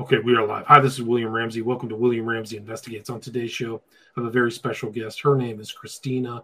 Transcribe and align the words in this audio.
Okay, 0.00 0.18
we 0.18 0.34
are 0.34 0.46
live. 0.46 0.64
Hi, 0.64 0.80
this 0.80 0.94
is 0.94 1.02
William 1.02 1.30
Ramsey. 1.30 1.60
Welcome 1.60 1.90
to 1.90 1.94
William 1.94 2.24
Ramsey 2.24 2.56
Investigates. 2.56 3.10
On 3.10 3.20
today's 3.20 3.50
show, 3.50 3.82
I 4.16 4.20
have 4.20 4.24
a 4.24 4.30
very 4.30 4.50
special 4.50 4.90
guest. 4.90 5.20
Her 5.20 5.36
name 5.36 5.60
is 5.60 5.70
Christina 5.70 6.42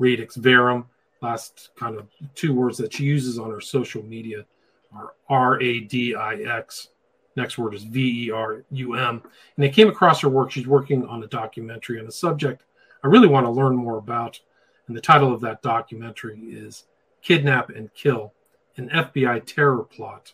Radix 0.00 0.34
Verum. 0.34 0.86
Last 1.22 1.70
kind 1.76 1.94
of 1.96 2.08
two 2.34 2.52
words 2.52 2.76
that 2.78 2.92
she 2.92 3.04
uses 3.04 3.38
on 3.38 3.52
her 3.52 3.60
social 3.60 4.02
media 4.02 4.44
are 4.92 5.14
R 5.28 5.62
A 5.62 5.80
D 5.82 6.16
I 6.16 6.34
X. 6.34 6.88
Next 7.36 7.58
word 7.58 7.74
is 7.74 7.84
V 7.84 8.26
E 8.26 8.30
R 8.32 8.64
U 8.72 8.94
M. 8.94 9.22
And 9.54 9.64
I 9.64 9.68
came 9.68 9.88
across 9.88 10.20
her 10.22 10.28
work. 10.28 10.50
She's 10.50 10.66
working 10.66 11.06
on 11.06 11.22
a 11.22 11.28
documentary 11.28 12.00
on 12.00 12.08
a 12.08 12.12
subject 12.12 12.64
I 13.04 13.06
really 13.06 13.28
want 13.28 13.46
to 13.46 13.50
learn 13.50 13.76
more 13.76 13.98
about. 13.98 14.40
And 14.88 14.96
the 14.96 15.00
title 15.00 15.32
of 15.32 15.40
that 15.42 15.62
documentary 15.62 16.40
is 16.40 16.86
Kidnap 17.22 17.70
and 17.70 17.94
Kill 17.94 18.32
an 18.76 18.88
FBI 18.88 19.46
terror 19.46 19.84
plot. 19.84 20.32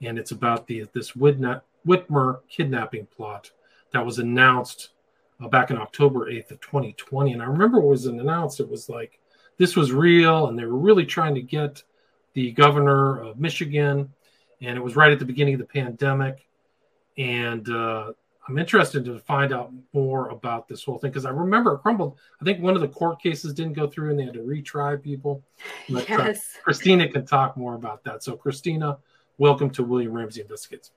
And 0.00 0.18
it's 0.18 0.30
about 0.30 0.66
the 0.66 0.86
this 0.94 1.14
Whitney 1.14 1.56
Whitmer 1.86 2.40
kidnapping 2.48 3.06
plot 3.06 3.50
that 3.92 4.04
was 4.04 4.18
announced 4.18 4.90
uh, 5.40 5.48
back 5.48 5.70
in 5.70 5.78
October 5.78 6.30
8th 6.30 6.52
of 6.52 6.60
2020. 6.60 7.32
And 7.32 7.42
I 7.42 7.46
remember 7.46 7.78
it 7.78 7.86
was 7.86 8.06
announced, 8.06 8.60
it 8.60 8.68
was 8.68 8.88
like 8.88 9.20
this 9.56 9.76
was 9.76 9.92
real, 9.92 10.48
and 10.48 10.58
they 10.58 10.64
were 10.64 10.78
really 10.78 11.06
trying 11.06 11.34
to 11.34 11.42
get 11.42 11.82
the 12.34 12.52
governor 12.52 13.20
of 13.20 13.38
Michigan. 13.38 14.12
And 14.60 14.76
it 14.76 14.80
was 14.80 14.96
right 14.96 15.12
at 15.12 15.18
the 15.18 15.24
beginning 15.24 15.54
of 15.54 15.60
the 15.60 15.66
pandemic. 15.66 16.46
And 17.16 17.68
uh, 17.68 18.12
I'm 18.48 18.58
interested 18.58 19.04
to 19.04 19.18
find 19.20 19.52
out 19.52 19.72
more 19.92 20.28
about 20.30 20.68
this 20.68 20.84
whole 20.84 20.98
thing 20.98 21.10
because 21.10 21.24
I 21.24 21.30
remember 21.30 21.74
it 21.74 21.78
crumbled. 21.78 22.18
I 22.40 22.44
think 22.44 22.60
one 22.60 22.74
of 22.74 22.80
the 22.80 22.88
court 22.88 23.22
cases 23.22 23.54
didn't 23.54 23.74
go 23.74 23.86
through 23.86 24.10
and 24.10 24.18
they 24.18 24.24
had 24.24 24.34
to 24.34 24.40
retry 24.40 25.00
people. 25.00 25.42
But, 25.88 26.10
uh, 26.10 26.16
yes. 26.24 26.56
Uh, 26.58 26.64
Christina 26.64 27.08
can 27.08 27.24
talk 27.24 27.56
more 27.56 27.74
about 27.74 28.04
that. 28.04 28.22
So, 28.22 28.36
Christina, 28.36 28.98
welcome 29.38 29.70
to 29.70 29.84
William 29.84 30.12
Ramsey 30.12 30.40
Investigates. 30.40 30.90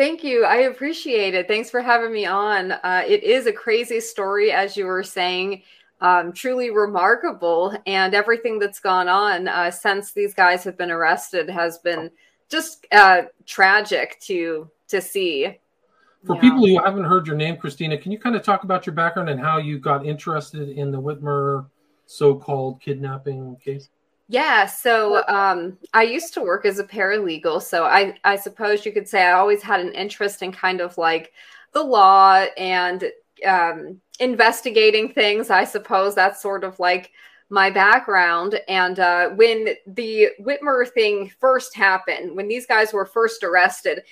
Thank 0.00 0.24
you. 0.24 0.46
I 0.46 0.60
appreciate 0.60 1.34
it. 1.34 1.46
Thanks 1.46 1.68
for 1.68 1.82
having 1.82 2.10
me 2.10 2.24
on. 2.24 2.72
Uh, 2.72 3.04
it 3.06 3.22
is 3.22 3.46
a 3.46 3.52
crazy 3.52 4.00
story, 4.00 4.50
as 4.50 4.74
you 4.74 4.86
were 4.86 5.02
saying, 5.02 5.62
um, 6.00 6.32
truly 6.32 6.70
remarkable. 6.70 7.76
And 7.86 8.14
everything 8.14 8.58
that's 8.58 8.80
gone 8.80 9.08
on 9.08 9.46
uh, 9.46 9.70
since 9.70 10.12
these 10.12 10.32
guys 10.32 10.64
have 10.64 10.78
been 10.78 10.90
arrested 10.90 11.50
has 11.50 11.76
been 11.80 12.10
just 12.48 12.86
uh, 12.92 13.24
tragic 13.44 14.18
to 14.20 14.70
to 14.88 15.02
see. 15.02 15.58
For 16.24 16.34
yeah. 16.36 16.40
people 16.40 16.66
who 16.66 16.82
haven't 16.82 17.04
heard 17.04 17.26
your 17.26 17.36
name, 17.36 17.58
Christina, 17.58 17.98
can 17.98 18.10
you 18.10 18.18
kind 18.18 18.34
of 18.34 18.42
talk 18.42 18.64
about 18.64 18.86
your 18.86 18.94
background 18.94 19.28
and 19.28 19.38
how 19.38 19.58
you 19.58 19.78
got 19.78 20.06
interested 20.06 20.70
in 20.70 20.90
the 20.90 20.98
Whitmer 20.98 21.66
so-called 22.06 22.80
kidnapping 22.80 23.54
case? 23.62 23.90
Yeah, 24.30 24.66
so 24.66 25.26
um, 25.26 25.76
I 25.92 26.04
used 26.04 26.34
to 26.34 26.40
work 26.40 26.64
as 26.64 26.78
a 26.78 26.84
paralegal, 26.84 27.60
so 27.62 27.82
I 27.84 28.14
I 28.22 28.36
suppose 28.36 28.86
you 28.86 28.92
could 28.92 29.08
say 29.08 29.24
I 29.24 29.32
always 29.32 29.60
had 29.60 29.80
an 29.80 29.92
interest 29.92 30.40
in 30.42 30.52
kind 30.52 30.80
of 30.80 30.96
like 30.96 31.32
the 31.72 31.82
law 31.82 32.44
and 32.56 33.10
um, 33.44 34.00
investigating 34.20 35.12
things. 35.12 35.50
I 35.50 35.64
suppose 35.64 36.14
that's 36.14 36.40
sort 36.40 36.62
of 36.62 36.78
like 36.78 37.10
my 37.48 37.70
background. 37.70 38.60
And 38.68 39.00
uh, 39.00 39.30
when 39.30 39.70
the 39.88 40.28
Whitmer 40.40 40.88
thing 40.88 41.32
first 41.40 41.74
happened, 41.74 42.36
when 42.36 42.46
these 42.46 42.66
guys 42.66 42.92
were 42.92 43.06
first 43.06 43.42
arrested, 43.42 44.02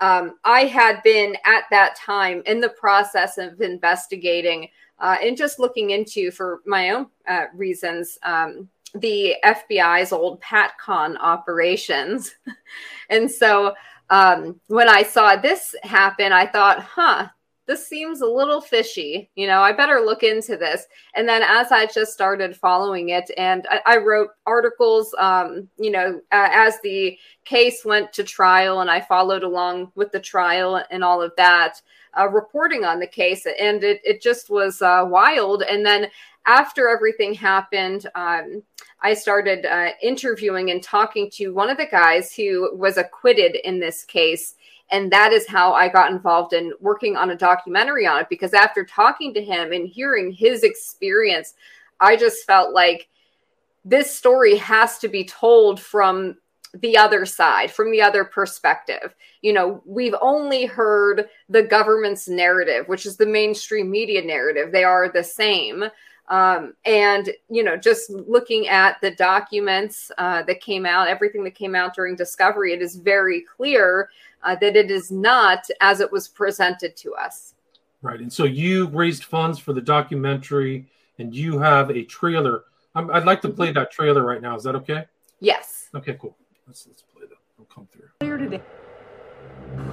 um, 0.00 0.38
I 0.44 0.62
had 0.64 1.04
been 1.04 1.36
at 1.44 1.66
that 1.70 1.94
time 1.94 2.42
in 2.46 2.60
the 2.60 2.70
process 2.70 3.38
of 3.38 3.60
investigating 3.60 4.70
uh, 4.98 5.18
and 5.22 5.36
just 5.36 5.60
looking 5.60 5.90
into 5.90 6.32
for 6.32 6.62
my 6.66 6.90
own 6.90 7.06
uh, 7.28 7.44
reasons. 7.54 8.18
Um, 8.24 8.68
the 8.94 9.36
FBI's 9.44 10.12
old 10.12 10.40
PatCon 10.40 11.16
operations. 11.18 12.34
and 13.10 13.30
so 13.30 13.74
um, 14.10 14.60
when 14.68 14.88
I 14.88 15.02
saw 15.02 15.36
this 15.36 15.74
happen, 15.82 16.32
I 16.32 16.46
thought, 16.46 16.80
huh, 16.82 17.28
this 17.68 17.86
seems 17.86 18.22
a 18.22 18.26
little 18.26 18.62
fishy. 18.62 19.30
You 19.34 19.46
know, 19.46 19.60
I 19.60 19.72
better 19.72 20.00
look 20.00 20.22
into 20.22 20.56
this. 20.56 20.86
And 21.14 21.28
then 21.28 21.42
as 21.42 21.70
I 21.70 21.84
just 21.84 22.14
started 22.14 22.56
following 22.56 23.10
it, 23.10 23.30
and 23.36 23.66
I, 23.70 23.80
I 23.84 23.96
wrote 23.98 24.30
articles, 24.46 25.14
um, 25.18 25.68
you 25.78 25.90
know, 25.90 26.18
uh, 26.32 26.48
as 26.50 26.80
the 26.80 27.18
case 27.44 27.84
went 27.84 28.10
to 28.14 28.24
trial, 28.24 28.80
and 28.80 28.90
I 28.90 29.02
followed 29.02 29.42
along 29.42 29.92
with 29.94 30.10
the 30.12 30.20
trial 30.20 30.82
and 30.90 31.04
all 31.04 31.20
of 31.20 31.32
that, 31.36 31.82
uh, 32.18 32.28
reporting 32.30 32.86
on 32.86 33.00
the 33.00 33.06
case. 33.06 33.46
And 33.46 33.84
it, 33.84 34.00
it 34.02 34.22
just 34.22 34.48
was 34.48 34.80
uh, 34.80 35.04
wild. 35.06 35.62
And 35.62 35.84
then 35.84 36.08
after 36.48 36.88
everything 36.88 37.34
happened, 37.34 38.06
um, 38.14 38.62
I 39.02 39.12
started 39.12 39.66
uh, 39.66 39.90
interviewing 40.02 40.70
and 40.70 40.82
talking 40.82 41.30
to 41.34 41.50
one 41.50 41.68
of 41.68 41.76
the 41.76 41.86
guys 41.86 42.32
who 42.32 42.74
was 42.74 42.96
acquitted 42.96 43.56
in 43.56 43.78
this 43.78 44.02
case. 44.02 44.54
And 44.90 45.12
that 45.12 45.32
is 45.32 45.46
how 45.46 45.74
I 45.74 45.88
got 45.88 46.10
involved 46.10 46.54
in 46.54 46.72
working 46.80 47.16
on 47.16 47.30
a 47.30 47.36
documentary 47.36 48.06
on 48.06 48.22
it. 48.22 48.28
Because 48.30 48.54
after 48.54 48.82
talking 48.82 49.34
to 49.34 49.44
him 49.44 49.72
and 49.72 49.86
hearing 49.86 50.32
his 50.32 50.64
experience, 50.64 51.52
I 52.00 52.16
just 52.16 52.46
felt 52.46 52.72
like 52.72 53.08
this 53.84 54.10
story 54.10 54.56
has 54.56 54.98
to 55.00 55.08
be 55.08 55.24
told 55.24 55.78
from 55.78 56.38
the 56.72 56.96
other 56.96 57.26
side, 57.26 57.70
from 57.70 57.90
the 57.90 58.00
other 58.00 58.24
perspective. 58.24 59.14
You 59.42 59.52
know, 59.52 59.82
we've 59.84 60.14
only 60.20 60.64
heard 60.64 61.28
the 61.50 61.62
government's 61.62 62.26
narrative, 62.26 62.88
which 62.88 63.04
is 63.04 63.18
the 63.18 63.26
mainstream 63.26 63.90
media 63.90 64.22
narrative. 64.24 64.72
They 64.72 64.84
are 64.84 65.10
the 65.12 65.24
same. 65.24 65.84
Um, 66.28 66.74
and 66.84 67.30
you 67.48 67.64
know, 67.64 67.76
just 67.76 68.10
looking 68.10 68.68
at 68.68 69.00
the 69.00 69.10
documents 69.10 70.12
uh, 70.18 70.42
that 70.42 70.60
came 70.60 70.84
out, 70.84 71.08
everything 71.08 71.42
that 71.44 71.54
came 71.54 71.74
out 71.74 71.94
during 71.94 72.16
discovery, 72.16 72.72
it 72.72 72.82
is 72.82 72.96
very 72.96 73.42
clear 73.42 74.10
uh, 74.42 74.54
that 74.56 74.76
it 74.76 74.90
is 74.90 75.10
not 75.10 75.66
as 75.80 76.00
it 76.00 76.12
was 76.12 76.28
presented 76.28 76.96
to 76.96 77.14
us. 77.14 77.54
Right, 78.02 78.20
and 78.20 78.32
so 78.32 78.44
you 78.44 78.88
raised 78.88 79.24
funds 79.24 79.58
for 79.58 79.72
the 79.72 79.80
documentary, 79.80 80.86
and 81.18 81.34
you 81.34 81.58
have 81.58 81.90
a 81.90 82.04
trailer. 82.04 82.64
i 82.94 83.00
would 83.00 83.24
like 83.24 83.40
to 83.42 83.48
play 83.48 83.72
that 83.72 83.90
trailer 83.90 84.22
right 84.22 84.40
now. 84.40 84.54
Is 84.54 84.62
that 84.64 84.76
okay? 84.76 85.06
Yes. 85.40 85.88
Okay, 85.94 86.16
cool. 86.20 86.36
Let's 86.66 86.86
let's 86.86 87.02
play 87.02 87.22
that. 87.22 87.38
It'll 87.54 87.74
come 87.74 87.88
through. 87.90 88.08
Earlier 88.20 88.38
today. 88.38 88.62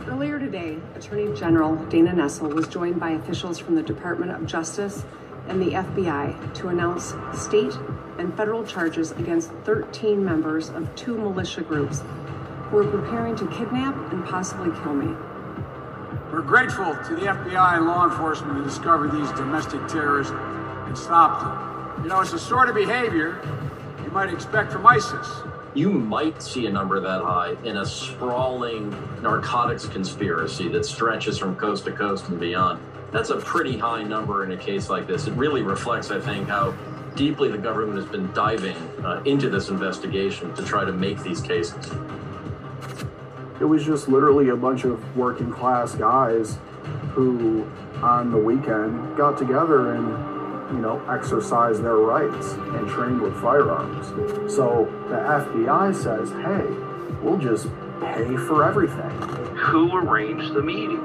Earlier 0.07 0.39
today, 0.39 0.77
Attorney 0.95 1.33
General 1.37 1.75
Dana 1.85 2.11
Nessel 2.11 2.53
was 2.53 2.67
joined 2.67 2.99
by 2.99 3.11
officials 3.11 3.57
from 3.57 3.75
the 3.75 3.83
Department 3.83 4.31
of 4.31 4.45
Justice 4.45 5.03
and 5.47 5.61
the 5.61 5.71
FBI 5.71 6.53
to 6.55 6.69
announce 6.69 7.13
state 7.33 7.73
and 8.17 8.35
federal 8.35 8.65
charges 8.65 9.11
against 9.11 9.51
13 9.63 10.23
members 10.23 10.69
of 10.69 10.93
two 10.95 11.17
militia 11.17 11.61
groups 11.61 12.01
who 12.69 12.77
are 12.77 12.87
preparing 12.87 13.35
to 13.35 13.47
kidnap 13.47 13.95
and 14.11 14.25
possibly 14.25 14.71
kill 14.81 14.93
me. 14.93 15.15
We're 16.31 16.41
grateful 16.41 16.95
to 16.95 17.15
the 17.15 17.27
FBI 17.27 17.77
and 17.77 17.85
law 17.85 18.05
enforcement 18.09 18.57
who 18.57 18.63
discovered 18.63 19.11
these 19.11 19.31
domestic 19.31 19.87
terrorists 19.87 20.33
and 20.33 20.97
stopped 20.97 21.43
them. 21.43 22.03
You 22.03 22.09
know, 22.09 22.21
it's 22.21 22.31
the 22.31 22.39
sort 22.39 22.67
of 22.67 22.75
behavior 22.75 23.39
you 24.03 24.09
might 24.11 24.33
expect 24.33 24.71
from 24.71 24.85
ISIS. 24.85 25.27
You 25.75 25.91
might 25.91 26.41
see 26.41 26.65
a 26.65 26.71
number 26.71 26.99
that 26.99 27.21
high 27.21 27.55
in 27.63 27.77
a 27.77 27.85
sprawling 27.85 28.89
narcotics 29.21 29.85
conspiracy 29.85 30.67
that 30.69 30.85
stretches 30.85 31.37
from 31.37 31.55
coast 31.55 31.85
to 31.85 31.91
coast 31.91 32.27
and 32.29 32.39
beyond. 32.39 32.81
That's 33.11 33.29
a 33.29 33.37
pretty 33.37 33.77
high 33.77 34.03
number 34.03 34.43
in 34.43 34.51
a 34.51 34.57
case 34.57 34.89
like 34.89 35.07
this. 35.07 35.27
It 35.27 35.33
really 35.33 35.61
reflects, 35.61 36.11
I 36.11 36.19
think, 36.19 36.47
how 36.47 36.73
deeply 37.15 37.49
the 37.49 37.57
government 37.57 37.97
has 37.97 38.05
been 38.05 38.31
diving 38.33 38.75
uh, 39.05 39.21
into 39.25 39.49
this 39.49 39.69
investigation 39.69 40.53
to 40.55 40.63
try 40.63 40.83
to 40.83 40.91
make 40.91 41.21
these 41.23 41.41
cases. 41.41 41.91
It 43.59 43.65
was 43.65 43.85
just 43.85 44.09
literally 44.09 44.49
a 44.49 44.55
bunch 44.55 44.83
of 44.83 45.15
working 45.15 45.51
class 45.51 45.95
guys 45.95 46.57
who, 47.11 47.65
on 48.01 48.31
the 48.31 48.37
weekend, 48.37 49.15
got 49.15 49.37
together 49.37 49.93
and, 49.93 50.75
you 50.75 50.81
know, 50.81 51.01
exercised 51.09 51.81
their 51.81 51.95
rights 51.95 52.51
and 52.51 52.87
trained 52.89 53.21
with 53.21 53.33
firearms. 53.41 54.07
So 54.53 54.91
the 55.07 55.15
FBI 55.15 55.95
says, 55.95 56.31
hey, 56.31 56.65
we'll 57.23 57.37
just 57.37 57.67
pay 58.01 58.35
for 58.35 58.65
everything. 58.65 59.09
Who 59.55 59.95
arranged 59.95 60.53
the 60.53 60.61
meeting? 60.61 61.04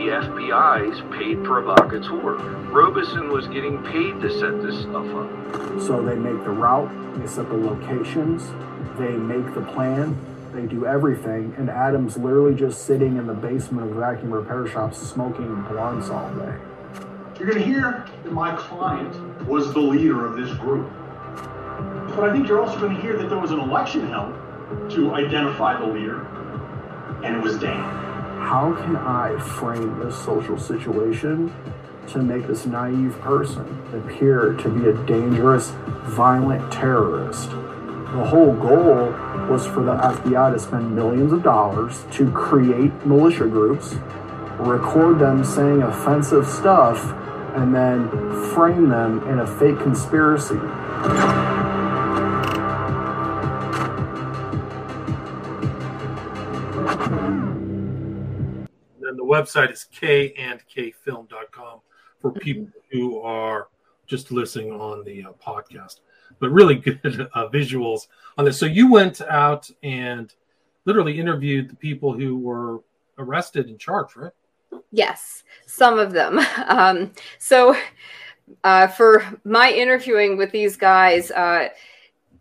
The 0.00 0.12
FBI's 0.12 0.98
paid 1.18 1.44
provocateur. 1.44 2.36
Robeson 2.70 3.28
was 3.28 3.46
getting 3.48 3.82
paid 3.84 4.18
to 4.22 4.30
set 4.30 4.62
this 4.62 4.80
stuff 4.80 5.06
up. 5.14 5.82
So 5.82 6.02
they 6.02 6.14
make 6.14 6.42
the 6.42 6.50
route, 6.50 6.90
they 7.18 7.26
set 7.26 7.50
the 7.50 7.56
locations, 7.56 8.48
they 8.98 9.12
make 9.12 9.52
the 9.52 9.60
plan, 9.60 10.18
they 10.54 10.64
do 10.64 10.86
everything, 10.86 11.54
and 11.58 11.68
Adam's 11.68 12.16
literally 12.16 12.54
just 12.54 12.86
sitting 12.86 13.18
in 13.18 13.26
the 13.26 13.34
basement 13.34 13.90
of 13.90 13.96
vacuum 13.96 14.32
repair 14.32 14.66
shops 14.66 14.96
smoking 14.98 15.62
blunts 15.64 16.08
all 16.08 16.32
day. 16.34 16.56
You're 17.38 17.48
going 17.48 17.58
to 17.58 17.64
hear 17.64 18.06
that 18.24 18.32
my 18.32 18.56
client 18.56 19.46
was 19.46 19.74
the 19.74 19.80
leader 19.80 20.24
of 20.24 20.36
this 20.36 20.50
group. 20.56 20.90
But 22.16 22.30
I 22.30 22.32
think 22.32 22.48
you're 22.48 22.62
also 22.62 22.80
going 22.80 22.96
to 22.96 23.02
hear 23.02 23.18
that 23.18 23.28
there 23.28 23.38
was 23.38 23.50
an 23.50 23.60
election 23.60 24.08
held 24.08 24.34
to 24.92 25.12
identify 25.12 25.78
the 25.78 25.86
leader, 25.86 26.24
and 27.22 27.36
it 27.36 27.42
was 27.42 27.58
Dan 27.58 28.09
how 28.40 28.74
can 28.74 28.96
I 28.96 29.38
frame 29.38 29.98
this 30.00 30.16
social 30.24 30.58
situation 30.58 31.54
to 32.08 32.18
make 32.18 32.46
this 32.46 32.66
naive 32.66 33.18
person 33.20 33.64
appear 33.94 34.54
to 34.54 34.68
be 34.68 34.88
a 34.88 34.94
dangerous, 35.06 35.70
violent 36.04 36.72
terrorist? 36.72 37.50
The 37.50 38.24
whole 38.24 38.54
goal 38.54 39.12
was 39.48 39.66
for 39.66 39.84
the 39.84 39.94
FBI 39.94 40.52
to 40.52 40.58
spend 40.58 40.94
millions 40.94 41.32
of 41.32 41.42
dollars 41.42 42.04
to 42.12 42.30
create 42.32 43.06
militia 43.06 43.46
groups 43.46 43.94
record 44.60 45.18
them 45.18 45.44
saying 45.44 45.82
offensive 45.82 46.46
stuff, 46.46 47.12
and 47.56 47.74
then 47.74 48.08
frame 48.54 48.88
them 48.88 49.26
in 49.28 49.40
a 49.40 49.46
fake 49.46 49.78
conspiracy. 49.80 50.60
Website 59.30 59.72
is 59.72 59.86
kandkfilm.com 59.94 61.80
for 62.20 62.32
people 62.32 62.68
who 62.90 63.20
are 63.20 63.68
just 64.06 64.32
listening 64.32 64.72
on 64.72 65.04
the 65.04 65.24
uh, 65.24 65.32
podcast. 65.44 66.00
But 66.40 66.50
really 66.50 66.74
good 66.86 67.28
uh, 67.34 67.48
visuals 67.48 68.08
on 68.36 68.44
this. 68.44 68.58
So 68.58 68.66
you 68.66 68.90
went 68.90 69.20
out 69.22 69.70
and 69.82 70.34
literally 70.84 71.18
interviewed 71.18 71.70
the 71.70 71.76
people 71.76 72.12
who 72.12 72.36
were 72.36 72.82
arrested 73.18 73.68
and 73.68 73.78
charged, 73.78 74.16
right? 74.16 74.32
Yes, 74.90 75.44
some 75.66 75.98
of 75.98 76.12
them. 76.12 76.40
Um, 76.68 77.12
so 77.38 77.74
uh, 78.64 78.86
for 78.86 79.24
my 79.44 79.70
interviewing 79.70 80.36
with 80.36 80.50
these 80.52 80.76
guys, 80.76 81.30
uh, 81.30 81.68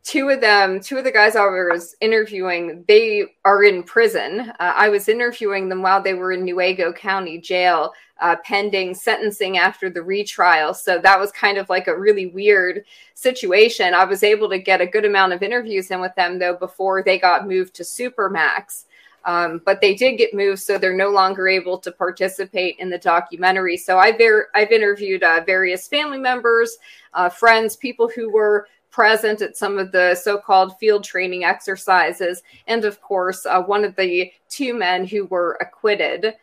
two 0.10 0.30
of 0.30 0.42
them, 0.42 0.80
two 0.80 0.98
of 0.98 1.04
the 1.04 1.12
guys 1.12 1.36
I 1.36 1.46
was 1.46 1.96
interviewing, 2.02 2.84
they 2.88 3.26
are 3.46 3.64
in 3.64 3.84
prison. 3.84 4.52
Uh, 4.60 4.74
I 4.76 4.90
was 4.90 5.08
interviewing 5.08 5.70
them 5.70 5.84
while 5.84 6.02
they 6.02 6.16
were 6.16 6.32
in 6.32 6.44
Newaygo 6.44 6.96
County 6.96 7.38
Jail, 7.38 7.94
uh, 8.20 8.36
pending 8.44 8.96
sentencing 8.96 9.60
after 9.60 9.88
the 9.88 10.02
retrial. 10.02 10.74
So 10.74 10.98
that 10.98 11.20
was 11.20 11.32
kind 11.32 11.60
of 11.60 11.70
like 11.70 11.88
a 11.88 11.98
really 11.98 12.26
weird 12.26 12.86
situation. 13.14 13.94
I 13.94 14.04
was 14.04 14.24
able 14.24 14.50
to 14.50 14.58
get 14.58 14.82
a 14.82 14.88
good 14.88 15.06
amount 15.06 15.34
of 15.34 15.44
interviews 15.44 15.92
in 15.92 16.02
with 16.02 16.16
them 16.16 16.40
though 16.40 16.56
before 16.56 17.04
they 17.04 17.20
got 17.20 17.48
moved 17.48 17.76
to 17.76 17.84
Supermax. 17.84 18.86
Um, 19.26 19.62
but 19.64 19.80
they 19.80 19.94
did 19.94 20.18
get 20.18 20.34
moved, 20.34 20.62
so 20.62 20.78
they're 20.78 20.96
no 20.96 21.10
longer 21.10 21.48
able 21.48 21.78
to 21.80 21.92
participate 21.92 22.78
in 22.80 22.90
the 22.90 22.98
documentary. 22.98 23.78
So 23.78 24.00
I've, 24.00 24.16
I've 24.56 24.72
interviewed 24.72 25.22
uh, 25.22 25.44
various 25.46 25.88
family 25.88 26.18
members, 26.18 26.78
uh, 27.14 27.30
friends, 27.30 27.76
people 27.76 28.10
who 28.10 28.32
were 28.32 28.68
present 28.92 29.42
at 29.42 29.58
some 29.58 29.78
of 29.78 29.92
the 29.92 30.16
so-called 30.16 30.78
field 30.80 31.04
training 31.04 31.44
exercises, 31.44 32.42
and 32.68 32.86
of 32.86 33.02
course, 33.02 33.46
uh, 33.46 33.62
one 33.62 33.84
of 33.84 33.96
the 33.96 34.32
two 34.50 34.74
men 34.74 35.06
who 35.06 35.26
were 35.26 35.58
acquitted. 35.62 36.36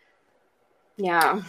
Yeah. 0.97 1.43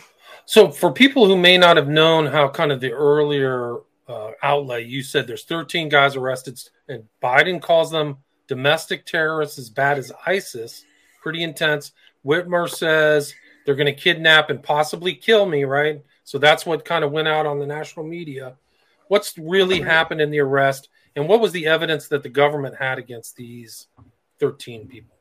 So, 0.45 0.71
for 0.71 0.91
people 0.91 1.25
who 1.25 1.37
may 1.37 1.57
not 1.57 1.77
have 1.77 1.87
known 1.87 2.25
how 2.25 2.49
kind 2.49 2.71
of 2.71 2.81
the 2.81 2.91
earlier 2.91 3.77
uh, 4.07 4.31
outlay, 4.43 4.85
you 4.85 5.03
said 5.03 5.27
there's 5.27 5.43
13 5.43 5.89
guys 5.89 6.15
arrested, 6.15 6.59
and 6.87 7.03
Biden 7.21 7.61
calls 7.61 7.91
them 7.91 8.17
domestic 8.47 9.05
terrorists 9.05 9.59
as 9.59 9.69
bad 9.69 9.97
as 9.97 10.11
ISIS 10.25 10.85
pretty 11.27 11.43
intense. 11.43 11.91
Whitmer 12.25 12.69
says 12.69 13.33
they're 13.65 13.75
going 13.75 13.93
to 13.93 14.01
kidnap 14.01 14.49
and 14.49 14.63
possibly 14.63 15.13
kill 15.13 15.45
me, 15.45 15.65
right? 15.65 16.01
So 16.23 16.37
that's 16.37 16.65
what 16.65 16.85
kind 16.85 17.03
of 17.03 17.11
went 17.11 17.27
out 17.27 17.45
on 17.45 17.59
the 17.59 17.65
national 17.65 18.05
media. 18.05 18.55
What's 19.07 19.37
really 19.37 19.81
happened 19.81 20.21
in 20.21 20.31
the 20.31 20.39
arrest, 20.39 20.89
and 21.15 21.27
what 21.27 21.39
was 21.39 21.51
the 21.51 21.67
evidence 21.67 22.07
that 22.09 22.23
the 22.23 22.29
government 22.29 22.75
had 22.75 22.99
against 22.99 23.35
these 23.35 23.87
13 24.39 24.87
people? 24.87 25.15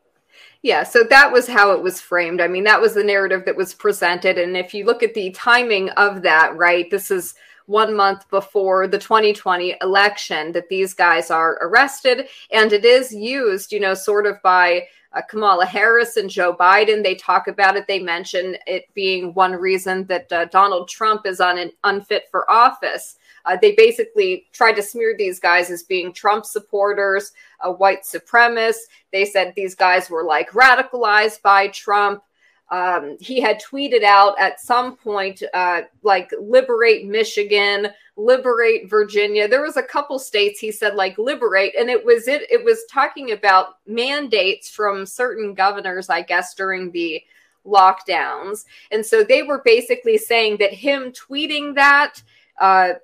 Yeah, 0.62 0.82
so 0.82 1.04
that 1.04 1.32
was 1.32 1.46
how 1.46 1.72
it 1.72 1.82
was 1.82 2.00
framed. 2.00 2.40
I 2.40 2.48
mean, 2.48 2.64
that 2.64 2.80
was 2.80 2.94
the 2.94 3.04
narrative 3.04 3.44
that 3.44 3.56
was 3.56 3.74
presented. 3.74 4.38
And 4.38 4.56
if 4.56 4.74
you 4.74 4.84
look 4.84 5.02
at 5.02 5.14
the 5.14 5.30
timing 5.30 5.90
of 5.90 6.22
that, 6.22 6.56
right, 6.56 6.90
this 6.90 7.10
is 7.10 7.34
one 7.66 7.94
month 7.94 8.28
before 8.30 8.86
the 8.86 8.98
2020 8.98 9.76
election 9.82 10.52
that 10.52 10.68
these 10.68 10.94
guys 10.94 11.30
are 11.30 11.58
arrested. 11.60 12.28
And 12.52 12.72
it 12.72 12.84
is 12.84 13.12
used, 13.12 13.72
you 13.72 13.80
know, 13.80 13.94
sort 13.94 14.26
of 14.26 14.40
by 14.42 14.86
uh, 15.12 15.22
Kamala 15.22 15.66
Harris 15.66 16.16
and 16.16 16.30
Joe 16.30 16.54
Biden. 16.54 17.02
They 17.02 17.14
talk 17.14 17.48
about 17.48 17.76
it. 17.76 17.86
They 17.86 17.98
mention 17.98 18.56
it 18.66 18.84
being 18.94 19.34
one 19.34 19.52
reason 19.52 20.04
that 20.06 20.30
uh, 20.32 20.44
Donald 20.46 20.88
Trump 20.88 21.26
is 21.26 21.40
on 21.40 21.58
an 21.58 21.72
unfit 21.84 22.24
for 22.30 22.50
office. 22.50 23.16
Uh, 23.46 23.56
they 23.62 23.72
basically 23.72 24.46
tried 24.52 24.74
to 24.74 24.82
smear 24.82 25.14
these 25.16 25.40
guys 25.40 25.70
as 25.70 25.84
being 25.84 26.12
Trump 26.12 26.44
supporters, 26.44 27.32
uh, 27.60 27.72
white 27.72 28.02
supremacists. 28.02 28.88
They 29.12 29.24
said 29.24 29.54
these 29.54 29.74
guys 29.74 30.10
were 30.10 30.24
like 30.24 30.50
radicalized 30.50 31.40
by 31.42 31.68
Trump. 31.68 32.22
Um, 32.68 33.16
he 33.20 33.40
had 33.40 33.62
tweeted 33.62 34.02
out 34.02 34.34
at 34.40 34.60
some 34.60 34.96
point, 34.96 35.40
uh, 35.54 35.82
like, 36.02 36.32
liberate 36.40 37.06
Michigan, 37.06 37.88
liberate 38.16 38.90
Virginia. 38.90 39.46
There 39.46 39.62
was 39.62 39.76
a 39.76 39.84
couple 39.84 40.18
states 40.18 40.58
he 40.58 40.72
said, 40.72 40.96
like, 40.96 41.16
liberate. 41.16 41.74
And 41.78 41.88
it 41.88 42.04
was 42.04 42.26
it, 42.26 42.42
it 42.50 42.64
was 42.64 42.84
talking 42.90 43.30
about 43.30 43.78
mandates 43.86 44.68
from 44.68 45.06
certain 45.06 45.54
governors, 45.54 46.10
I 46.10 46.22
guess, 46.22 46.54
during 46.54 46.90
the 46.90 47.22
lockdowns. 47.64 48.64
And 48.90 49.06
so 49.06 49.22
they 49.22 49.44
were 49.44 49.62
basically 49.64 50.18
saying 50.18 50.56
that 50.58 50.72
him 50.72 51.12
tweeting 51.12 51.76
that 51.76 52.20
uh, 52.60 52.94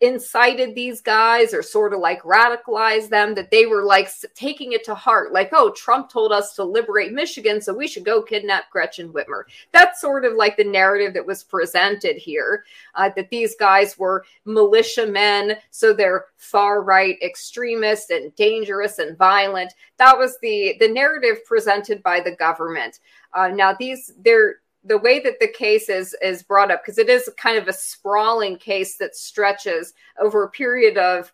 incited 0.00 0.74
these 0.74 1.00
guys 1.00 1.54
or 1.54 1.62
sort 1.62 1.94
of 1.94 2.00
like 2.00 2.22
radicalized 2.22 3.08
them 3.08 3.34
that 3.34 3.50
they 3.50 3.66
were 3.66 3.84
like 3.84 4.08
taking 4.34 4.72
it 4.72 4.84
to 4.84 4.94
heart. 4.94 5.32
Like 5.32 5.50
oh 5.52 5.70
trump 5.72 6.10
told 6.10 6.32
us 6.32 6.54
to 6.54 6.64
liberate 6.64 7.12
michigan 7.12 7.60
so 7.60 7.72
we 7.72 7.86
should 7.86 8.04
go 8.04 8.22
kidnap 8.22 8.70
gretchen 8.70 9.12
whitmer. 9.12 9.42
That's 9.72 10.00
sort 10.00 10.24
of 10.24 10.34
like 10.34 10.56
the 10.56 10.64
narrative 10.64 11.14
that 11.14 11.26
was 11.26 11.44
presented 11.44 12.16
here 12.16 12.64
uh, 12.94 13.10
that 13.16 13.30
these 13.30 13.54
guys 13.56 13.98
were 13.98 14.24
militiamen 14.44 15.56
so 15.70 15.92
they're 15.92 16.26
far 16.36 16.82
right 16.82 17.16
extremists 17.22 18.10
and 18.10 18.34
dangerous 18.36 18.98
and 18.98 19.16
violent. 19.16 19.72
That 19.98 20.18
was 20.18 20.38
the 20.42 20.76
the 20.80 20.88
narrative 20.88 21.44
presented 21.44 22.02
by 22.02 22.20
the 22.20 22.36
government. 22.36 23.00
Uh, 23.34 23.48
now 23.48 23.74
these 23.78 24.12
they're 24.24 24.56
the 24.84 24.98
way 24.98 25.20
that 25.20 25.38
the 25.40 25.48
case 25.48 25.88
is 25.88 26.16
is 26.22 26.42
brought 26.42 26.70
up 26.70 26.82
because 26.82 26.98
it 26.98 27.08
is 27.08 27.30
kind 27.36 27.58
of 27.58 27.68
a 27.68 27.72
sprawling 27.72 28.56
case 28.56 28.96
that 28.98 29.16
stretches 29.16 29.94
over 30.20 30.44
a 30.44 30.50
period 30.50 30.98
of 30.98 31.32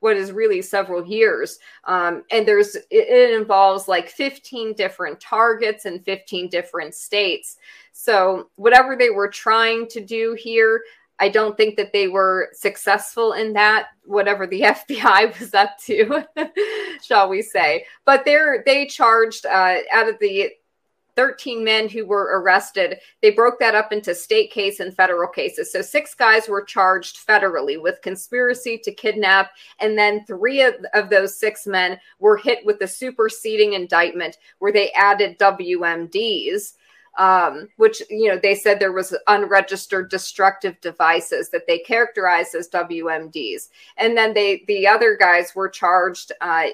what 0.00 0.16
is 0.16 0.30
really 0.30 0.62
several 0.62 1.04
years. 1.04 1.58
Um, 1.84 2.22
and 2.30 2.46
there's 2.46 2.76
it, 2.76 2.86
it, 2.90 3.38
involves 3.38 3.88
like 3.88 4.08
15 4.08 4.74
different 4.74 5.20
targets 5.20 5.86
in 5.86 6.00
15 6.00 6.48
different 6.48 6.94
states. 6.94 7.56
So 7.92 8.50
whatever 8.54 8.94
they 8.94 9.10
were 9.10 9.28
trying 9.28 9.88
to 9.88 10.00
do 10.00 10.36
here 10.38 10.82
i 11.20 11.28
don't 11.28 11.56
think 11.56 11.76
that 11.76 11.92
they 11.92 12.06
were 12.06 12.48
successful 12.52 13.32
in 13.32 13.52
that 13.52 13.88
whatever 14.04 14.46
the 14.46 14.60
fbi 14.88 15.40
was 15.40 15.52
up 15.52 15.76
to 15.78 16.24
shall 17.02 17.28
we 17.28 17.42
say. 17.42 17.84
But 18.04 18.24
they're 18.24 18.62
they 18.64 18.86
charged 18.86 19.46
uh, 19.46 19.78
out 19.92 20.08
of 20.08 20.18
the 20.20 20.50
13 21.18 21.64
men 21.64 21.88
who 21.88 22.06
were 22.06 22.40
arrested. 22.40 23.00
They 23.22 23.30
broke 23.30 23.58
that 23.58 23.74
up 23.74 23.92
into 23.92 24.14
state 24.14 24.52
case 24.52 24.78
and 24.78 24.94
federal 24.94 25.26
cases. 25.28 25.72
So 25.72 25.82
six 25.82 26.14
guys 26.14 26.48
were 26.48 26.62
charged 26.62 27.26
federally 27.26 27.82
with 27.82 28.00
conspiracy 28.02 28.78
to 28.84 28.94
kidnap. 28.94 29.50
And 29.80 29.98
then 29.98 30.24
three 30.26 30.62
of, 30.62 30.74
of 30.94 31.10
those 31.10 31.36
six 31.36 31.66
men 31.66 31.98
were 32.20 32.36
hit 32.36 32.64
with 32.64 32.78
the 32.78 32.86
superseding 32.86 33.72
indictment 33.72 34.38
where 34.60 34.70
they 34.70 34.92
added 34.92 35.40
WMDs. 35.40 36.74
Um, 37.18 37.68
which 37.78 38.00
you 38.10 38.28
know 38.28 38.38
they 38.40 38.54
said 38.54 38.78
there 38.78 38.92
was 38.92 39.16
unregistered 39.26 40.08
destructive 40.08 40.80
devices 40.80 41.50
that 41.50 41.66
they 41.66 41.80
characterized 41.80 42.54
as 42.54 42.68
WMDs, 42.68 43.70
and 43.96 44.16
then 44.16 44.34
they 44.34 44.62
the 44.68 44.86
other 44.86 45.16
guys 45.16 45.52
were 45.52 45.68
charged 45.68 46.30
uh, 46.40 46.66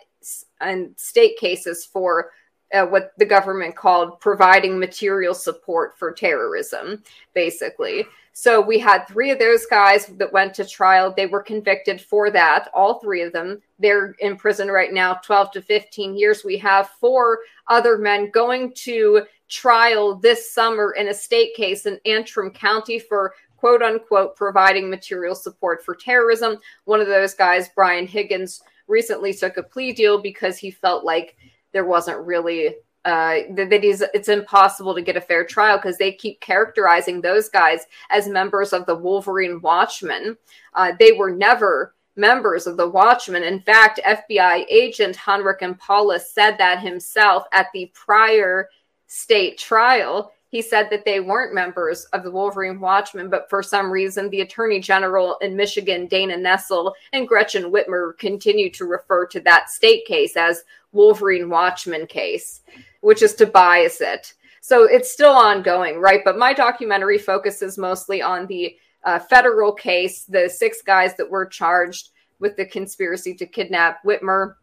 in 0.60 0.92
state 0.98 1.38
cases 1.38 1.86
for 1.86 2.30
uh, 2.74 2.84
what 2.86 3.12
the 3.18 3.24
government 3.24 3.76
called 3.76 4.20
providing 4.20 4.78
material 4.78 5.34
support 5.34 5.96
for 5.98 6.12
terrorism, 6.12 7.02
basically. 7.32 8.04
So 8.32 8.60
we 8.60 8.80
had 8.80 9.06
three 9.06 9.30
of 9.30 9.38
those 9.38 9.64
guys 9.66 10.06
that 10.06 10.32
went 10.32 10.54
to 10.54 10.64
trial. 10.64 11.14
They 11.16 11.26
were 11.26 11.42
convicted 11.42 12.00
for 12.00 12.30
that, 12.32 12.68
all 12.74 12.98
three 12.98 13.22
of 13.22 13.32
them. 13.32 13.62
They're 13.78 14.16
in 14.18 14.36
prison 14.36 14.68
right 14.68 14.92
now, 14.92 15.14
12 15.22 15.52
to 15.52 15.62
15 15.62 16.16
years. 16.16 16.44
We 16.44 16.58
have 16.58 16.90
four 17.00 17.40
other 17.68 17.96
men 17.96 18.30
going 18.32 18.72
to 18.74 19.22
trial 19.48 20.16
this 20.16 20.52
summer 20.52 20.94
in 20.98 21.08
a 21.08 21.14
state 21.14 21.54
case 21.54 21.86
in 21.86 22.00
Antrim 22.06 22.50
County 22.50 22.98
for 22.98 23.34
quote 23.56 23.82
unquote 23.82 24.34
providing 24.34 24.90
material 24.90 25.36
support 25.36 25.84
for 25.84 25.94
terrorism. 25.94 26.58
One 26.86 27.00
of 27.00 27.06
those 27.06 27.34
guys, 27.34 27.70
Brian 27.76 28.06
Higgins, 28.06 28.62
recently 28.88 29.32
took 29.32 29.56
a 29.56 29.62
plea 29.62 29.92
deal 29.92 30.20
because 30.20 30.58
he 30.58 30.70
felt 30.70 31.04
like 31.04 31.36
there 31.74 31.84
wasn't 31.84 32.26
really 32.26 32.76
uh, 33.04 33.40
that 33.54 33.84
is 33.84 34.02
it's 34.14 34.30
impossible 34.30 34.94
to 34.94 35.02
get 35.02 35.16
a 35.16 35.20
fair 35.20 35.44
trial 35.44 35.76
because 35.76 35.98
they 35.98 36.10
keep 36.10 36.40
characterizing 36.40 37.20
those 37.20 37.50
guys 37.50 37.80
as 38.08 38.26
members 38.26 38.72
of 38.72 38.86
the 38.86 38.94
Wolverine 38.94 39.60
Watchmen. 39.60 40.38
Uh, 40.72 40.92
they 40.98 41.12
were 41.12 41.30
never 41.30 41.94
members 42.16 42.66
of 42.66 42.78
the 42.78 42.88
Watchmen. 42.88 43.42
In 43.42 43.60
fact, 43.60 44.00
FBI 44.06 44.64
agent 44.70 45.16
Henrik 45.16 45.60
Impola 45.60 46.18
said 46.18 46.56
that 46.56 46.80
himself 46.80 47.44
at 47.52 47.66
the 47.74 47.90
prior 47.92 48.70
state 49.06 49.58
trial 49.58 50.32
he 50.54 50.62
said 50.62 50.88
that 50.88 51.04
they 51.04 51.18
weren't 51.18 51.52
members 51.52 52.04
of 52.12 52.22
the 52.22 52.30
Wolverine 52.30 52.78
Watchmen, 52.78 53.28
but 53.28 53.50
for 53.50 53.60
some 53.60 53.90
reason, 53.90 54.30
the 54.30 54.42
Attorney 54.42 54.78
General 54.78 55.36
in 55.38 55.56
Michigan, 55.56 56.06
Dana 56.06 56.36
Nessel, 56.36 56.92
and 57.12 57.26
Gretchen 57.26 57.72
Whitmer 57.72 58.16
continue 58.18 58.70
to 58.70 58.84
refer 58.84 59.26
to 59.26 59.40
that 59.40 59.68
state 59.68 60.06
case 60.06 60.36
as 60.36 60.62
Wolverine 60.92 61.50
Watchmen 61.50 62.06
case, 62.06 62.60
which 63.00 63.20
is 63.20 63.34
to 63.34 63.46
bias 63.46 64.00
it. 64.00 64.34
So 64.60 64.84
it's 64.84 65.10
still 65.10 65.32
ongoing, 65.32 65.98
right? 65.98 66.20
But 66.24 66.38
my 66.38 66.52
documentary 66.52 67.18
focuses 67.18 67.76
mostly 67.76 68.22
on 68.22 68.46
the 68.46 68.76
uh, 69.02 69.18
federal 69.18 69.72
case, 69.72 70.24
the 70.24 70.48
six 70.48 70.82
guys 70.82 71.16
that 71.16 71.28
were 71.28 71.46
charged 71.46 72.10
with 72.38 72.56
the 72.56 72.64
conspiracy 72.64 73.34
to 73.34 73.46
kidnap 73.46 74.04
Whitmer. 74.04 74.54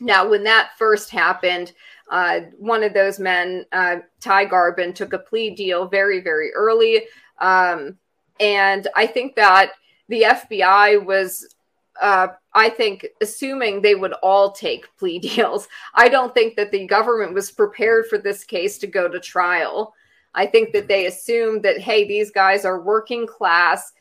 Now, 0.00 0.28
when 0.28 0.44
that 0.44 0.70
first 0.76 1.10
happened, 1.10 1.72
uh, 2.10 2.40
one 2.58 2.82
of 2.82 2.92
those 2.92 3.18
men, 3.18 3.64
uh, 3.72 3.96
Ty 4.20 4.46
Garbin, 4.46 4.94
took 4.94 5.12
a 5.12 5.18
plea 5.18 5.50
deal 5.50 5.86
very, 5.86 6.20
very 6.20 6.52
early. 6.52 7.04
Um, 7.40 7.98
and 8.40 8.88
I 8.94 9.06
think 9.06 9.36
that 9.36 9.72
the 10.08 10.22
FBI 10.22 11.04
was, 11.04 11.54
uh, 12.00 12.28
I 12.52 12.68
think, 12.68 13.06
assuming 13.22 13.80
they 13.80 13.94
would 13.94 14.12
all 14.14 14.52
take 14.52 14.94
plea 14.98 15.18
deals. 15.20 15.68
I 15.94 16.08
don't 16.08 16.34
think 16.34 16.56
that 16.56 16.70
the 16.70 16.86
government 16.86 17.34
was 17.34 17.50
prepared 17.50 18.06
for 18.06 18.18
this 18.18 18.44
case 18.44 18.78
to 18.78 18.86
go 18.86 19.08
to 19.08 19.20
trial. 19.20 19.94
I 20.34 20.46
think 20.46 20.72
that 20.72 20.88
they 20.88 21.06
assumed 21.06 21.62
that, 21.62 21.78
hey, 21.78 22.06
these 22.06 22.30
guys 22.32 22.64
are 22.64 22.80
working 22.80 23.26
class, 23.26 23.92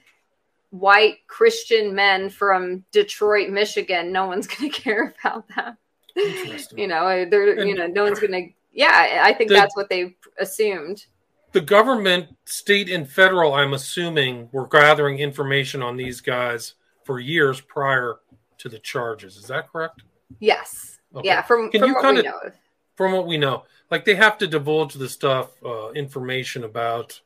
white 0.71 1.17
Christian 1.27 1.93
men 1.93 2.29
from 2.31 2.83
Detroit, 2.91 3.49
Michigan. 3.49 4.11
No 4.11 4.25
one's 4.25 4.47
going 4.55 4.71
to 4.71 4.81
care 4.81 5.13
about 5.23 5.47
that. 5.55 5.77
You 6.75 6.87
know, 6.87 7.25
they're, 7.29 7.65
you 7.65 7.75
know, 7.75 7.87
no 7.87 8.03
one's 8.03 8.19
going 8.19 8.31
to, 8.31 8.49
yeah, 8.71 9.21
I 9.23 9.33
think 9.33 9.49
the, 9.49 9.55
that's 9.55 9.75
what 9.75 9.89
they 9.89 10.15
assumed. 10.39 11.05
The 11.51 11.61
government, 11.61 12.35
state 12.45 12.89
and 12.89 13.09
federal, 13.09 13.53
I'm 13.53 13.73
assuming, 13.73 14.49
were 14.51 14.67
gathering 14.67 15.19
information 15.19 15.81
on 15.81 15.97
these 15.97 16.21
guys 16.21 16.75
for 17.03 17.19
years 17.19 17.61
prior 17.61 18.19
to 18.59 18.69
the 18.69 18.79
charges. 18.79 19.37
Is 19.37 19.45
that 19.47 19.71
correct? 19.71 20.03
Yes. 20.39 20.99
Okay. 21.15 21.27
Yeah. 21.27 21.41
From, 21.41 21.69
Can 21.69 21.81
from 21.81 21.89
you 21.89 21.95
what 21.95 22.01
kind 22.03 22.15
we 22.15 22.19
of, 22.19 22.25
know. 22.25 22.51
From 22.95 23.11
what 23.11 23.27
we 23.27 23.37
know 23.37 23.63
like 23.93 24.05
they 24.05 24.15
have 24.15 24.39
to 24.39 24.47
divulge 24.47 24.95
the 24.95 25.07
stuff 25.07 25.51
uh, 25.63 25.91
information 25.91 26.63
about 26.63 27.21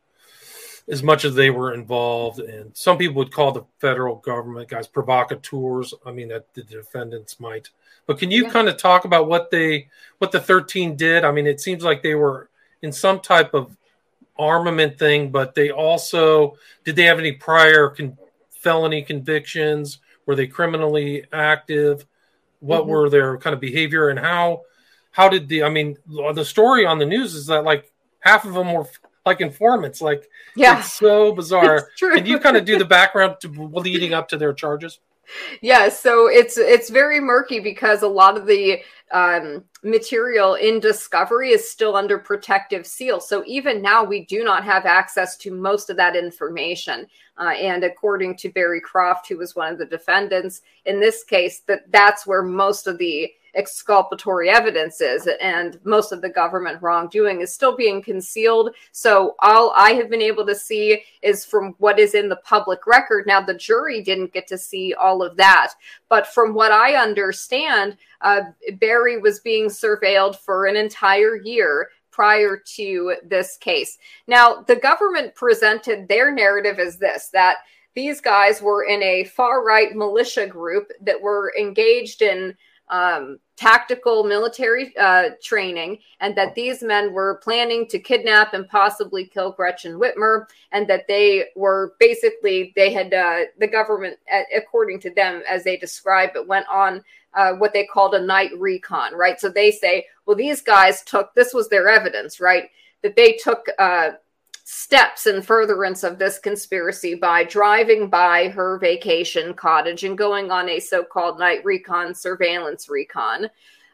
as 0.90 1.04
much 1.04 1.26
as 1.26 1.36
they 1.36 1.50
were 1.50 1.74
involved 1.74 2.40
and 2.40 2.76
some 2.76 2.98
people 2.98 3.16
would 3.16 3.32
call 3.32 3.52
the 3.52 3.66
federal 3.80 4.16
government 4.16 4.70
guys 4.70 4.88
provocateurs. 4.88 5.94
I 6.06 6.12
mean 6.12 6.30
that 6.30 6.54
the 6.54 6.64
defendants 6.64 7.40
might. 7.40 7.70
But 8.06 8.20
can 8.20 8.32
you 8.32 8.46
yeah. 8.46 8.52
kind 8.52 8.70
of 8.70 8.78
talk 8.78 9.06
about 9.06 9.28
what 9.28 9.52
they 9.52 9.90
what 10.20 10.32
the 10.32 10.40
13 10.40 10.96
did? 10.96 11.26
I 11.26 11.32
mean 11.32 11.46
it 11.46 11.60
seems 11.60 11.84
like 11.84 12.04
they 12.04 12.16
were 12.16 12.50
in 12.82 12.92
some 12.92 13.20
type 13.20 13.54
of 13.54 13.76
armament 14.40 15.00
thing 15.00 15.32
but 15.32 15.56
they 15.56 15.72
also 15.72 16.56
did 16.84 16.96
they 16.96 17.04
have 17.04 17.20
any 17.20 17.34
prior 17.34 17.90
con- 17.90 18.18
felony 18.52 19.02
convictions? 19.02 20.00
Were 20.26 20.36
they 20.36 20.48
criminally 20.48 21.26
active? 21.34 22.06
What 22.60 22.82
mm-hmm. 22.82 22.92
were 22.92 23.10
their 23.10 23.38
kind 23.38 23.54
of 23.54 23.60
behavior 23.60 24.10
and 24.10 24.20
how 24.20 24.62
how 25.12 25.28
did 25.28 25.50
the 25.50 25.64
i 25.64 25.70
mean 25.70 25.98
the 26.34 26.46
story 26.46 26.86
on 26.86 27.00
the 27.00 27.06
news 27.06 27.34
is 27.34 27.48
that 27.48 27.64
like 27.64 27.92
half 28.20 28.46
of 28.46 28.54
them 28.54 28.72
were 28.72 28.86
like 29.28 29.42
informants 29.42 30.02
like 30.02 30.28
yeah. 30.56 30.80
it's 30.80 30.94
so 30.94 31.34
bizarre. 31.34 31.90
It's 32.02 32.16
can 32.16 32.26
you 32.26 32.40
kind 32.40 32.58
of 32.58 32.66
do 32.66 32.78
the 32.78 32.86
background 32.86 33.36
to 33.42 33.50
leading 33.50 34.14
up 34.14 34.30
to 34.30 34.38
their 34.38 34.54
charges? 34.54 35.00
Yeah 35.62 35.90
so 35.90 36.28
it's 36.28 36.58
it's 36.58 36.90
very 36.90 37.20
murky 37.20 37.60
because 37.60 38.02
a 38.02 38.08
lot 38.08 38.38
of 38.38 38.48
the 38.48 38.82
um, 39.12 39.64
material 39.84 40.56
in 40.56 40.80
discovery 40.80 41.52
is 41.52 41.70
still 41.70 41.96
under 41.96 42.18
protective 42.18 42.86
seal. 42.86 43.22
So 43.22 43.44
even 43.46 43.82
now 43.82 44.04
we 44.04 44.26
do 44.26 44.44
not 44.44 44.66
have 44.66 44.86
access 44.86 45.38
to 45.38 45.52
most 45.52 45.90
of 45.90 45.96
that 45.98 46.16
information. 46.16 47.08
Uh, 47.38 47.52
and 47.52 47.84
according 47.84 48.36
to 48.38 48.50
barry 48.50 48.82
croft 48.82 49.30
who 49.30 49.38
was 49.38 49.56
one 49.56 49.72
of 49.72 49.78
the 49.78 49.86
defendants 49.86 50.62
in 50.86 51.00
this 51.00 51.24
case 51.24 51.60
that 51.68 51.90
that's 51.92 52.26
where 52.26 52.42
most 52.42 52.88
of 52.88 52.98
the 52.98 53.32
exculpatory 53.58 54.50
evidence 54.50 55.02
is 55.02 55.28
and 55.42 55.80
most 55.84 56.12
of 56.12 56.22
the 56.22 56.30
government 56.30 56.82
wrongdoing 56.82 57.42
is 57.42 57.54
still 57.54 57.76
being 57.76 58.02
concealed. 58.02 58.70
So 58.92 59.36
all 59.40 59.74
i 59.76 59.92
have 59.92 60.10
been 60.10 60.22
able 60.22 60.46
to 60.46 60.56
see 60.56 61.04
is 61.22 61.44
from 61.44 61.76
what 61.80 62.00
is 62.00 62.14
in 62.14 62.30
the 62.30 62.38
public 62.38 62.88
record. 62.88 63.26
Now 63.28 63.42
the 63.42 63.56
jury 63.56 64.02
didn't 64.02 64.34
get 64.34 64.48
to 64.48 64.58
see 64.58 64.94
all 64.94 65.22
of 65.22 65.36
that 65.38 65.74
but 66.08 66.28
from 66.28 66.54
what 66.54 66.72
i 66.72 66.96
understand 66.96 67.98
uh, 68.22 68.42
barry 68.80 69.18
was 69.20 69.40
being 69.40 69.66
surveilled 69.66 70.38
for 70.38 70.66
an 70.66 70.76
entire 70.76 71.36
year 71.36 71.90
prior 72.18 72.58
to 72.58 73.16
this 73.24 73.58
case. 73.58 74.00
Now 74.26 74.64
the 74.66 74.76
government 74.76 75.36
presented 75.36 76.08
their 76.08 76.32
narrative 76.32 76.80
as 76.80 76.98
this 76.98 77.30
that 77.30 77.58
these 77.94 78.22
guys 78.22 78.62
were 78.62 78.86
in 78.86 79.02
a 79.04 79.24
far 79.24 79.64
right 79.64 79.96
militia 79.96 80.48
group 80.48 80.92
that 81.02 81.22
were 81.22 81.54
engaged 81.60 82.22
in 82.22 82.56
um, 82.90 83.40
tactical 83.56 84.24
military 84.24 84.96
uh, 84.98 85.30
training, 85.42 86.00
and 86.20 86.36
that 86.36 86.56
these 86.56 86.84
men 86.84 87.12
were 87.12 87.42
planning 87.44 87.88
to 87.88 88.00
kidnap 88.00 88.54
and 88.54 88.68
possibly 88.70 89.26
kill 89.26 89.52
Gretchen 89.52 90.00
Whitmer, 90.00 90.46
and 90.72 90.88
that 90.88 91.08
they 91.08 91.46
were 91.56 91.94
basically 92.00 92.74
they 92.76 92.94
had 92.94 93.14
uh, 93.14 93.46
the 93.60 93.68
government, 93.68 94.18
according 94.56 95.00
to 95.02 95.14
them, 95.14 95.42
as 95.50 95.64
they 95.64 95.78
describe 95.78 96.32
it, 96.36 96.48
went 96.48 96.68
on 96.70 97.04
uh, 97.34 97.54
what 97.54 97.74
they 97.74 97.86
called 97.86 98.16
a 98.16 98.22
night 98.22 98.52
recon, 98.58 99.14
right? 99.14 99.40
So 99.40 99.50
they 99.50 99.72
say, 99.72 100.06
well, 100.26 100.36
these 100.36 100.62
guys 100.62 101.04
took 101.04 101.34
this 101.36 101.54
was 101.54 101.70
their 101.70 101.88
evidence, 101.88 102.40
right? 102.40 102.70
That 103.04 103.16
they 103.16 103.34
took 103.34 103.68
uh, 103.78 104.12
steps 104.70 105.28
in 105.28 105.42
furtherance 105.42 106.04
of 106.04 106.20
this 106.20 106.40
conspiracy 106.40 107.16
by 107.16 107.42
driving 107.42 108.10
by 108.10 108.50
her 108.50 108.78
vacation 108.80 109.54
cottage 109.54 110.04
and 110.04 110.18
going 110.18 110.52
on 110.52 110.68
a 110.68 110.78
so 110.78 111.06
called 111.06 111.40
night 111.40 111.64
recon 111.64 112.14
surveillance 112.14 112.90
recon. 112.90 113.50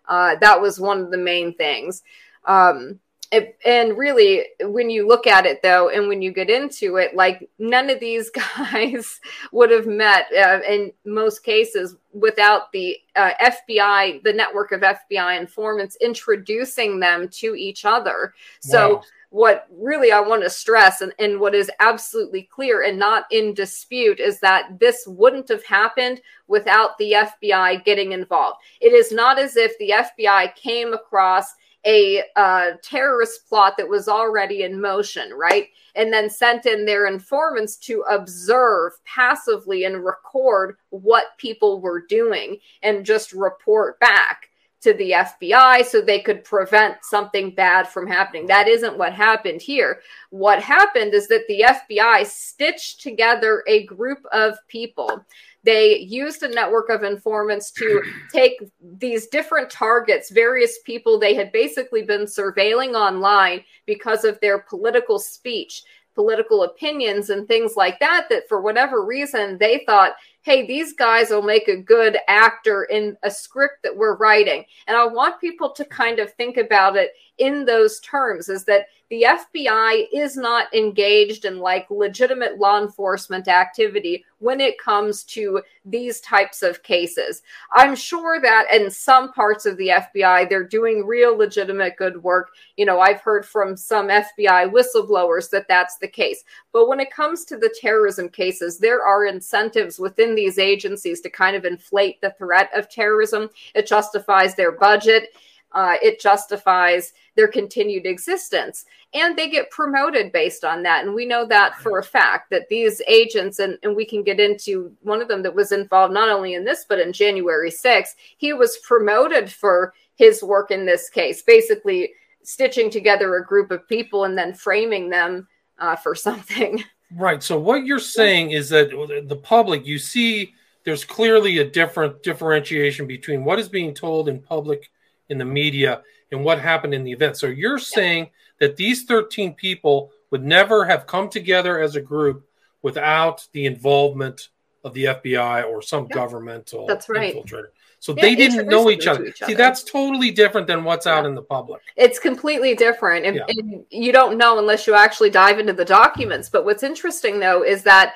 Uh, 0.07 0.35
that 0.41 0.59
was 0.59 0.79
one 0.79 0.99
of 0.99 1.11
the 1.11 1.17
main 1.17 1.53
things. 1.53 2.01
Um, 2.45 2.99
it, 3.31 3.55
and 3.63 3.95
really, 3.95 4.47
when 4.61 4.89
you 4.89 5.07
look 5.07 5.27
at 5.27 5.45
it 5.45 5.61
though, 5.61 5.89
and 5.89 6.07
when 6.07 6.23
you 6.23 6.31
get 6.31 6.49
into 6.49 6.95
it, 6.95 7.15
like 7.15 7.47
none 7.59 7.91
of 7.91 7.99
these 7.99 8.31
guys 8.57 9.19
would 9.51 9.69
have 9.69 9.85
met 9.85 10.25
uh, 10.35 10.59
in 10.67 10.91
most 11.05 11.43
cases 11.43 11.97
without 12.13 12.71
the 12.71 12.97
uh, 13.15 13.33
FBI, 13.43 14.23
the 14.23 14.33
network 14.33 14.71
of 14.71 14.81
FBI 14.81 15.39
informants 15.39 15.97
introducing 16.01 16.99
them 16.99 17.29
to 17.29 17.53
each 17.53 17.85
other. 17.85 18.33
So, 18.59 18.95
wow 18.95 19.03
what 19.33 19.65
really 19.71 20.11
I 20.11 20.19
want 20.19 20.43
to 20.43 20.49
stress 20.49 21.01
and, 21.01 21.11
and 21.17 21.39
what 21.39 21.55
is 21.55 21.71
absolutely 21.79 22.43
clear 22.43 22.83
and 22.83 22.99
not 22.99 23.25
in 23.31 23.55
dispute 23.55 24.19
is 24.19 24.39
that 24.41 24.79
this 24.79 25.05
wouldn't 25.07 25.49
have 25.49 25.65
happened 25.65 26.21
without 26.45 26.99
the 26.99 27.13
FBI 27.13 27.83
getting 27.83 28.11
involved. 28.11 28.59
It 28.79 28.93
is 28.93 29.11
not 29.11 29.39
as 29.39 29.57
if 29.57 29.75
the 29.79 29.89
FBI 29.89 30.53
came 30.53 30.93
across 30.93 31.47
a 31.83 32.21
uh, 32.35 32.73
terrorist 32.83 33.49
plot 33.49 33.73
that 33.77 33.89
was 33.89 34.07
already 34.07 34.61
in 34.61 34.79
motion, 34.79 35.33
right? 35.33 35.69
And 35.95 36.13
then 36.13 36.29
sent 36.29 36.67
in 36.67 36.85
their 36.85 37.07
informants 37.07 37.75
to 37.77 38.01
observe 38.01 38.93
passively 39.03 39.85
and 39.85 40.05
record 40.05 40.77
what 40.91 41.39
people 41.39 41.81
were 41.81 42.05
doing 42.05 42.57
and 42.83 43.03
just 43.03 43.33
report 43.33 43.99
back 43.99 44.51
to 44.83 44.93
the 44.93 45.11
FBI 45.11 45.85
so 45.85 46.01
they 46.01 46.19
could 46.19 46.43
prevent 46.43 46.97
something 47.03 47.51
bad 47.55 47.87
from 47.87 48.05
happening. 48.05 48.45
That 48.47 48.67
isn't 48.67 48.97
what 48.97 49.13
happened 49.13 49.61
here. 49.61 50.01
What 50.29 50.61
happened 50.61 51.13
is 51.13 51.27
that 51.29 51.45
the 51.47 51.65
FBI 51.67 52.25
stitched 52.25 53.01
together 53.01 53.63
a 53.67 53.85
group 53.85 54.19
of 54.31 54.55
people. 54.67 55.25
They 55.63 55.99
used 55.99 56.43
a 56.43 56.49
network 56.49 56.89
of 56.89 57.03
informants 57.03 57.71
to 57.71 58.01
take 58.31 58.61
these 58.97 59.27
different 59.27 59.69
targets, 59.69 60.29
various 60.29 60.79
people 60.85 61.17
they 61.17 61.33
had 61.33 61.51
basically 61.51 62.03
been 62.03 62.25
surveilling 62.25 62.93
online 62.93 63.63
because 63.85 64.25
of 64.25 64.39
their 64.41 64.59
political 64.59 65.17
speech, 65.17 65.83
political 66.13 66.63
opinions, 66.63 67.29
and 67.29 67.47
things 67.47 67.75
like 67.77 67.99
that, 67.99 68.27
that 68.29 68.47
for 68.49 68.61
whatever 68.61 69.05
reason 69.05 69.57
they 69.57 69.83
thought 69.85 70.13
hey, 70.43 70.67
these 70.67 70.93
guys 70.93 71.29
will 71.29 71.41
make 71.41 71.67
a 71.69 71.77
good 71.77 72.17
actor 72.27 72.83
in 72.83 73.17
a 73.23 73.31
script 73.31 73.81
that 73.83 73.95
we're 73.95 74.17
writing. 74.17 74.65
And 74.87 74.95
I 74.95 75.05
want 75.05 75.39
people 75.39 75.71
to 75.71 75.85
kind 75.85 76.19
of 76.19 76.33
think 76.33 76.57
about 76.57 76.97
it 76.97 77.11
in 77.37 77.65
those 77.65 77.99
terms 78.01 78.49
is 78.49 78.63
that 78.65 78.85
the 79.09 79.25
FBI 79.27 80.07
is 80.11 80.35
not 80.35 80.73
engaged 80.73 81.45
in 81.45 81.59
like 81.59 81.89
legitimate 81.91 82.57
law 82.57 82.81
enforcement 82.81 83.47
activity 83.47 84.25
when 84.39 84.59
it 84.59 84.79
comes 84.79 85.23
to 85.23 85.61
these 85.85 86.19
types 86.21 86.63
of 86.63 86.81
cases. 86.83 87.43
I'm 87.73 87.95
sure 87.95 88.41
that 88.41 88.73
in 88.73 88.89
some 88.89 89.31
parts 89.31 89.65
of 89.65 89.77
the 89.77 89.89
FBI, 89.89 90.49
they're 90.49 90.63
doing 90.63 91.05
real 91.05 91.37
legitimate 91.37 91.95
good 91.97 92.23
work. 92.23 92.51
You 92.75 92.85
know, 92.85 92.99
I've 92.99 93.21
heard 93.21 93.45
from 93.45 93.77
some 93.77 94.07
FBI 94.07 94.71
whistleblowers 94.71 95.49
that 95.51 95.67
that's 95.67 95.97
the 95.97 96.07
case. 96.07 96.43
But 96.71 96.87
when 96.87 96.99
it 96.99 97.11
comes 97.11 97.45
to 97.45 97.57
the 97.57 97.73
terrorism 97.79 98.29
cases, 98.29 98.79
there 98.79 99.03
are 99.03 99.25
incentives 99.25 99.99
within 99.99 100.32
these 100.35 100.59
agencies 100.59 101.21
to 101.21 101.29
kind 101.29 101.55
of 101.55 101.65
inflate 101.65 102.21
the 102.21 102.33
threat 102.37 102.69
of 102.75 102.89
terrorism. 102.89 103.49
It 103.75 103.87
justifies 103.87 104.55
their 104.55 104.71
budget 104.71 105.29
uh, 105.73 105.95
it 106.01 106.19
justifies 106.19 107.13
their 107.35 107.47
continued 107.47 108.05
existence. 108.05 108.85
And 109.13 109.35
they 109.35 109.49
get 109.49 109.71
promoted 109.71 110.31
based 110.31 110.63
on 110.63 110.83
that. 110.83 111.03
And 111.03 111.13
we 111.13 111.25
know 111.25 111.45
that 111.47 111.75
for 111.77 111.99
a 111.99 112.03
fact 112.03 112.49
that 112.51 112.69
these 112.69 113.01
agents, 113.07 113.59
and, 113.59 113.77
and 113.83 113.95
we 113.95 114.05
can 114.05 114.23
get 114.23 114.39
into 114.39 114.91
one 115.01 115.21
of 115.21 115.27
them 115.27 115.41
that 115.43 115.55
was 115.55 115.71
involved 115.71 116.13
not 116.13 116.29
only 116.29 116.53
in 116.53 116.63
this, 116.63 116.85
but 116.87 116.99
in 116.99 117.11
January 117.11 117.71
6th, 117.71 118.15
he 118.37 118.53
was 118.53 118.79
promoted 118.79 119.51
for 119.51 119.93
his 120.15 120.43
work 120.43 120.69
in 120.69 120.85
this 120.85 121.09
case, 121.09 121.41
basically 121.41 122.11
stitching 122.43 122.89
together 122.89 123.35
a 123.35 123.45
group 123.45 123.71
of 123.71 123.87
people 123.87 124.25
and 124.25 124.37
then 124.37 124.53
framing 124.53 125.09
them 125.09 125.47
uh, 125.79 125.95
for 125.95 126.13
something. 126.13 126.83
Right. 127.15 127.43
So 127.43 127.59
what 127.59 127.85
you're 127.85 127.99
saying 127.99 128.51
is 128.51 128.69
that 128.69 128.89
the 129.27 129.35
public, 129.35 129.85
you 129.85 129.99
see, 129.99 130.53
there's 130.83 131.05
clearly 131.05 131.59
a 131.59 131.69
different 131.69 132.23
differentiation 132.23 133.07
between 133.07 133.43
what 133.43 133.59
is 133.59 133.69
being 133.69 133.93
told 133.93 134.27
in 134.27 134.39
public 134.39 134.91
in 135.29 135.37
the 135.37 135.45
media 135.45 136.01
and 136.31 136.43
what 136.43 136.59
happened 136.59 136.93
in 136.93 137.03
the 137.03 137.11
event. 137.11 137.37
So 137.37 137.47
you're 137.47 137.79
saying 137.79 138.29
that 138.59 138.75
these 138.75 139.03
13 139.03 139.53
people 139.53 140.11
would 140.31 140.43
never 140.43 140.85
have 140.85 141.07
come 141.07 141.29
together 141.29 141.79
as 141.79 141.95
a 141.95 142.01
group 142.01 142.47
without 142.81 143.47
the 143.53 143.65
involvement 143.65 144.49
of 144.83 144.93
the 144.93 145.05
FBI 145.05 145.65
or 145.65 145.81
some 145.81 146.07
yeah. 146.09 146.15
governmental 146.15 146.87
That's 146.87 147.07
right. 147.07 147.35
infiltrator. 147.35 147.67
So 148.03 148.13
yeah, 148.17 148.23
they 148.23 148.35
didn't 148.35 148.67
know 148.67 148.89
each 148.89 149.07
other. 149.07 149.23
each 149.23 149.41
other. 149.41 149.51
See, 149.53 149.55
that's 149.55 149.81
totally 149.81 150.29
different 150.29 150.67
than 150.67 150.83
what's 150.83 151.05
yeah. 151.05 151.19
out 151.19 151.25
in 151.25 151.35
the 151.35 151.41
public. 151.41 151.81
It's 151.95 152.19
completely 152.19 152.75
different. 152.75 153.25
And, 153.25 153.41
and, 153.47 153.85
you 153.89 154.11
don't 154.11 154.37
know 154.37 154.59
unless 154.59 154.85
you 154.85 154.93
actually 154.93 155.29
dive 155.29 155.57
into 155.57 155.71
the 155.71 155.85
documents. 155.85 156.49
But 156.49 156.65
what's 156.65 156.83
interesting, 156.83 157.39
though, 157.39 157.63
is 157.63 157.81
that 157.83 158.15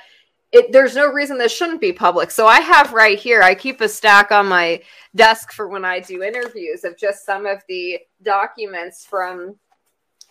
it, 0.52 0.74
there's 0.74 0.98
no 0.98 1.10
reason 1.10 1.38
this 1.38 1.56
shouldn't 1.56 1.80
be 1.80 1.94
public. 1.94 2.32
So 2.32 2.46
I 2.46 2.60
have 2.60 2.92
right 2.92 3.18
here, 3.18 3.42
I 3.42 3.56
keep 3.56 3.80
a 3.80 3.88
stack 3.88 4.30
on 4.34 4.48
my 4.48 4.82
desk 5.16 5.54
for 5.54 5.70
when 5.70 5.86
I 5.86 6.02
do 6.02 6.22
interviews 6.22 6.84
of 6.84 6.98
just 6.98 7.26
some 7.26 7.46
of 7.46 7.62
the 7.70 8.00
documents 8.24 9.06
from 9.06 9.56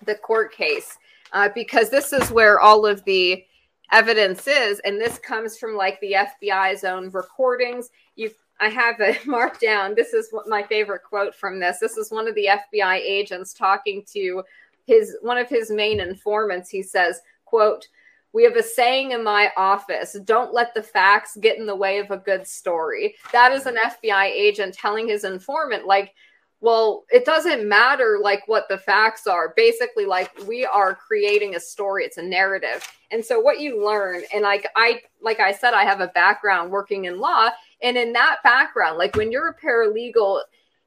the 0.05 0.17
court 0.17 0.53
case, 0.53 0.99
uh, 1.33 1.49
because 1.55 1.89
this 1.89 2.13
is 2.13 2.31
where 2.31 2.61
all 2.61 2.85
of 2.85 3.03
the 3.05 3.43
evidence 3.91 4.47
is. 4.47 4.83
And 4.85 5.01
this 5.01 5.19
comes 5.19 5.57
from 5.57 5.77
like 5.77 5.99
the 6.03 6.15
FBI's 6.43 6.85
own 6.85 7.09
recordings. 7.09 7.89
You 8.17 8.33
I 8.61 8.69
have 8.69 9.01
it 9.01 9.27
marked 9.27 9.61
down. 9.61 9.95
This 9.95 10.13
is 10.13 10.33
my 10.47 10.63
favorite 10.63 11.03
quote 11.03 11.35
from 11.35 11.61
this. 11.61 11.79
This 11.79 11.97
is 11.97 12.11
one 12.11 12.29
of 12.29 12.35
the 12.35 12.49
FBI 12.75 12.97
agents 12.97 13.53
talking 13.53 14.05
to 14.13 14.43
his 14.87 15.17
one 15.23 15.39
of 15.39 15.49
his 15.49 15.71
main 15.71 16.01
informants. 16.01 16.71
He 16.71 16.83
says, 16.83 17.21
"quote 17.45 17.89
We 18.33 18.45
have 18.45 18.57
a 18.57 18.63
saying 18.63 19.13
in 19.13 19.25
my 19.25 19.53
office: 19.57 20.17
Don't 20.25 20.55
let 20.55 20.75
the 20.75 20.83
facts 20.83 21.37
get 21.41 21.59
in 21.59 21.67
the 21.67 21.77
way 21.77 21.99
of 21.99 22.11
a 22.11 22.19
good 22.19 22.47
story." 22.47 23.17
That 23.33 23.53
is 23.53 23.67
an 23.67 23.77
FBI 23.77 24.27
agent 24.27 24.75
telling 24.75 25.09
his 25.09 25.25
informant, 25.25 25.87
like, 25.87 26.15
well 26.61 27.05
it 27.11 27.25
doesn't 27.25 27.69
matter 27.69 28.19
like 28.23 28.43
what 28.47 28.69
the 28.69 28.79
facts 28.79 29.27
are 29.27 29.53
basically 29.57 30.07
like 30.07 30.31
we 30.47 30.65
are 30.65 30.95
creating 30.95 31.55
a 31.55 31.61
story 31.61 32.05
it's 32.05 32.17
a 32.17 32.23
narrative 32.23 32.87
and 33.11 33.25
so 33.25 33.39
what 33.39 33.61
you 33.61 33.85
learn 33.85 34.23
and 34.33 34.43
like 34.43 34.67
i 34.75 35.01
like 35.21 35.39
i 35.39 35.53
said 35.53 35.75
i 35.75 35.85
have 35.85 36.01
a 36.01 36.09
background 36.09 36.71
working 36.71 37.05
in 37.05 37.21
law 37.21 37.51
and 37.83 37.97
in 37.97 38.13
that 38.13 38.39
background 38.43 38.99
like 38.99 39.15
when 39.17 39.31
you're 39.31 39.49
a 39.49 39.55
paralegal 39.55 40.41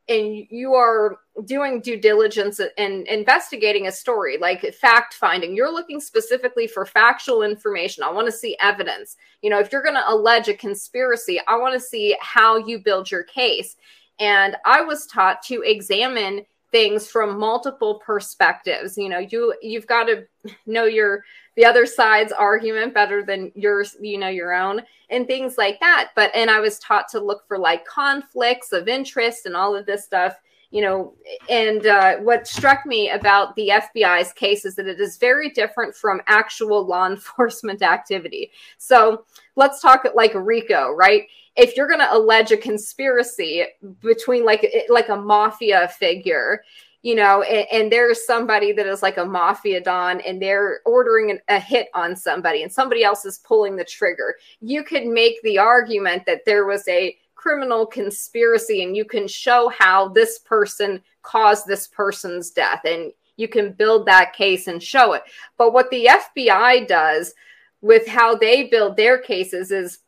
and 0.07 0.47
you 0.49 0.73
are 0.73 1.19
doing 1.45 1.79
due 1.81 1.99
diligence 1.99 2.59
and 2.77 3.07
investigating 3.07 3.87
a 3.87 3.91
story 3.91 4.37
like 4.37 4.73
fact 4.73 5.13
finding 5.13 5.55
you're 5.55 5.71
looking 5.71 5.99
specifically 5.99 6.67
for 6.67 6.85
factual 6.85 7.43
information. 7.43 8.03
I 8.03 8.11
want 8.11 8.25
to 8.25 8.31
see 8.31 8.57
evidence. 8.59 9.17
You 9.41 9.49
know 9.49 9.59
if 9.59 9.71
you're 9.71 9.83
going 9.83 9.95
to 9.95 10.09
allege 10.09 10.47
a 10.47 10.53
conspiracy 10.53 11.39
i 11.47 11.55
want 11.55 11.73
to 11.73 11.79
see 11.79 12.17
how 12.19 12.57
you 12.57 12.79
build 12.79 13.09
your 13.11 13.23
case. 13.23 13.75
And 14.19 14.57
I 14.65 14.81
was 14.81 15.05
taught 15.05 15.41
to 15.43 15.61
examine 15.61 16.45
things 16.71 17.07
from 17.07 17.39
multiple 17.39 18.01
perspectives. 18.05 18.97
You 18.97 19.09
know, 19.09 19.19
you 19.19 19.53
you've 19.61 19.87
got 19.87 20.05
to 20.05 20.27
know 20.65 20.85
your 20.85 21.23
the 21.59 21.65
other 21.65 21.85
side's 21.85 22.31
argument 22.31 22.93
better 22.93 23.21
than 23.21 23.51
yours, 23.53 23.97
you 23.99 24.17
know, 24.17 24.29
your 24.29 24.53
own 24.53 24.81
and 25.09 25.27
things 25.27 25.57
like 25.57 25.77
that. 25.81 26.11
But 26.15 26.31
and 26.33 26.49
I 26.49 26.61
was 26.61 26.79
taught 26.79 27.09
to 27.09 27.19
look 27.19 27.45
for 27.49 27.59
like 27.59 27.85
conflicts 27.85 28.71
of 28.71 28.87
interest 28.87 29.45
and 29.45 29.57
all 29.57 29.75
of 29.75 29.85
this 29.85 30.05
stuff 30.05 30.35
you 30.71 30.81
know, 30.81 31.15
and 31.49 31.87
uh, 31.87 32.17
what 32.17 32.47
struck 32.47 32.85
me 32.85 33.09
about 33.09 33.55
the 33.55 33.69
FBI's 33.69 34.31
case 34.33 34.65
is 34.65 34.75
that 34.75 34.87
it 34.87 34.99
is 34.99 35.17
very 35.17 35.49
different 35.49 35.95
from 35.95 36.21
actual 36.27 36.85
law 36.85 37.07
enforcement 37.09 37.81
activity. 37.81 38.51
So 38.77 39.25
let's 39.55 39.81
talk 39.81 40.05
like 40.13 40.31
RICO, 40.35 40.91
right? 40.91 41.23
If 41.55 41.75
you're 41.75 41.87
going 41.87 41.99
to 41.99 42.13
allege 42.13 42.51
a 42.51 42.57
conspiracy 42.57 43.65
between 44.01 44.45
like 44.45 44.71
like 44.89 45.09
a 45.09 45.15
mafia 45.15 45.87
figure, 45.87 46.61
you 47.01 47.15
know, 47.15 47.43
and, 47.43 47.65
and, 47.71 47.91
there's 47.91 48.25
somebody 48.25 48.73
that 48.73 48.85
is 48.85 49.01
like 49.01 49.17
a 49.17 49.25
mafia 49.25 49.81
don 49.81 50.19
and 50.21 50.41
they're 50.41 50.81
ordering 50.85 51.31
an, 51.31 51.39
a 51.47 51.59
hit 51.59 51.87
on 51.93 52.15
somebody 52.15 52.63
and 52.63 52.71
somebody 52.71 53.03
else 53.03 53.23
is 53.23 53.39
pulling 53.39 53.75
the 53.75 53.85
trigger. 53.85 54.35
You 54.59 54.83
could 54.83 55.05
make 55.05 55.41
the 55.41 55.57
argument 55.57 56.25
that 56.25 56.41
there 56.45 56.65
was 56.65 56.85
a 56.89 57.15
criminal 57.35 57.85
conspiracy 57.85 58.83
and 58.83 58.97
you 58.97 59.05
can 59.05 59.27
show 59.27 59.71
how 59.77 60.09
this 60.09 60.39
person 60.39 61.01
caused 61.21 61.67
this 61.67 61.87
person's 61.87 62.51
death 62.51 62.81
and 62.83 63.13
you 63.37 63.47
can 63.47 63.71
build 63.71 64.05
that 64.05 64.33
case 64.33 64.67
and 64.67 64.83
show 64.83 65.13
it. 65.13 65.23
But 65.57 65.71
what 65.71 65.89
the 65.91 66.09
FBI 66.35 66.85
does 66.85 67.33
with 67.79 68.05
how 68.05 68.35
they 68.35 68.65
build 68.65 68.97
their 68.97 69.17
cases 69.17 69.71
is 69.71 69.99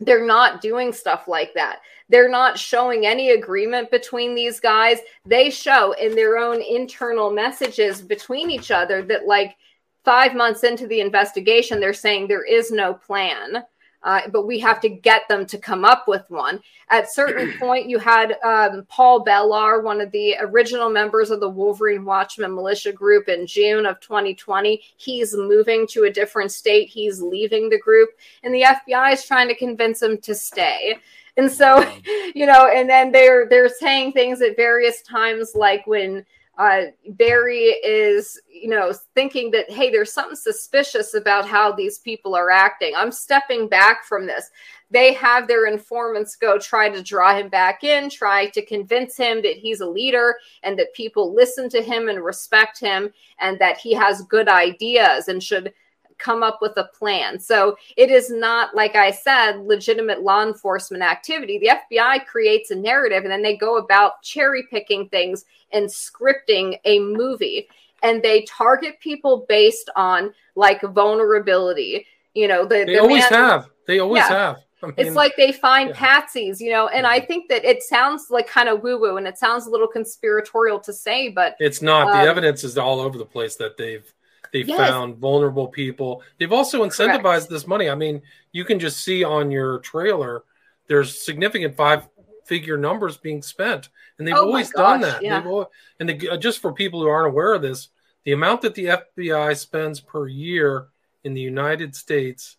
they're 0.00 0.26
not 0.26 0.60
doing 0.60 0.92
stuff 0.92 1.26
like 1.26 1.54
that. 1.54 1.80
They're 2.08 2.28
not 2.28 2.58
showing 2.58 3.06
any 3.06 3.30
agreement 3.30 3.90
between 3.90 4.34
these 4.34 4.60
guys. 4.60 4.98
They 5.24 5.50
show 5.50 5.92
in 5.92 6.14
their 6.14 6.38
own 6.38 6.60
internal 6.60 7.30
messages 7.30 8.02
between 8.02 8.50
each 8.50 8.70
other 8.70 9.02
that, 9.02 9.26
like, 9.26 9.56
five 10.04 10.34
months 10.34 10.62
into 10.64 10.86
the 10.86 11.00
investigation, 11.00 11.80
they're 11.80 11.92
saying 11.92 12.28
there 12.28 12.44
is 12.44 12.70
no 12.70 12.94
plan 12.94 13.64
uh, 14.06 14.20
but 14.30 14.46
we 14.46 14.60
have 14.60 14.80
to 14.80 14.88
get 14.88 15.26
them 15.28 15.44
to 15.44 15.58
come 15.58 15.84
up 15.84 16.06
with 16.06 16.22
one. 16.28 16.60
At 16.90 17.12
certain 17.12 17.52
point, 17.58 17.88
you 17.88 17.98
had 17.98 18.36
um, 18.44 18.86
Paul 18.88 19.24
Bellar, 19.24 19.82
one 19.82 20.00
of 20.00 20.12
the 20.12 20.36
original 20.38 20.88
members 20.88 21.30
of 21.30 21.40
the 21.40 21.48
Wolverine 21.48 22.04
Watchmen 22.04 22.54
militia 22.54 22.92
group, 22.92 23.28
in 23.28 23.48
June 23.48 23.84
of 23.84 23.98
2020. 23.98 24.80
He's 24.96 25.34
moving 25.34 25.88
to 25.88 26.04
a 26.04 26.10
different 26.10 26.52
state. 26.52 26.88
He's 26.88 27.20
leaving 27.20 27.68
the 27.68 27.80
group, 27.80 28.10
and 28.44 28.54
the 28.54 28.62
FBI 28.62 29.14
is 29.14 29.24
trying 29.24 29.48
to 29.48 29.56
convince 29.56 30.00
him 30.00 30.18
to 30.18 30.36
stay. 30.36 30.98
And 31.36 31.50
so, 31.50 31.84
you 32.34 32.46
know, 32.46 32.70
and 32.72 32.88
then 32.88 33.10
they're 33.10 33.48
they're 33.48 33.68
saying 33.68 34.12
things 34.12 34.40
at 34.40 34.54
various 34.54 35.02
times, 35.02 35.56
like 35.56 35.84
when 35.88 36.24
uh, 36.58 36.84
Barry 37.10 37.64
is, 37.64 38.40
you 38.48 38.68
know, 38.68 38.92
thinking 39.14 39.50
that, 39.50 39.70
hey, 39.70 39.90
there's 39.90 40.12
something 40.12 40.36
suspicious 40.36 41.12
about 41.14 41.46
how 41.46 41.70
these 41.70 41.98
people 41.98 42.34
are 42.34 42.50
acting. 42.50 42.94
I'm 42.96 43.12
stepping 43.12 43.68
back 43.68 44.04
from 44.04 44.26
this. 44.26 44.50
They 44.90 45.12
have 45.14 45.48
their 45.48 45.66
informants 45.66 46.36
go 46.36 46.58
try 46.58 46.88
to 46.88 47.02
draw 47.02 47.36
him 47.36 47.48
back 47.48 47.84
in, 47.84 48.08
try 48.08 48.48
to 48.50 48.64
convince 48.64 49.16
him 49.16 49.42
that 49.42 49.56
he's 49.56 49.80
a 49.80 49.88
leader 49.88 50.36
and 50.62 50.78
that 50.78 50.94
people 50.94 51.34
listen 51.34 51.68
to 51.70 51.82
him 51.82 52.08
and 52.08 52.24
respect 52.24 52.80
him 52.80 53.12
and 53.38 53.58
that 53.58 53.76
he 53.76 53.92
has 53.92 54.22
good 54.22 54.48
ideas 54.48 55.28
and 55.28 55.42
should 55.42 55.74
come 56.18 56.42
up 56.42 56.58
with 56.60 56.76
a 56.76 56.88
plan. 56.94 57.38
So 57.38 57.76
it 57.96 58.10
is 58.10 58.30
not, 58.30 58.74
like 58.74 58.96
I 58.96 59.10
said, 59.10 59.60
legitimate 59.60 60.22
law 60.22 60.42
enforcement 60.42 61.02
activity. 61.02 61.58
The 61.58 61.72
FBI 61.98 62.26
creates 62.26 62.70
a 62.70 62.76
narrative 62.76 63.24
and 63.24 63.32
then 63.32 63.42
they 63.42 63.56
go 63.56 63.78
about 63.78 64.22
cherry 64.22 64.64
picking 64.70 65.08
things 65.08 65.44
and 65.72 65.86
scripting 65.86 66.78
a 66.84 67.00
movie. 67.00 67.68
And 68.02 68.22
they 68.22 68.42
target 68.42 69.00
people 69.00 69.46
based 69.48 69.90
on 69.96 70.32
like 70.54 70.82
vulnerability. 70.82 72.06
You 72.34 72.48
know, 72.48 72.64
the, 72.64 72.84
they 72.86 72.94
the 72.94 72.98
always 72.98 73.30
man, 73.30 73.32
have. 73.32 73.70
They 73.86 73.98
always 73.98 74.20
yeah. 74.20 74.28
have. 74.28 74.56
I 74.82 74.86
mean, 74.86 74.94
it's 74.98 75.16
like 75.16 75.34
they 75.36 75.52
find 75.52 75.88
yeah. 75.88 75.96
patsies, 75.96 76.60
you 76.60 76.70
know, 76.70 76.88
and 76.88 77.06
I 77.06 77.18
think 77.18 77.48
that 77.48 77.64
it 77.64 77.82
sounds 77.82 78.26
like 78.28 78.46
kind 78.46 78.68
of 78.68 78.82
woo 78.82 79.00
woo 79.00 79.16
and 79.16 79.26
it 79.26 79.38
sounds 79.38 79.66
a 79.66 79.70
little 79.70 79.88
conspiratorial 79.88 80.78
to 80.80 80.92
say, 80.92 81.28
but 81.28 81.56
it's 81.58 81.80
not. 81.80 82.08
Um, 82.08 82.18
the 82.18 82.30
evidence 82.30 82.62
is 82.62 82.76
all 82.76 83.00
over 83.00 83.16
the 83.16 83.24
place 83.24 83.56
that 83.56 83.78
they've 83.78 84.12
they 84.56 84.62
yes. 84.62 84.78
found 84.78 85.16
vulnerable 85.18 85.68
people. 85.68 86.22
They've 86.38 86.52
also 86.52 86.82
incentivized 86.82 87.22
Correct. 87.22 87.48
this 87.50 87.66
money. 87.66 87.90
I 87.90 87.94
mean, 87.94 88.22
you 88.52 88.64
can 88.64 88.78
just 88.78 89.04
see 89.04 89.22
on 89.22 89.50
your 89.50 89.80
trailer, 89.80 90.44
there's 90.86 91.22
significant 91.22 91.76
five 91.76 92.08
figure 92.46 92.78
numbers 92.78 93.18
being 93.18 93.42
spent, 93.42 93.90
and 94.18 94.26
they've 94.26 94.34
oh 94.34 94.46
always 94.46 94.72
gosh, 94.72 94.82
done 94.82 95.00
that. 95.02 95.22
Yeah. 95.22 95.42
Always, 95.44 95.66
and 96.00 96.08
the, 96.08 96.30
uh, 96.30 96.36
just 96.38 96.60
for 96.60 96.72
people 96.72 97.02
who 97.02 97.08
aren't 97.08 97.28
aware 97.28 97.52
of 97.52 97.60
this, 97.60 97.88
the 98.24 98.32
amount 98.32 98.62
that 98.62 98.74
the 98.74 98.86
FBI 98.86 99.56
spends 99.58 100.00
per 100.00 100.26
year 100.26 100.86
in 101.24 101.34
the 101.34 101.40
United 101.40 101.94
States 101.94 102.56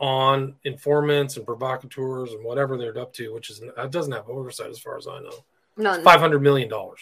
on 0.00 0.56
informants 0.64 1.36
and 1.36 1.46
provocateurs 1.46 2.32
and 2.32 2.42
whatever 2.42 2.76
they're 2.76 2.98
up 2.98 3.12
to, 3.12 3.32
which 3.32 3.50
is 3.50 3.62
it 3.62 3.90
doesn't 3.92 4.12
have 4.12 4.28
oversight 4.28 4.70
as 4.70 4.80
far 4.80 4.96
as 4.96 5.06
I 5.06 5.20
know. 5.20 5.44
None. 5.76 6.02
Five 6.02 6.20
hundred 6.20 6.42
million 6.42 6.68
dollars. 6.68 7.00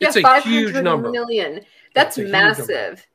It's 0.00 0.16
a 0.16 0.40
huge 0.40 0.74
number. 0.74 1.10
Million. 1.10 1.60
That's 1.94 2.16
massive. 2.16 3.06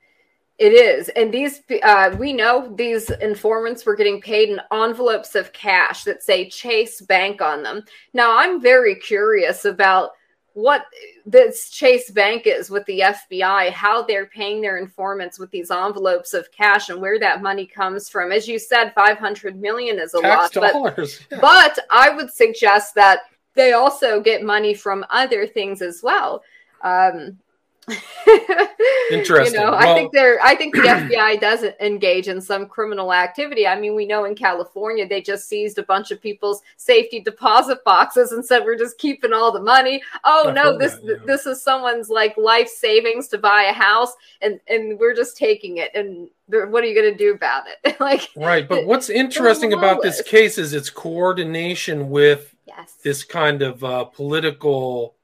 It 0.62 0.74
is. 0.74 1.10
And 1.10 1.34
these, 1.34 1.64
uh, 1.82 2.16
we 2.20 2.34
know 2.34 2.72
these 2.76 3.10
informants 3.10 3.84
were 3.84 3.96
getting 3.96 4.22
paid 4.22 4.50
in 4.50 4.62
envelopes 4.72 5.34
of 5.34 5.52
cash 5.54 6.04
that 6.04 6.22
say 6.22 6.50
Chase 6.50 7.02
Bank 7.02 7.42
on 7.42 7.64
them. 7.64 7.82
Now, 8.14 8.38
I'm 8.38 8.62
very 8.62 8.94
curious 8.94 9.66
about 9.66 10.12
what 10.54 10.86
this 11.26 11.72
Chase 11.72 12.12
Bank 12.12 12.46
is 12.46 12.70
with 12.70 12.86
the 12.86 13.00
FBI, 13.00 13.72
how 13.72 14.04
they're 14.04 14.28
paying 14.28 14.62
their 14.62 14.78
informants 14.78 15.40
with 15.40 15.50
these 15.50 15.72
envelopes 15.72 16.36
of 16.36 16.52
cash 16.52 16.90
and 16.90 17.02
where 17.02 17.18
that 17.18 17.42
money 17.42 17.66
comes 17.66 18.08
from. 18.08 18.32
As 18.32 18.48
you 18.48 18.60
said, 18.60 18.94
500 18.94 19.60
million 19.60 19.98
is 19.98 20.14
a 20.14 20.22
Tax 20.22 20.56
lot. 20.56 20.74
Dollars. 20.74 21.22
But, 21.32 21.36
yeah. 21.38 21.42
but 21.42 21.80
I 21.90 22.12
would 22.12 22.32
suggest 22.32 22.94
that 22.94 23.22
they 23.56 23.74
also 23.74 24.22
get 24.22 24.44
money 24.44 24.76
from 24.76 25.08
other 25.10 25.48
things 25.48 25.82
as 25.82 26.02
well. 26.04 26.44
Um, 26.84 27.40
Interesting. 29.12 29.60
You 29.60 29.66
know, 29.66 29.72
Well- 29.72 29.76
I 29.76 29.96
think 29.96 30.12
they're. 30.14 30.42
I 30.42 30.56
think 30.56 30.76
the 30.76 30.82
FBI 30.82 31.40
doesn't 31.42 31.76
engage 31.80 32.28
in 32.28 32.40
some 32.40 32.68
criminal 32.68 33.12
activity. 33.12 33.68
I 33.68 33.80
mean, 33.80 33.96
we 33.96 34.06
know 34.06 34.26
in 34.26 34.36
California 34.36 35.08
they 35.08 35.22
just 35.22 35.48
seized 35.48 35.78
a 35.78 35.84
bunch 35.84 36.12
of 36.12 36.22
people's 36.22 36.62
safety 36.78 37.20
deposit 37.20 37.84
boxes 37.84 38.32
and 38.32 38.46
said 38.46 38.64
we're 38.64 38.78
just 38.78 38.98
keeping 38.98 39.34
all 39.34 39.52
the 39.52 39.62
money. 39.62 40.02
Oh 40.24 40.50
I've 40.50 40.56
no, 40.56 40.78
this 40.78 40.96
that, 40.96 41.04
yeah. 41.06 41.26
this 41.26 41.46
is 41.46 41.62
someone's 41.62 42.10
like 42.10 42.38
life 42.38 42.70
savings 42.70 43.28
to 43.30 43.38
buy 43.38 43.64
a 43.64 43.74
house, 43.74 44.14
and 44.42 44.60
and 44.68 45.00
we're 45.00 45.16
just 45.16 45.36
taking 45.36 45.78
it. 45.78 45.92
And 45.96 46.30
what 46.48 46.84
are 46.84 46.88
you 46.88 46.96
going 46.96 47.12
to 47.12 47.18
do 47.18 47.34
about 47.34 47.64
it? 47.84 48.00
like, 48.00 48.30
Right, 48.36 48.68
but 48.68 48.86
what's 48.86 49.10
interesting 49.22 49.74
about 49.74 50.02
this 50.02 50.22
case 50.22 50.58
is 50.58 50.74
its 50.74 50.90
coordination 50.90 52.10
with 52.10 52.56
yes, 52.68 52.94
this 53.04 53.24
kind 53.24 53.62
of 53.62 53.84
uh, 53.84 54.04
political, 54.06 55.16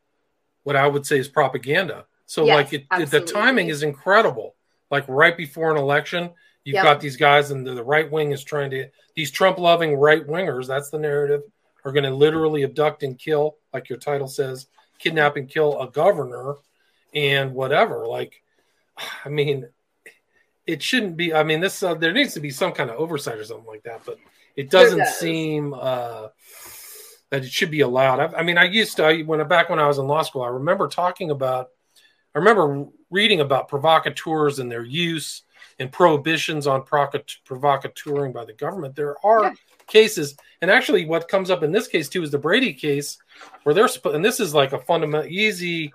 what 0.63 0.76
I 0.76 0.88
would 0.88 1.06
say 1.06 1.20
is 1.20 1.28
propaganda. 1.28 2.06
So, 2.28 2.46
Yes, 2.46 2.56
like, 2.56 2.74
it, 2.74 2.86
it- 3.02 3.10
the 3.12 3.22
timing 3.22 3.70
is 3.70 3.82
incredible. 3.84 4.56
Like, 4.92 5.06
right 5.08 5.36
before 5.36 5.72
an 5.72 5.78
election, 5.78 6.32
you've 6.63 6.76
Yep. 6.76 6.84
got 6.84 7.00
these 7.02 7.18
guys, 7.18 7.52
and 7.52 7.66
the, 7.66 7.74
the 7.74 7.84
right 7.84 8.10
wing 8.10 8.32
is 8.32 8.44
trying 8.44 8.70
to, 8.72 8.88
these 9.16 9.32
Trump 9.32 9.58
loving 9.58 9.96
right 9.96 10.26
wingers, 10.26 10.68
that's 10.68 10.90
the 10.90 11.00
narrative, 11.00 11.42
are 11.84 11.92
going 11.92 12.04
to 12.04 12.13
literally 12.13 12.63
abduct 12.63 13.04
and 13.04 13.18
kill, 13.18 13.58
like 13.74 13.90
your 13.90 13.98
title 13.98 14.28
says, 14.28 14.68
kidnap 15.00 15.38
and 15.38 15.50
kill 15.50 15.82
a 15.82 15.90
governor 15.90 16.56
and 17.13 17.54
whatever. 17.54 18.06
Like, 18.06 18.42
I 19.26 19.30
mean, 19.30 19.68
it 20.66 20.84
shouldn't 20.84 21.16
be. 21.16 21.34
I 21.34 21.44
mean, 21.44 21.62
this 21.62 21.82
uh, 21.82 21.94
there 21.94 22.12
needs 22.12 22.34
to 22.34 22.42
be 22.42 22.50
some 22.50 22.74
kind 22.74 22.90
of 22.90 22.98
oversight 22.98 23.38
or 23.38 23.46
something 23.46 23.66
like 23.66 23.84
that, 23.84 24.02
but 24.06 24.20
it 24.58 24.70
doesn't 24.70 25.00
does. 25.00 25.18
seem 25.18 25.74
uh, 25.74 26.28
that 27.30 27.46
it 27.46 27.52
should 27.52 27.72
be 27.72 27.82
allowed. 27.82 28.20
I, 28.20 28.40
I 28.40 28.44
mean, 28.44 28.58
I 28.58 28.66
used 28.66 28.98
to 28.98 29.06
I, 29.06 29.22
when 29.22 29.46
back 29.48 29.70
when 29.70 29.80
I 29.80 29.88
was 29.88 29.98
in 29.98 30.08
law 30.08 30.24
school, 30.24 30.42
I 30.44 30.50
remember 30.50 30.88
talking 30.88 31.32
about. 31.32 31.70
I 32.38 32.39
remember 32.39 32.86
reading 33.10 33.41
about 33.41 33.67
provocateurs 33.67 34.60
and 34.60 34.71
their 34.71 34.84
use 34.84 35.41
and 35.80 35.91
prohibitions 35.91 36.67
on 36.67 36.84
provocat- 36.84 37.38
provocateuring 37.50 38.32
by 38.32 38.45
the 38.45 38.54
government. 38.54 38.95
There 38.95 39.15
are 39.26 39.45
Yeah. 39.45 39.54
cases, 39.88 40.38
and 40.62 40.69
actually, 40.69 41.06
what 41.08 41.28
comes 41.28 41.50
up 41.50 41.63
in 41.63 41.71
this 41.71 41.88
case 41.88 42.08
too 42.08 42.21
is 42.21 42.30
the 42.30 42.38
Brady 42.38 42.76
case, 42.76 43.17
where 43.63 43.73
they're 43.73 43.89
and 44.13 44.23
this 44.23 44.39
is 44.39 44.54
like 44.54 44.71
a 44.71 44.78
fundamental 44.80 45.28
easy 45.32 45.91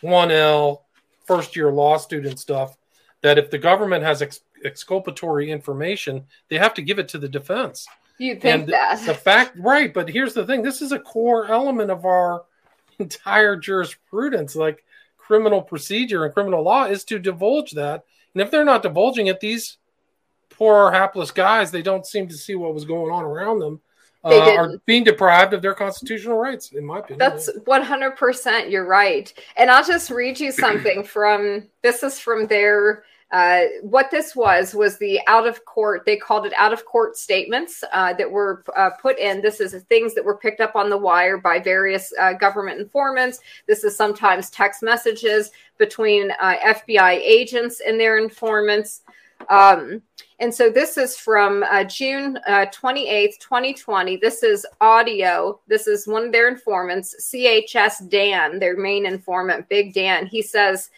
one 0.00 0.30
L 0.30 0.86
first 1.26 1.54
year 1.54 1.70
law 1.70 1.98
student 1.98 2.40
stuff 2.40 2.78
that 3.20 3.36
if 3.36 3.50
the 3.50 3.58
government 3.58 4.02
has 4.02 4.22
ex- 4.22 4.40
exculpatory 4.64 5.50
information, 5.50 6.24
they 6.48 6.56
have 6.56 6.72
to 6.74 6.82
give 6.82 6.98
it 6.98 7.08
to 7.08 7.18
the 7.18 7.28
defense. 7.28 7.86
you 8.16 8.36
think 8.36 8.44
and 8.62 8.68
that? 8.70 9.04
the 9.04 9.12
fact, 9.12 9.52
right? 9.58 9.92
But 9.92 10.08
here's 10.08 10.32
the 10.32 10.46
thing: 10.46 10.62
this 10.62 10.80
is 10.80 10.92
a 10.92 10.98
core 10.98 11.46
element 11.50 11.90
of 11.90 12.06
our 12.06 12.46
entire 12.98 13.54
jurisprudence, 13.54 14.56
like 14.56 14.82
criminal 15.28 15.60
procedure 15.60 16.24
and 16.24 16.32
criminal 16.32 16.62
law, 16.62 16.84
is 16.84 17.04
to 17.04 17.18
divulge 17.18 17.72
that. 17.72 18.02
And 18.32 18.42
if 18.42 18.50
they're 18.50 18.64
not 18.64 18.82
divulging 18.82 19.26
it, 19.26 19.40
these 19.40 19.76
poor 20.48 20.90
hapless 20.90 21.30
guys, 21.30 21.70
they 21.70 21.82
don't 21.82 22.06
seem 22.06 22.28
to 22.28 22.34
see 22.34 22.54
what 22.54 22.72
was 22.72 22.86
going 22.86 23.12
on 23.12 23.24
around 23.24 23.60
them. 23.60 23.80
Uh, 24.24 24.56
are 24.56 24.78
being 24.84 25.04
deprived 25.04 25.52
of 25.54 25.62
their 25.62 25.74
constitutional 25.74 26.36
rights, 26.36 26.72
in 26.72 26.84
my 26.84 26.98
opinion. 26.98 27.18
That's 27.18 27.48
100% 27.66 28.70
you're 28.70 28.84
right. 28.84 29.32
And 29.56 29.70
I'll 29.70 29.84
just 29.84 30.10
read 30.10 30.40
you 30.40 30.50
something 30.50 31.04
from 31.04 31.68
this 31.82 32.02
is 32.02 32.18
from 32.18 32.46
their 32.48 33.04
uh, 33.30 33.64
what 33.82 34.10
this 34.10 34.34
was 34.34 34.74
was 34.74 34.96
the 34.98 35.20
out 35.26 35.46
of 35.46 35.64
court 35.64 36.04
they 36.06 36.16
called 36.16 36.46
it 36.46 36.52
out 36.56 36.72
of 36.72 36.84
court 36.86 37.16
statements 37.16 37.84
uh, 37.92 38.12
that 38.14 38.30
were 38.30 38.64
uh, 38.76 38.90
put 39.00 39.18
in 39.18 39.42
this 39.42 39.60
is 39.60 39.74
things 39.84 40.14
that 40.14 40.24
were 40.24 40.38
picked 40.38 40.60
up 40.60 40.74
on 40.74 40.88
the 40.88 40.96
wire 40.96 41.36
by 41.36 41.58
various 41.58 42.12
uh, 42.20 42.32
government 42.32 42.80
informants 42.80 43.40
this 43.66 43.84
is 43.84 43.94
sometimes 43.94 44.50
text 44.50 44.82
messages 44.82 45.50
between 45.76 46.30
uh, 46.40 46.54
fbi 46.66 47.12
agents 47.16 47.82
and 47.86 48.00
their 48.00 48.18
informants 48.18 49.02
um, 49.50 50.02
and 50.40 50.54
so 50.54 50.70
this 50.70 50.96
is 50.96 51.16
from 51.16 51.64
uh, 51.64 51.84
June 51.84 52.38
uh, 52.46 52.66
28th, 52.66 53.38
2020. 53.40 54.16
This 54.16 54.42
is 54.42 54.64
audio. 54.80 55.58
This 55.66 55.86
is 55.86 56.06
one 56.06 56.26
of 56.26 56.32
their 56.32 56.48
informants, 56.48 57.32
CHS 57.32 58.08
Dan, 58.08 58.58
their 58.58 58.76
main 58.76 59.04
informant, 59.04 59.68
Big 59.68 59.94
Dan. 59.94 60.26
He 60.26 60.42
says, 60.42 60.90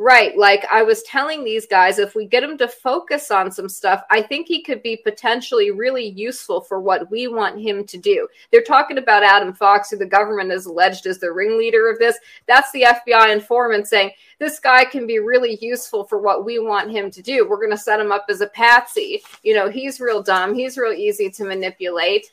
Right, 0.00 0.38
like 0.38 0.64
I 0.70 0.84
was 0.84 1.02
telling 1.02 1.42
these 1.42 1.66
guys, 1.66 1.98
if 1.98 2.14
we 2.14 2.24
get 2.24 2.44
him 2.44 2.56
to 2.58 2.68
focus 2.68 3.32
on 3.32 3.50
some 3.50 3.68
stuff, 3.68 4.04
I 4.12 4.22
think 4.22 4.46
he 4.46 4.62
could 4.62 4.80
be 4.80 4.96
potentially 4.96 5.72
really 5.72 6.10
useful 6.10 6.60
for 6.60 6.78
what 6.80 7.10
we 7.10 7.26
want 7.26 7.60
him 7.60 7.84
to 7.84 7.98
do. 7.98 8.28
They're 8.52 8.62
talking 8.62 8.98
about 8.98 9.24
Adam 9.24 9.52
Fox, 9.52 9.90
who 9.90 9.96
the 9.96 10.06
government 10.06 10.52
has 10.52 10.66
alleged 10.66 11.06
is 11.06 11.18
the 11.18 11.32
ringleader 11.32 11.90
of 11.90 11.98
this. 11.98 12.16
That's 12.46 12.70
the 12.70 12.82
FBI 12.82 13.32
informant 13.32 13.88
saying, 13.88 14.12
this 14.38 14.60
guy 14.60 14.84
can 14.84 15.04
be 15.04 15.18
really 15.18 15.58
useful 15.60 16.04
for 16.04 16.18
what 16.18 16.44
we 16.44 16.60
want 16.60 16.92
him 16.92 17.10
to 17.10 17.20
do. 17.20 17.48
We're 17.48 17.56
going 17.56 17.70
to 17.70 17.76
set 17.76 17.98
him 17.98 18.12
up 18.12 18.26
as 18.28 18.40
a 18.40 18.46
patsy. 18.46 19.20
You 19.42 19.56
know, 19.56 19.68
he's 19.68 19.98
real 19.98 20.22
dumb. 20.22 20.54
He's 20.54 20.78
real 20.78 20.92
easy 20.92 21.28
to 21.30 21.44
manipulate. 21.44 22.30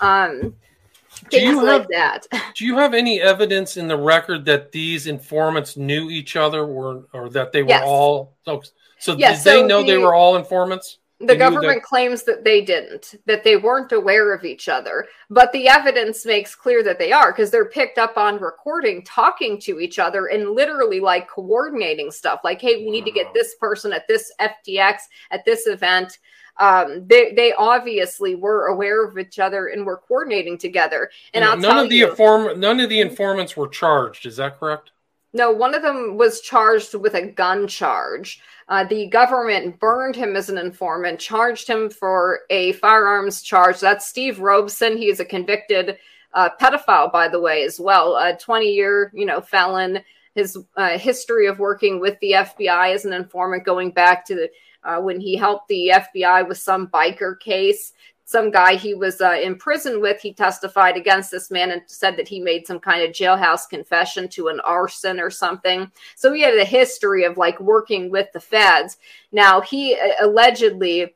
Um, 0.00 0.54
Do 1.30 1.40
you 1.40 1.62
like 1.62 1.82
have- 1.82 1.88
that. 1.90 2.26
Do 2.54 2.64
you 2.66 2.76
have 2.76 2.94
any 2.94 3.20
evidence 3.20 3.76
in 3.76 3.88
the 3.88 3.96
record 3.96 4.44
that 4.46 4.72
these 4.72 5.06
informants 5.06 5.76
knew 5.76 6.10
each 6.10 6.36
other, 6.36 6.64
or 6.64 7.04
or 7.12 7.28
that 7.30 7.52
they 7.52 7.62
were 7.62 7.68
Yes. 7.70 7.84
all? 7.86 8.36
So, 8.44 8.62
so 8.98 9.14
Yes, 9.16 9.44
did 9.44 9.52
they 9.52 9.60
so 9.62 9.66
know 9.66 9.82
they 9.82 9.98
were 9.98 10.14
all 10.14 10.36
informants? 10.36 10.98
The 11.20 11.34
government 11.34 11.82
claims 11.82 12.22
that 12.24 12.44
they 12.44 12.60
didn't, 12.60 13.16
that 13.26 13.42
they 13.42 13.56
weren't 13.56 13.90
aware 13.90 14.32
of 14.32 14.44
each 14.44 14.68
other, 14.68 15.08
but 15.28 15.50
the 15.50 15.66
evidence 15.66 16.24
makes 16.24 16.54
clear 16.54 16.84
that 16.84 17.00
they 17.00 17.10
are 17.10 17.32
because 17.32 17.50
they're 17.50 17.68
picked 17.68 17.98
up 17.98 18.16
on 18.16 18.40
recording 18.40 19.04
talking 19.04 19.60
to 19.62 19.80
each 19.80 19.98
other 19.98 20.26
and 20.26 20.52
literally 20.52 21.00
like 21.00 21.28
coordinating 21.28 22.12
stuff. 22.12 22.40
Like, 22.44 22.60
hey, 22.60 22.84
we 22.84 22.90
need 22.90 23.04
to 23.04 23.10
get 23.10 23.34
this 23.34 23.56
person 23.56 23.92
at 23.92 24.06
this 24.06 24.30
FTX 24.40 24.98
at 25.32 25.44
this 25.44 25.66
event. 25.66 26.18
Um, 26.60 27.04
they 27.06 27.32
they 27.32 27.52
obviously 27.52 28.36
were 28.36 28.66
aware 28.66 29.04
of 29.04 29.18
each 29.18 29.40
other 29.40 29.68
and 29.68 29.84
were 29.84 29.96
coordinating 29.96 30.56
together. 30.56 31.10
And 31.34 31.44
none 31.60 31.78
of 31.78 31.90
the 31.90 31.96
you, 31.96 32.10
inform 32.10 32.60
none 32.60 32.78
of 32.78 32.88
the 32.88 33.00
informants 33.00 33.56
were 33.56 33.68
charged. 33.68 34.24
Is 34.24 34.36
that 34.36 34.60
correct? 34.60 34.92
No, 35.32 35.52
one 35.52 35.74
of 35.74 35.82
them 35.82 36.16
was 36.16 36.40
charged 36.40 36.94
with 36.94 37.14
a 37.14 37.26
gun 37.26 37.68
charge. 37.68 38.40
Uh, 38.68 38.84
the 38.84 39.08
government 39.08 39.78
burned 39.78 40.16
him 40.16 40.36
as 40.36 40.48
an 40.48 40.58
informant, 40.58 41.20
charged 41.20 41.68
him 41.68 41.90
for 41.90 42.40
a 42.50 42.72
firearms 42.72 43.42
charge. 43.42 43.80
That's 43.80 44.06
Steve 44.06 44.40
Robeson. 44.40 44.96
He 44.96 45.08
is 45.08 45.20
a 45.20 45.24
convicted 45.24 45.98
uh, 46.34 46.50
pedophile, 46.60 47.12
by 47.12 47.28
the 47.28 47.40
way, 47.40 47.64
as 47.64 47.78
well. 47.78 48.16
A 48.16 48.36
20 48.36 48.66
year, 48.66 49.10
you 49.14 49.26
know, 49.26 49.40
felon. 49.40 50.00
His 50.34 50.56
uh, 50.76 50.98
history 50.98 51.48
of 51.48 51.58
working 51.58 51.98
with 51.98 52.16
the 52.20 52.32
FBI 52.32 52.94
as 52.94 53.04
an 53.04 53.12
informant 53.12 53.64
going 53.64 53.90
back 53.90 54.24
to 54.26 54.36
the, 54.36 54.50
uh, 54.84 55.00
when 55.00 55.20
he 55.20 55.36
helped 55.36 55.66
the 55.66 55.90
FBI 55.92 56.46
with 56.46 56.58
some 56.58 56.86
biker 56.86 57.38
case 57.40 57.92
some 58.28 58.50
guy 58.50 58.74
he 58.74 58.92
was 58.92 59.22
uh, 59.22 59.38
in 59.42 59.56
prison 59.56 60.02
with. 60.02 60.20
He 60.20 60.34
testified 60.34 60.98
against 60.98 61.30
this 61.30 61.50
man 61.50 61.70
and 61.70 61.80
said 61.86 62.14
that 62.18 62.28
he 62.28 62.40
made 62.40 62.66
some 62.66 62.78
kind 62.78 63.02
of 63.02 63.16
jailhouse 63.16 63.66
confession 63.66 64.28
to 64.28 64.48
an 64.48 64.60
arson 64.60 65.18
or 65.18 65.30
something. 65.30 65.90
So 66.14 66.30
he 66.34 66.42
had 66.42 66.58
a 66.58 66.64
history 66.64 67.24
of 67.24 67.38
like 67.38 67.58
working 67.58 68.10
with 68.10 68.30
the 68.34 68.40
feds. 68.40 68.98
Now 69.32 69.62
he 69.62 69.94
uh, 69.94 70.26
allegedly 70.26 71.14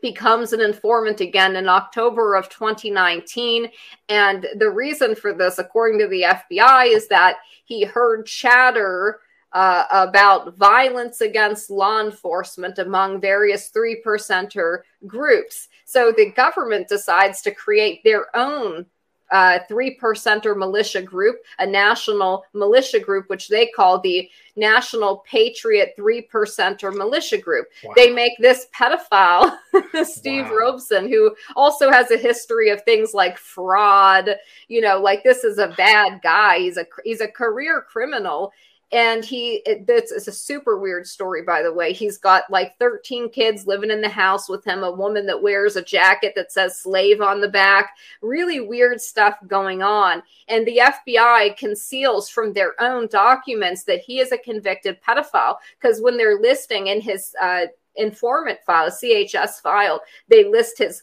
becomes 0.00 0.54
an 0.54 0.62
informant 0.62 1.20
again 1.20 1.54
in 1.56 1.68
October 1.68 2.34
of 2.34 2.48
2019. 2.48 3.68
And 4.08 4.46
the 4.56 4.70
reason 4.70 5.14
for 5.14 5.34
this, 5.34 5.58
according 5.58 5.98
to 5.98 6.08
the 6.08 6.22
FBI, 6.22 6.94
is 6.94 7.08
that 7.08 7.36
he 7.66 7.84
heard 7.84 8.24
chatter 8.24 9.20
uh, 9.52 9.84
about 9.90 10.56
violence 10.56 11.20
against 11.20 11.68
law 11.68 12.00
enforcement 12.00 12.78
among 12.78 13.20
various 13.20 13.68
three 13.68 14.02
percenter 14.02 14.78
groups. 15.06 15.68
So 15.92 16.10
the 16.10 16.30
government 16.30 16.88
decides 16.88 17.42
to 17.42 17.50
create 17.50 18.02
their 18.02 18.34
own 18.34 18.86
uh, 19.30 19.58
three 19.68 19.98
percenter 19.98 20.56
militia 20.56 21.02
group, 21.02 21.36
a 21.58 21.66
national 21.66 22.44
militia 22.54 22.98
group, 22.98 23.28
which 23.28 23.48
they 23.48 23.66
call 23.66 24.00
the 24.00 24.28
National 24.56 25.18
Patriot 25.30 25.92
Three 25.96 26.28
Percenter 26.32 26.94
Militia 26.94 27.38
Group. 27.38 27.66
Wow. 27.84 27.92
They 27.96 28.10
make 28.10 28.32
this 28.38 28.66
pedophile, 28.74 29.56
Steve 30.04 30.46
Wow. 30.46 30.56
Robeson, 30.56 31.08
who 31.08 31.34
also 31.56 31.90
has 31.90 32.10
a 32.10 32.16
history 32.16 32.70
of 32.70 32.82
things 32.82 33.12
like 33.12 33.36
fraud. 33.36 34.30
You 34.68 34.80
know, 34.80 34.98
like 34.98 35.22
this 35.24 35.44
is 35.44 35.58
a 35.58 35.74
bad 35.76 36.20
guy. 36.22 36.58
He's 36.58 36.78
a 36.78 36.86
he's 37.04 37.20
a 37.20 37.28
career 37.28 37.84
criminal 37.86 38.52
and 38.92 39.24
he 39.24 39.62
it, 39.66 39.84
it's, 39.88 40.12
it's 40.12 40.28
a 40.28 40.32
super 40.32 40.78
weird 40.78 41.06
story 41.06 41.42
by 41.42 41.62
the 41.62 41.72
way. 41.72 41.92
He's 41.92 42.18
got 42.18 42.50
like 42.50 42.78
13 42.78 43.30
kids 43.30 43.66
living 43.66 43.90
in 43.90 44.00
the 44.00 44.08
house 44.08 44.48
with 44.48 44.64
him 44.64 44.84
a 44.84 44.92
woman 44.92 45.26
that 45.26 45.42
wears 45.42 45.76
a 45.76 45.82
jacket 45.82 46.34
that 46.36 46.52
says 46.52 46.78
slave 46.78 47.20
on 47.20 47.40
the 47.40 47.48
back. 47.48 47.94
Really 48.20 48.60
weird 48.60 49.00
stuff 49.00 49.36
going 49.46 49.82
on. 49.82 50.22
And 50.48 50.66
the 50.66 50.80
fbi 51.08 51.56
conceals 51.56 52.28
from 52.28 52.52
their 52.52 52.80
own 52.80 53.08
documents 53.08 53.84
that 53.84 54.00
he 54.00 54.20
is 54.20 54.32
a 54.32 54.38
convicted 54.38 54.98
pedophile 55.02 55.56
because 55.80 56.00
when 56.00 56.16
they're 56.16 56.40
listing 56.40 56.88
in 56.88 57.00
his 57.00 57.34
uh, 57.40 57.66
informant 57.96 58.58
file 58.64 58.90
chs 58.90 59.60
file 59.60 60.00
they 60.28 60.44
list 60.44 60.78
his 60.78 61.02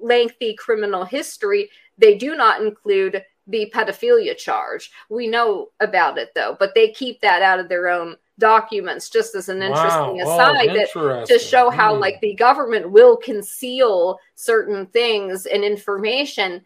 lengthy 0.00 0.54
criminal 0.54 1.04
history. 1.04 1.70
They 1.96 2.16
do 2.16 2.36
not 2.36 2.62
include 2.62 3.24
the 3.48 3.70
pedophilia 3.74 4.36
charge. 4.36 4.92
We 5.08 5.26
know 5.26 5.68
about 5.80 6.18
it 6.18 6.30
though, 6.34 6.56
but 6.58 6.74
they 6.74 6.90
keep 6.90 7.20
that 7.22 7.42
out 7.42 7.58
of 7.58 7.68
their 7.68 7.88
own 7.88 8.16
documents 8.38 9.10
just 9.10 9.34
as 9.34 9.48
an 9.48 9.62
interesting 9.62 10.18
Wow. 10.18 10.22
Oh, 10.24 10.54
aside 10.54 10.68
that, 10.76 11.26
to 11.26 11.38
show 11.38 11.70
how 11.70 11.94
Hmm. 11.94 12.00
like 12.00 12.20
the 12.20 12.34
government 12.34 12.90
will 12.90 13.16
conceal 13.16 14.18
certain 14.36 14.86
things 14.86 15.46
and 15.46 15.64
information 15.64 16.64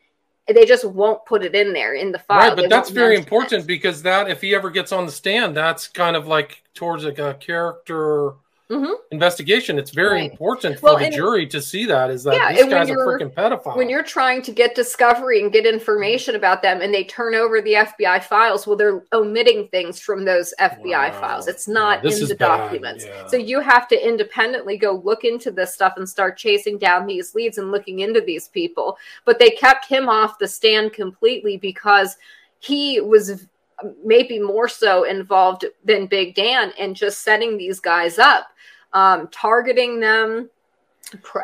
they 0.48 0.66
just 0.66 0.84
won't 0.84 1.24
put 1.24 1.44
it 1.44 1.54
in 1.54 1.72
there 1.72 1.94
in 1.94 2.10
the 2.10 2.18
file 2.18 2.48
Right, 2.48 2.56
They 2.56 2.66
that's 2.66 2.90
very 2.90 3.16
important 3.16 3.62
it. 3.62 3.66
because 3.66 4.02
that 4.02 4.28
if 4.28 4.40
he 4.40 4.54
ever 4.54 4.70
gets 4.70 4.90
on 4.92 5.06
the 5.06 5.12
stand, 5.12 5.56
that's 5.56 5.86
kind 5.86 6.16
of 6.16 6.26
like 6.26 6.62
towards 6.74 7.04
like 7.04 7.20
a 7.20 7.34
character 7.34 8.32
Mhm. 8.72 8.94
investigation. 9.10 9.78
It's 9.78 9.90
very 9.90 10.22
Right. 10.22 10.30
important 10.30 10.78
for 10.78 10.86
Well, 10.86 10.96
the 10.98 11.04
and- 11.06 11.14
jury 11.14 11.46
to 11.48 11.60
see 11.60 11.84
that 11.86 12.10
is 12.10 12.24
that 12.24 12.34
Yeah, 12.34 12.48
and 12.48 12.58
when 12.58 12.70
guy's 12.70 12.88
you're- 12.88 13.02
freaking 13.04 13.32
pedophile. 13.34 13.76
when 13.76 13.88
you're 13.88 14.02
trying 14.02 14.40
to 14.42 14.50
get 14.52 14.74
discovery 14.74 15.40
and 15.42 15.52
get 15.52 15.66
information 15.66 16.34
about 16.36 16.62
them 16.62 16.80
and 16.80 16.92
they 16.94 17.04
turn 17.04 17.34
over 17.34 17.60
the 17.60 17.76
FBI 17.76 18.18
files, 18.20 18.66
well, 18.66 18.76
they're 18.76 19.02
omitting 19.12 19.68
things 19.68 20.00
from 20.00 20.24
those 20.24 20.54
FBI 20.58 21.10
Wow. 21.10 21.20
files. 21.20 21.48
It's 21.48 21.68
not 21.68 22.02
Yeah, 22.04 22.12
in 22.16 22.28
the 22.28 22.34
documents. 22.34 23.04
yeah. 23.04 23.26
So 23.26 23.36
you 23.36 23.60
have 23.60 23.86
to 23.88 24.08
independently 24.08 24.78
go 24.78 24.92
look 25.04 25.24
into 25.24 25.50
this 25.50 25.74
stuff 25.74 25.94
and 25.96 26.08
start 26.08 26.36
chasing 26.38 26.78
down 26.78 27.06
these 27.06 27.34
leads 27.34 27.58
and 27.58 27.70
looking 27.70 28.00
into 28.00 28.20
these 28.20 28.48
people. 28.48 28.96
But 29.24 29.38
they 29.38 29.50
kept 29.50 29.86
him 29.86 30.08
off 30.08 30.38
the 30.38 30.48
stand 30.48 30.92
completely 30.94 31.56
because 31.58 32.16
he 32.60 33.00
was 33.00 33.46
maybe 34.04 34.38
more 34.38 34.68
so 34.68 35.02
involved 35.02 35.64
than 35.84 36.06
Big 36.06 36.36
Dan 36.36 36.72
in 36.78 36.94
just 36.94 37.22
setting 37.22 37.56
these 37.58 37.80
guys 37.80 38.16
up, 38.16 38.46
um, 38.94 39.28
targeting 39.28 40.00
them, 40.00 40.50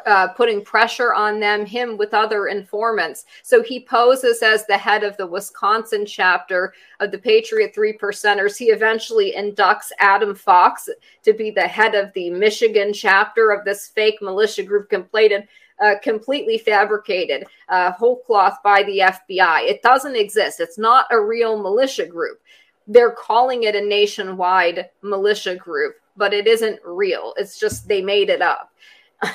uh, 0.06 0.28
putting 0.28 0.64
pressure 0.64 1.12
on 1.12 1.40
them, 1.40 1.66
him 1.66 1.96
with 1.98 2.14
other 2.14 2.46
informants. 2.46 3.26
So 3.42 3.62
he 3.62 3.80
poses 3.80 4.42
as 4.42 4.66
the 4.66 4.78
head 4.78 5.04
of 5.04 5.16
the 5.16 5.26
Wisconsin 5.26 6.06
chapter 6.06 6.72
of 7.00 7.10
the 7.10 7.18
Patriot 7.18 7.74
Three 7.74 7.96
Percenters. 7.96 8.56
He 8.56 8.66
eventually 8.66 9.34
inducts 9.36 9.90
Adam 9.98 10.34
Fox 10.34 10.88
to 11.22 11.32
be 11.32 11.50
the 11.50 11.68
head 11.68 11.94
of 11.94 12.12
the 12.14 12.30
Michigan 12.30 12.92
chapter 12.92 13.50
of 13.50 13.64
this 13.64 13.88
fake 13.88 14.18
militia 14.22 14.62
group 14.62 14.88
completed. 14.88 15.48
Uh, 15.80 15.96
completely 16.02 16.58
fabricated, 16.58 17.46
uh, 17.68 17.92
whole 17.92 18.16
cloth 18.22 18.58
by 18.64 18.82
the 18.82 18.98
FBI. 18.98 19.62
It 19.62 19.80
doesn't 19.80 20.16
exist. 20.16 20.58
It's 20.58 20.76
not 20.76 21.06
a 21.12 21.20
real 21.20 21.62
militia 21.62 22.04
group. 22.04 22.40
They're 22.88 23.12
calling 23.12 23.62
it 23.62 23.76
a 23.76 23.80
nationwide 23.80 24.90
militia 25.02 25.54
group, 25.54 25.94
but 26.18 26.34
it 26.34 26.46
isn't 26.46 26.80
real. 26.84 27.32
It's 27.36 27.58
just 27.58 27.88
they 27.88 28.02
made 28.02 28.28
it 28.28 28.42
up. 28.42 28.72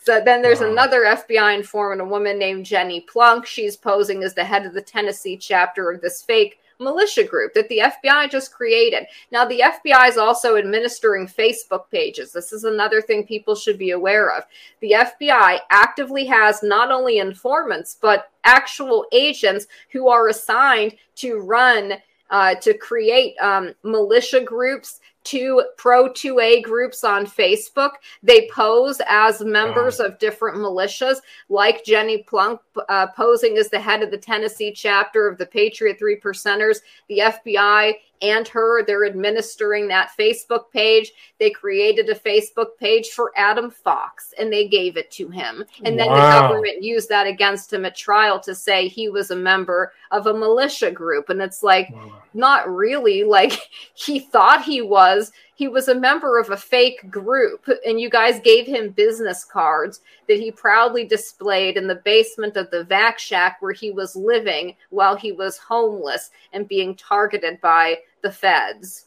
so 0.00 0.20
then 0.24 0.42
there's 0.42 0.60
Wow. 0.60 0.70
another 0.70 1.02
FBI 1.04 1.54
informant, 1.56 2.00
a 2.00 2.04
woman 2.04 2.38
named 2.38 2.66
Jenny 2.66 3.00
Plunk. 3.00 3.46
She's 3.46 3.76
posing 3.76 4.22
as 4.22 4.34
the 4.34 4.44
head 4.44 4.66
of 4.66 4.74
the 4.74 4.82
Tennessee 4.82 5.36
chapter 5.36 5.90
of 5.90 6.00
this 6.00 6.22
fake 6.22 6.58
militia 6.78 7.22
group 7.24 7.54
that 7.54 7.68
the 7.68 7.78
FBI 7.78 8.28
just 8.30 8.52
created. 8.52 9.06
Now, 9.30 9.44
the 9.44 9.60
FBI 9.60 10.08
is 10.08 10.16
also 10.18 10.56
administering 10.56 11.26
Facebook 11.28 11.88
pages. 11.90 12.32
This 12.32 12.52
is 12.52 12.64
another 12.64 13.00
thing 13.00 13.24
people 13.26 13.54
should 13.54 13.78
be 13.78 13.90
aware 13.92 14.30
of. 14.36 14.44
The 14.80 14.92
FBI 14.92 15.60
actively 15.70 16.24
has 16.26 16.62
not 16.62 16.90
only 16.90 17.18
informants, 17.18 17.96
but 18.00 18.30
actual 18.44 19.06
agents 19.12 19.66
who 19.92 20.08
are 20.08 20.28
assigned 20.28 20.96
to 21.16 21.38
run, 21.38 21.94
uh, 22.30 22.56
to 22.56 22.74
create 22.74 23.36
um, 23.40 23.74
militia 23.84 24.40
groups. 24.40 25.00
To 25.24 25.64
pro 25.76 26.08
2A 26.08 26.62
groups 26.62 27.04
on 27.04 27.26
Facebook. 27.26 27.92
They 28.22 28.48
pose 28.52 29.00
as 29.08 29.40
members 29.40 30.00
of 30.00 30.18
different 30.18 30.58
militias, 30.58 31.18
like 31.48 31.84
Jenny 31.84 32.24
Plunk 32.24 32.60
uh, 32.88 33.06
posing 33.08 33.56
as 33.56 33.68
the 33.68 33.80
head 33.80 34.02
of 34.02 34.10
the 34.10 34.18
Tennessee 34.18 34.72
chapter 34.72 35.28
of 35.28 35.38
the 35.38 35.46
Patriot 35.46 35.98
Three 35.98 36.18
Percenters. 36.18 36.78
The 37.08 37.18
FBI 37.18 37.94
and 38.22 38.46
her, 38.48 38.84
they're 38.84 39.04
administering 39.04 39.88
that 39.88 40.12
Facebook 40.18 40.70
page. 40.72 41.12
They 41.38 41.50
created 41.50 42.08
a 42.08 42.14
Facebook 42.14 42.76
page 42.78 43.08
for 43.08 43.32
Adam 43.36 43.70
Fox 43.70 44.32
and 44.38 44.52
they 44.52 44.68
gave 44.68 44.96
it 44.96 45.10
to 45.12 45.28
him. 45.28 45.64
And 45.84 45.98
then 45.98 46.08
the 46.08 46.14
government 46.14 46.82
used 46.82 47.08
that 47.08 47.26
against 47.26 47.72
him 47.72 47.84
at 47.84 47.96
trial 47.96 48.38
to 48.40 48.54
say 48.54 48.86
he 48.88 49.08
was 49.08 49.30
a 49.30 49.36
member 49.36 49.92
of 50.12 50.26
a 50.28 50.34
militia 50.34 50.90
group. 50.90 51.28
And 51.30 51.42
it's 51.42 51.62
like, 51.62 51.90
Wow. 51.92 52.22
not 52.32 52.72
really 52.72 53.24
like 53.24 53.58
he 53.94 54.20
thought 54.20 54.62
he 54.64 54.80
was 54.80 55.32
he 55.62 55.68
was 55.68 55.86
a 55.86 55.94
member 55.94 56.40
of 56.40 56.50
a 56.50 56.56
fake 56.56 57.08
group 57.08 57.68
and 57.86 58.00
you 58.00 58.10
guys 58.10 58.40
gave 58.40 58.66
him 58.66 58.90
business 58.90 59.44
cards 59.44 60.00
that 60.26 60.40
he 60.40 60.50
proudly 60.50 61.04
displayed 61.04 61.76
in 61.76 61.86
the 61.86 62.02
basement 62.04 62.56
of 62.56 62.68
the 62.72 62.82
vac 62.82 63.16
shack 63.16 63.58
where 63.60 63.72
he 63.72 63.92
was 63.92 64.16
living 64.16 64.74
while 64.90 65.14
he 65.14 65.30
was 65.30 65.58
homeless 65.58 66.30
and 66.52 66.66
being 66.66 66.96
targeted 66.96 67.60
by 67.60 67.96
the 68.22 68.32
feds 68.32 69.06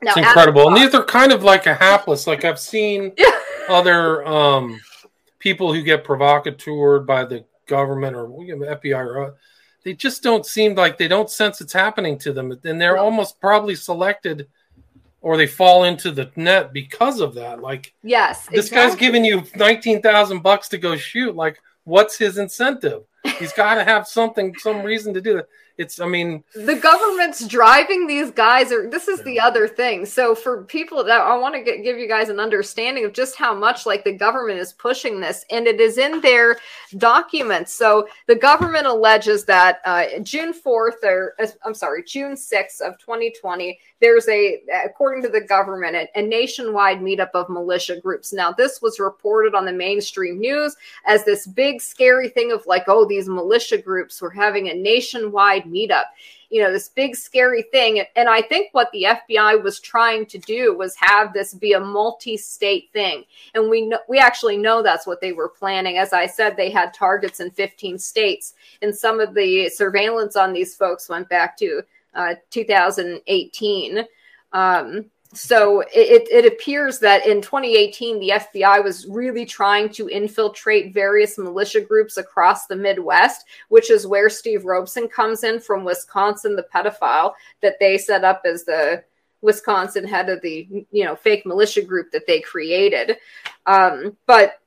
now 0.00 0.10
It's 0.10 0.18
Adam 0.18 0.28
incredible. 0.28 0.68
And 0.68 0.76
these 0.76 0.94
are 0.94 1.04
kind 1.04 1.32
of 1.32 1.42
like 1.42 1.66
a 1.66 1.74
hapless. 1.74 2.28
Like 2.28 2.44
I've 2.44 2.60
seen 2.60 3.16
other 3.68 4.24
um, 4.24 4.80
people 5.40 5.74
who 5.74 5.82
get 5.82 6.04
provocateured 6.04 7.04
by 7.04 7.24
the 7.24 7.44
government 7.66 8.14
or 8.14 8.28
FBI 8.28 8.94
or 8.94 9.26
uh, 9.26 9.30
they 9.82 9.94
just 9.94 10.22
don't 10.22 10.46
seem 10.46 10.76
like 10.76 10.98
they 10.98 11.08
don't 11.08 11.28
sense 11.28 11.60
it's 11.60 11.72
happening 11.72 12.16
to 12.18 12.32
them, 12.32 12.56
and 12.62 12.80
they're 12.80 12.96
almost 12.96 13.40
probably 13.40 13.74
selected 13.74 14.46
or 15.20 15.36
they 15.36 15.46
fall 15.46 15.84
into 15.84 16.10
the 16.10 16.30
net 16.36 16.72
because 16.72 17.20
of 17.20 17.34
that. 17.34 17.60
Like 17.60 17.94
yes 18.02 18.46
this 18.46 18.70
guy's 18.70 18.94
giving 18.94 19.24
you 19.24 19.42
nineteen 19.56 20.00
thousand 20.02 20.42
bucks 20.42 20.68
to 20.68 20.78
go 20.78 20.96
shoot. 20.96 21.34
Like, 21.34 21.60
what's 21.84 22.16
his 22.18 22.38
incentive? 22.38 23.04
He's 23.38 23.52
got 23.56 23.74
to 23.74 23.84
have 23.84 24.06
something, 24.06 24.54
some 24.58 24.82
reason 24.82 25.14
to 25.14 25.20
do 25.20 25.34
that. 25.34 25.48
It's, 25.78 26.00
I 26.00 26.06
mean, 26.06 26.42
the 26.56 26.74
government's 26.74 27.46
driving 27.46 28.08
these 28.08 28.32
guys 28.32 28.72
or 28.72 28.90
this 28.90 29.06
is 29.06 29.22
the 29.22 29.38
other 29.38 29.68
thing 29.68 30.04
so 30.04 30.34
for 30.34 30.64
people 30.64 31.04
that 31.04 31.20
i 31.20 31.36
want 31.36 31.54
to 31.54 31.62
get, 31.62 31.84
give 31.84 31.98
you 31.98 32.08
guys 32.08 32.28
an 32.28 32.40
understanding 32.40 33.04
of 33.04 33.12
just 33.12 33.36
how 33.36 33.54
much 33.54 33.86
like 33.86 34.02
the 34.02 34.12
government 34.12 34.58
is 34.58 34.72
pushing 34.72 35.20
this 35.20 35.44
and 35.50 35.68
it 35.68 35.80
is 35.80 35.96
in 35.96 36.20
their 36.20 36.58
documents 36.96 37.72
so 37.72 38.08
the 38.26 38.34
government 38.34 38.86
alleges 38.86 39.44
that 39.44 39.78
uh, 39.84 40.06
june 40.22 40.52
4th 40.52 41.04
or 41.04 41.34
uh, 41.38 41.46
i'm 41.64 41.74
sorry 41.74 42.02
june 42.02 42.34
6th 42.34 42.80
of 42.80 42.98
2020 42.98 43.78
there's 44.00 44.28
a 44.28 44.60
according 44.84 45.22
to 45.22 45.28
the 45.28 45.40
government 45.40 45.96
a, 45.96 46.08
a 46.14 46.22
nationwide 46.22 47.00
meetup 47.00 47.30
of 47.34 47.48
militia 47.48 48.00
groups. 48.00 48.32
Now 48.32 48.52
this 48.52 48.80
was 48.80 49.00
reported 49.00 49.54
on 49.54 49.64
the 49.64 49.72
mainstream 49.72 50.38
news 50.38 50.76
as 51.06 51.24
this 51.24 51.46
big 51.46 51.80
scary 51.80 52.28
thing 52.28 52.52
of 52.52 52.66
like 52.66 52.84
oh 52.86 53.04
these 53.04 53.28
militia 53.28 53.78
groups 53.78 54.20
were 54.20 54.30
having 54.30 54.68
a 54.68 54.74
nationwide 54.74 55.64
meetup. 55.64 56.04
You 56.50 56.62
know 56.62 56.72
this 56.72 56.88
big 56.88 57.16
scary 57.16 57.62
thing. 57.62 58.02
And 58.16 58.28
i 58.28 58.40
think 58.40 58.68
what 58.72 58.90
the 58.92 59.06
fbi 59.28 59.62
was 59.62 59.80
trying 59.80 60.26
to 60.26 60.38
do 60.38 60.76
was 60.76 60.94
have 60.96 61.32
this 61.32 61.54
be 61.54 61.72
a 61.72 61.80
multi-state 61.80 62.90
thing. 62.92 63.24
And 63.54 63.68
we 63.68 63.86
know 63.86 63.98
we 64.08 64.18
actually 64.18 64.56
know 64.56 64.82
that's 64.82 65.06
what 65.06 65.20
they 65.20 65.32
were 65.32 65.48
planning. 65.48 65.98
As 65.98 66.12
i 66.12 66.26
said 66.26 66.56
they 66.56 66.70
had 66.70 66.94
targets 66.94 67.40
in 67.40 67.50
15 67.50 67.98
states. 67.98 68.54
And 68.80 68.94
some 68.94 69.18
of 69.18 69.34
the 69.34 69.68
surveillance 69.70 70.36
on 70.36 70.52
these 70.52 70.76
folks 70.76 71.08
went 71.08 71.28
back 71.28 71.56
to 71.58 71.82
uh, 72.14 72.34
2018 72.50 74.04
um, 74.52 75.04
so 75.34 75.80
it, 75.92 76.26
it 76.32 76.50
appears 76.50 76.98
that 77.00 77.26
in 77.26 77.42
2018 77.42 78.18
the 78.18 78.30
fbi 78.30 78.82
was 78.82 79.06
really 79.06 79.44
trying 79.44 79.88
to 79.88 80.08
infiltrate 80.08 80.94
various 80.94 81.36
militia 81.36 81.80
groups 81.80 82.16
across 82.16 82.66
the 82.66 82.76
midwest 82.76 83.44
which 83.68 83.90
is 83.90 84.06
where 84.06 84.30
steve 84.30 84.64
robeson 84.64 85.06
comes 85.06 85.44
in 85.44 85.60
from 85.60 85.84
wisconsin 85.84 86.56
the 86.56 86.66
pedophile 86.74 87.32
that 87.60 87.76
they 87.78 87.98
set 87.98 88.24
up 88.24 88.42
as 88.44 88.64
the 88.64 89.02
wisconsin 89.40 90.06
head 90.06 90.28
of 90.28 90.40
the 90.42 90.86
you 90.90 91.04
know 91.04 91.14
fake 91.14 91.46
militia 91.46 91.82
group 91.82 92.10
that 92.10 92.26
they 92.26 92.40
created. 92.40 93.16
Um, 93.66 94.16
but 94.26 94.60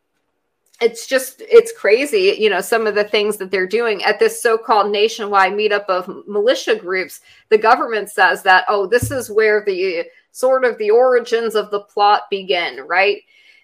it's 0.82 1.06
just 1.06 1.41
it's 1.41 1.72
crazy 1.72 2.36
you 2.39 2.50
know 2.50 2.60
some 2.60 2.88
of 2.88 2.96
the 2.96 3.04
things 3.04 3.38
that 3.38 3.52
they're 3.52 3.67
doing 3.67 4.04
at 4.04 4.20
this 4.20 4.41
so-called 4.41 4.91
nationwide 4.91 5.54
meetup 5.54 5.86
of 5.86 6.28
militia 6.28 6.76
groups. 6.76 7.22
The 7.50 7.58
government 7.58 8.10
says 8.10 8.44
that 8.44 8.65
oh 8.67 8.88
this 8.88 9.12
is 9.12 9.30
where 9.30 9.63
the 9.63 10.06
sort 10.32 10.65
of 10.65 10.78
the 10.78 10.89
origins 10.89 11.56
of 11.56 11.72
the 11.72 11.82
plot 11.82 12.24
begin 12.30 12.82
right? 12.88 13.22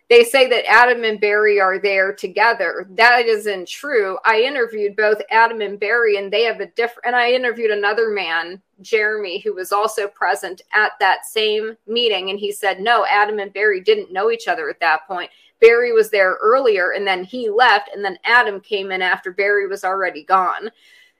They 0.09 0.23
say 0.23 0.47
that 0.47 0.69
adam 0.69 1.03
and 1.03 1.19
barry 1.19 1.59
are 1.59 1.79
there 1.79 2.13
together. 2.13 2.87
That 2.91 3.25
isn't 3.25 3.67
true. 3.67 4.17
I 4.23 4.39
interviewed 4.39 4.95
both 4.95 5.21
adam 5.29 5.59
and 5.59 5.77
barry 5.77 6.15
and 6.15 6.31
they 6.31 6.43
have 6.43 6.61
a 6.61 6.67
different 6.67 7.07
and 7.07 7.15
i 7.15 7.31
interviewed 7.31 7.71
another 7.71 8.09
man 8.09 8.61
jeremy 8.81 9.39
who 9.39 9.55
was 9.55 9.71
also 9.71 10.07
present 10.07 10.61
at 10.71 10.91
that 10.99 11.25
same 11.25 11.75
meeting 11.87 12.29
and 12.29 12.39
he 12.39 12.51
said 12.51 12.79
no 12.79 13.05
adam 13.07 13.39
and 13.39 13.51
barry 13.51 13.81
didn't 13.81 14.13
know 14.13 14.29
each 14.29 14.47
other 14.47 14.69
at 14.69 14.79
that 14.79 15.07
point 15.07 15.31
Barry 15.59 15.91
was 15.91 16.09
there 16.09 16.37
earlier 16.41 16.91
and 16.91 17.05
then 17.05 17.23
he 17.23 17.49
left 17.49 17.89
and 17.93 18.03
then 18.03 18.17
Adam 18.23 18.59
came 18.59 18.91
in 18.91 19.01
after 19.01 19.31
Barry 19.31 19.67
was 19.67 19.83
already 19.83 20.23
gone. 20.23 20.69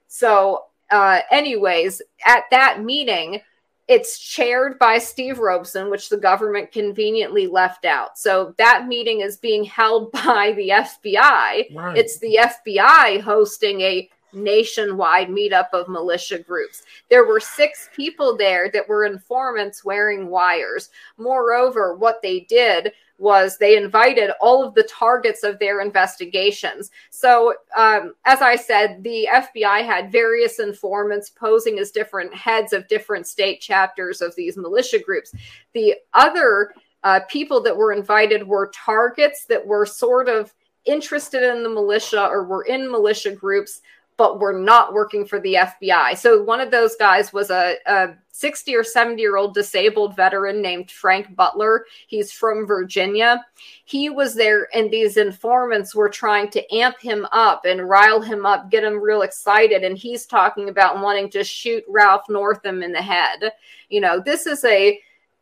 So, 0.08 0.66
uh, 0.92 1.22
anyways, 1.32 2.02
at 2.26 2.44
that 2.52 2.84
meeting, 2.84 3.42
it's 3.88 4.20
chaired 4.20 4.78
by 4.80 4.98
Steve 4.98 5.40
Robeson, 5.40 5.90
which 5.90 6.10
the 6.10 6.18
government 6.18 6.72
conveniently 6.72 7.48
left 7.48 7.86
out. 7.86 8.18
So 8.18 8.54
that 8.58 8.88
meeting 8.88 9.22
is 9.22 9.38
being 9.38 9.64
held 9.64 10.12
by 10.14 10.54
the 10.58 10.70
FBI. 10.70 11.76
right. 11.76 11.98
It's 11.98 12.20
the 12.20 12.40
FBI 12.42 13.22
hosting 13.22 13.82
a 13.82 14.10
nationwide 14.34 15.30
meetup 15.30 15.70
of 15.74 15.88
militia 15.88 16.38
groups. 16.38 16.84
There 17.10 17.26
were 17.26 17.40
six 17.40 17.90
people 17.96 18.36
there 18.38 18.70
that 18.72 18.88
were 18.88 19.06
informants 19.06 19.86
wearing 19.86 20.28
wires. 20.28 20.90
Moreover, 21.18 21.96
what 21.96 22.22
they 22.22 22.42
did 22.42 22.92
was 23.18 23.58
they 23.58 23.76
invited 23.76 24.32
all 24.40 24.64
of 24.64 24.74
the 24.76 24.84
targets 24.84 25.44
of 25.44 25.58
their 25.60 25.82
investigations. 25.82 26.92
So, 27.10 27.56
um, 27.76 28.14
as 28.26 28.42
I 28.42 28.56
said, 28.56 29.04
the 29.04 29.28
FBI 29.32 29.86
had 29.86 30.12
various 30.12 30.60
informants 30.60 31.30
posing 31.30 31.80
as 31.80 31.92
different 31.92 32.34
heads 32.34 32.74
of 32.74 32.88
different 32.88 33.28
state 33.28 33.60
chapters 33.60 34.22
of 34.22 34.36
these 34.36 34.58
militia 34.58 35.00
groups. 35.00 35.34
The 35.74 35.96
other 36.14 36.74
uh, 37.04 37.22
people 37.30 37.62
that 37.64 37.76
were 37.76 37.94
invited 37.94 38.48
were 38.48 38.72
targets 38.74 39.46
that 39.46 39.66
were 39.66 39.86
sort 39.86 40.30
of 40.30 40.54
interested 40.86 41.44
in 41.44 41.64
the 41.64 41.70
militia 41.70 42.28
or 42.28 42.46
were 42.46 42.64
in 42.64 42.90
militia 42.90 43.32
groups 43.32 43.82
but 44.18 44.40
were 44.40 44.54
not 44.54 44.94
working 44.94 45.26
for 45.26 45.40
the 45.40 45.54
FBI. 45.54 46.18
So 46.18 46.42
one 46.42 46.60
of 46.60 46.72
those 46.72 46.96
guys 46.96 47.32
was 47.32 47.52
a, 47.52 47.76
a 47.86 48.16
60 48.32 48.76
or 48.76 48.84
70 48.84 49.22
year 49.22 49.38
old 49.38 49.54
disabled 49.54 50.16
veteran 50.16 50.62
named 50.62 50.90
Frank 50.90 51.36
Butler. 51.36 51.86
He's 52.08 52.32
from 52.32 52.66
Virginia. 52.66 53.46
He 53.86 54.10
was 54.10 54.34
there, 54.34 54.68
and 54.76 54.90
these 54.90 55.18
informants 55.18 55.94
were 55.94 56.10
trying 56.10 56.50
to 56.50 56.76
amp 56.76 57.00
him 57.00 57.28
up 57.32 57.66
and 57.66 57.88
rile 57.88 58.22
him 58.22 58.46
up, 58.46 58.72
get 58.72 58.84
him 58.84 59.00
real 59.00 59.22
excited. 59.22 59.84
And 59.84 59.98
he's 59.98 60.26
talking 60.26 60.70
about 60.70 61.02
wanting 61.02 61.30
to 61.32 61.44
shoot 61.44 61.84
Ralph 61.88 62.26
Northam 62.28 62.82
in 62.82 62.92
the 62.92 63.02
head. 63.02 63.52
You 63.90 64.02
know, 64.02 64.20
this 64.20 64.48
is 64.48 64.66
a 64.66 65.00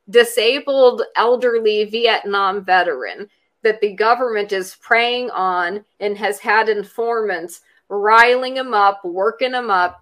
disabled 0.09 1.01
elderly 1.15 1.85
Vietnam 1.85 2.63
veteran 2.63 3.29
that 3.63 3.81
the 3.81 3.93
government 3.93 4.51
is 4.51 4.77
preying 4.79 5.31
on 5.31 5.83
and 5.99 6.15
has 6.15 6.39
had 6.39 6.69
informants 6.69 7.61
riling 7.89 8.57
him 8.57 8.73
up, 8.73 9.03
working 9.03 9.53
him 9.53 9.69
up. 9.69 10.01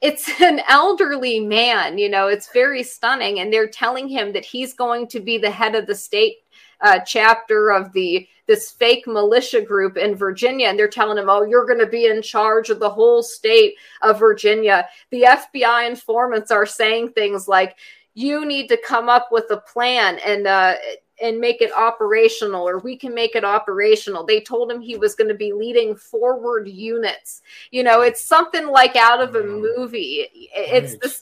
It's 0.00 0.30
an 0.40 0.60
elderly 0.68 1.40
man, 1.40 1.98
you 1.98 2.08
know, 2.08 2.28
it's 2.28 2.52
very 2.52 2.82
stunning. 2.82 3.40
And 3.40 3.52
they're 3.52 3.68
telling 3.68 4.08
him 4.08 4.32
that 4.32 4.44
he's 4.44 4.74
going 4.74 5.08
to 5.08 5.20
be 5.20 5.38
the 5.38 5.50
head 5.50 5.74
of 5.74 5.86
the 5.86 5.94
state 5.94 6.36
uh, 6.80 7.00
chapter 7.00 7.70
of 7.70 7.92
the 7.92 8.26
this 8.46 8.70
fake 8.70 9.06
militia 9.06 9.60
group 9.60 9.96
in 9.96 10.16
Virginia, 10.16 10.66
and 10.66 10.78
they're 10.78 10.88
telling 10.88 11.18
him, 11.18 11.28
"Oh, 11.28 11.44
you're 11.44 11.66
going 11.66 11.78
to 11.78 11.86
be 11.86 12.06
in 12.06 12.22
charge 12.22 12.70
of 12.70 12.80
the 12.80 12.90
whole 12.90 13.22
state 13.22 13.74
of 14.02 14.18
Virginia." 14.18 14.88
The 15.10 15.22
FBI 15.22 15.88
informants 15.88 16.50
are 16.50 16.66
saying 16.66 17.12
things 17.12 17.46
like, 17.46 17.76
"You 18.14 18.44
need 18.44 18.68
to 18.68 18.76
come 18.76 19.08
up 19.08 19.28
with 19.30 19.44
a 19.50 19.58
plan," 19.58 20.18
and 20.24 20.46
uh, 20.46 20.74
and 21.20 21.38
make 21.38 21.60
it 21.60 21.72
operational 21.76 22.68
or 22.68 22.78
we 22.78 22.96
can 22.96 23.14
make 23.14 23.34
it 23.34 23.44
operational. 23.44 24.24
They 24.24 24.40
told 24.40 24.70
him 24.70 24.80
he 24.80 24.96
was 24.96 25.14
going 25.14 25.28
to 25.28 25.34
be 25.34 25.52
leading 25.52 25.94
forward 25.94 26.68
units. 26.68 27.42
You 27.70 27.82
know, 27.82 28.00
it's 28.02 28.20
something 28.20 28.66
like 28.68 28.96
out 28.96 29.22
of 29.22 29.34
a 29.34 29.42
movie. 29.42 30.26
It's 30.54 30.92
right. 30.92 31.00
the 31.00 31.18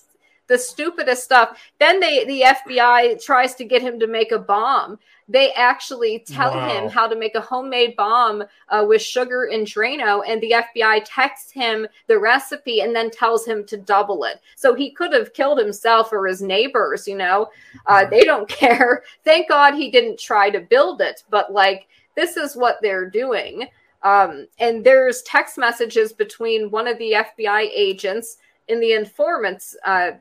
the 0.48 0.58
stupidest 0.58 1.24
stuff. 1.24 1.60
Then 1.78 2.00
they 2.00 2.24
the 2.24 2.42
FBI 2.42 3.22
tries 3.22 3.54
to 3.56 3.64
get 3.64 3.82
him 3.82 4.00
to 4.00 4.06
make 4.06 4.32
a 4.32 4.38
bomb 4.38 4.98
they 5.28 5.52
actually 5.52 6.20
tell 6.20 6.52
wow. 6.52 6.68
him 6.68 6.88
how 6.90 7.06
to 7.06 7.16
make 7.16 7.34
a 7.34 7.40
homemade 7.40 7.94
bomb 7.96 8.44
uh, 8.70 8.84
with 8.88 9.02
sugar 9.02 9.44
and 9.44 9.66
Drano, 9.66 10.22
and 10.26 10.40
the 10.40 10.54
FBI 10.76 11.02
texts 11.04 11.52
him 11.52 11.86
the 12.06 12.18
recipe 12.18 12.80
and 12.80 12.96
then 12.96 13.10
tells 13.10 13.44
him 13.44 13.64
to 13.66 13.76
double 13.76 14.24
it. 14.24 14.40
So 14.56 14.74
he 14.74 14.90
could 14.90 15.12
have 15.12 15.34
killed 15.34 15.58
himself 15.58 16.12
or 16.12 16.26
his 16.26 16.40
neighbors, 16.40 17.06
you 17.06 17.16
know. 17.16 17.50
Uh, 17.86 18.06
they 18.06 18.24
don't 18.24 18.48
care. 18.48 19.02
Thank 19.24 19.48
God 19.48 19.74
he 19.74 19.90
didn't 19.90 20.18
try 20.18 20.50
to 20.50 20.60
build 20.60 21.00
it, 21.00 21.22
but 21.28 21.52
like, 21.52 21.88
this 22.16 22.36
is 22.36 22.56
what 22.56 22.78
they're 22.82 23.08
doing. 23.08 23.68
Um, 24.02 24.46
and 24.58 24.84
there's 24.84 25.22
text 25.22 25.58
messages 25.58 26.12
between 26.12 26.70
one 26.70 26.86
of 26.86 26.98
the 26.98 27.12
FBI 27.12 27.68
agents 27.74 28.38
and 28.68 28.82
the 28.82 28.92
informants 28.92 29.76
uh, 29.84 30.12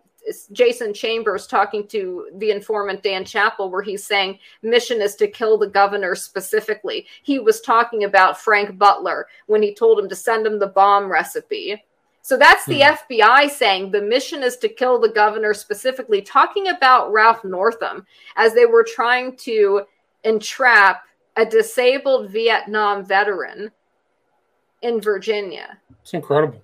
Jayson 0.52 0.94
Chambers 0.94 1.48
talking 1.48 1.88
to 1.88 2.30
the 2.36 2.52
informant 2.52 3.04
Dan 3.04 3.24
Chappel, 3.24 3.72
where 3.72 3.82
he's 3.82 4.06
saying 4.06 4.40
mission 4.62 5.02
is 5.02 5.16
to 5.16 5.28
kill 5.28 5.58
the 5.58 5.68
governor 5.68 6.16
specifically. 6.16 7.08
He 7.24 7.40
was 7.40 7.62
talking 7.62 8.04
about 8.04 8.40
Frank 8.40 8.78
Butler 8.78 9.28
when 9.46 9.62
he 9.62 9.74
told 9.74 10.00
him 10.00 10.10
to 10.10 10.16
send 10.16 10.46
him 10.46 10.60
the 10.60 10.68
bomb 10.68 11.10
recipe. 11.10 11.84
So 12.22 12.36
that's 12.36 12.66
the 12.66 12.82
hmm. 12.82 13.14
FBI 13.14 13.50
saying 13.50 13.92
the 13.92 14.02
mission 14.02 14.44
is 14.44 14.58
to 14.58 14.68
kill 14.68 15.00
the 15.00 15.08
governor 15.10 15.54
specifically, 15.54 16.22
talking 16.22 16.68
about 16.68 17.14
Ralph 17.14 17.46
Northam 17.46 18.06
as 18.36 18.54
they 18.54 18.66
were 18.66 18.84
trying 18.84 19.38
to 19.38 19.84
entrap 20.26 21.04
a 21.38 21.46
disabled 21.46 22.30
Vietnam 22.32 23.06
veteran 23.06 23.72
in 24.82 25.00
Virginia. 25.00 25.78
It's 26.02 26.14
incredible. 26.14 26.62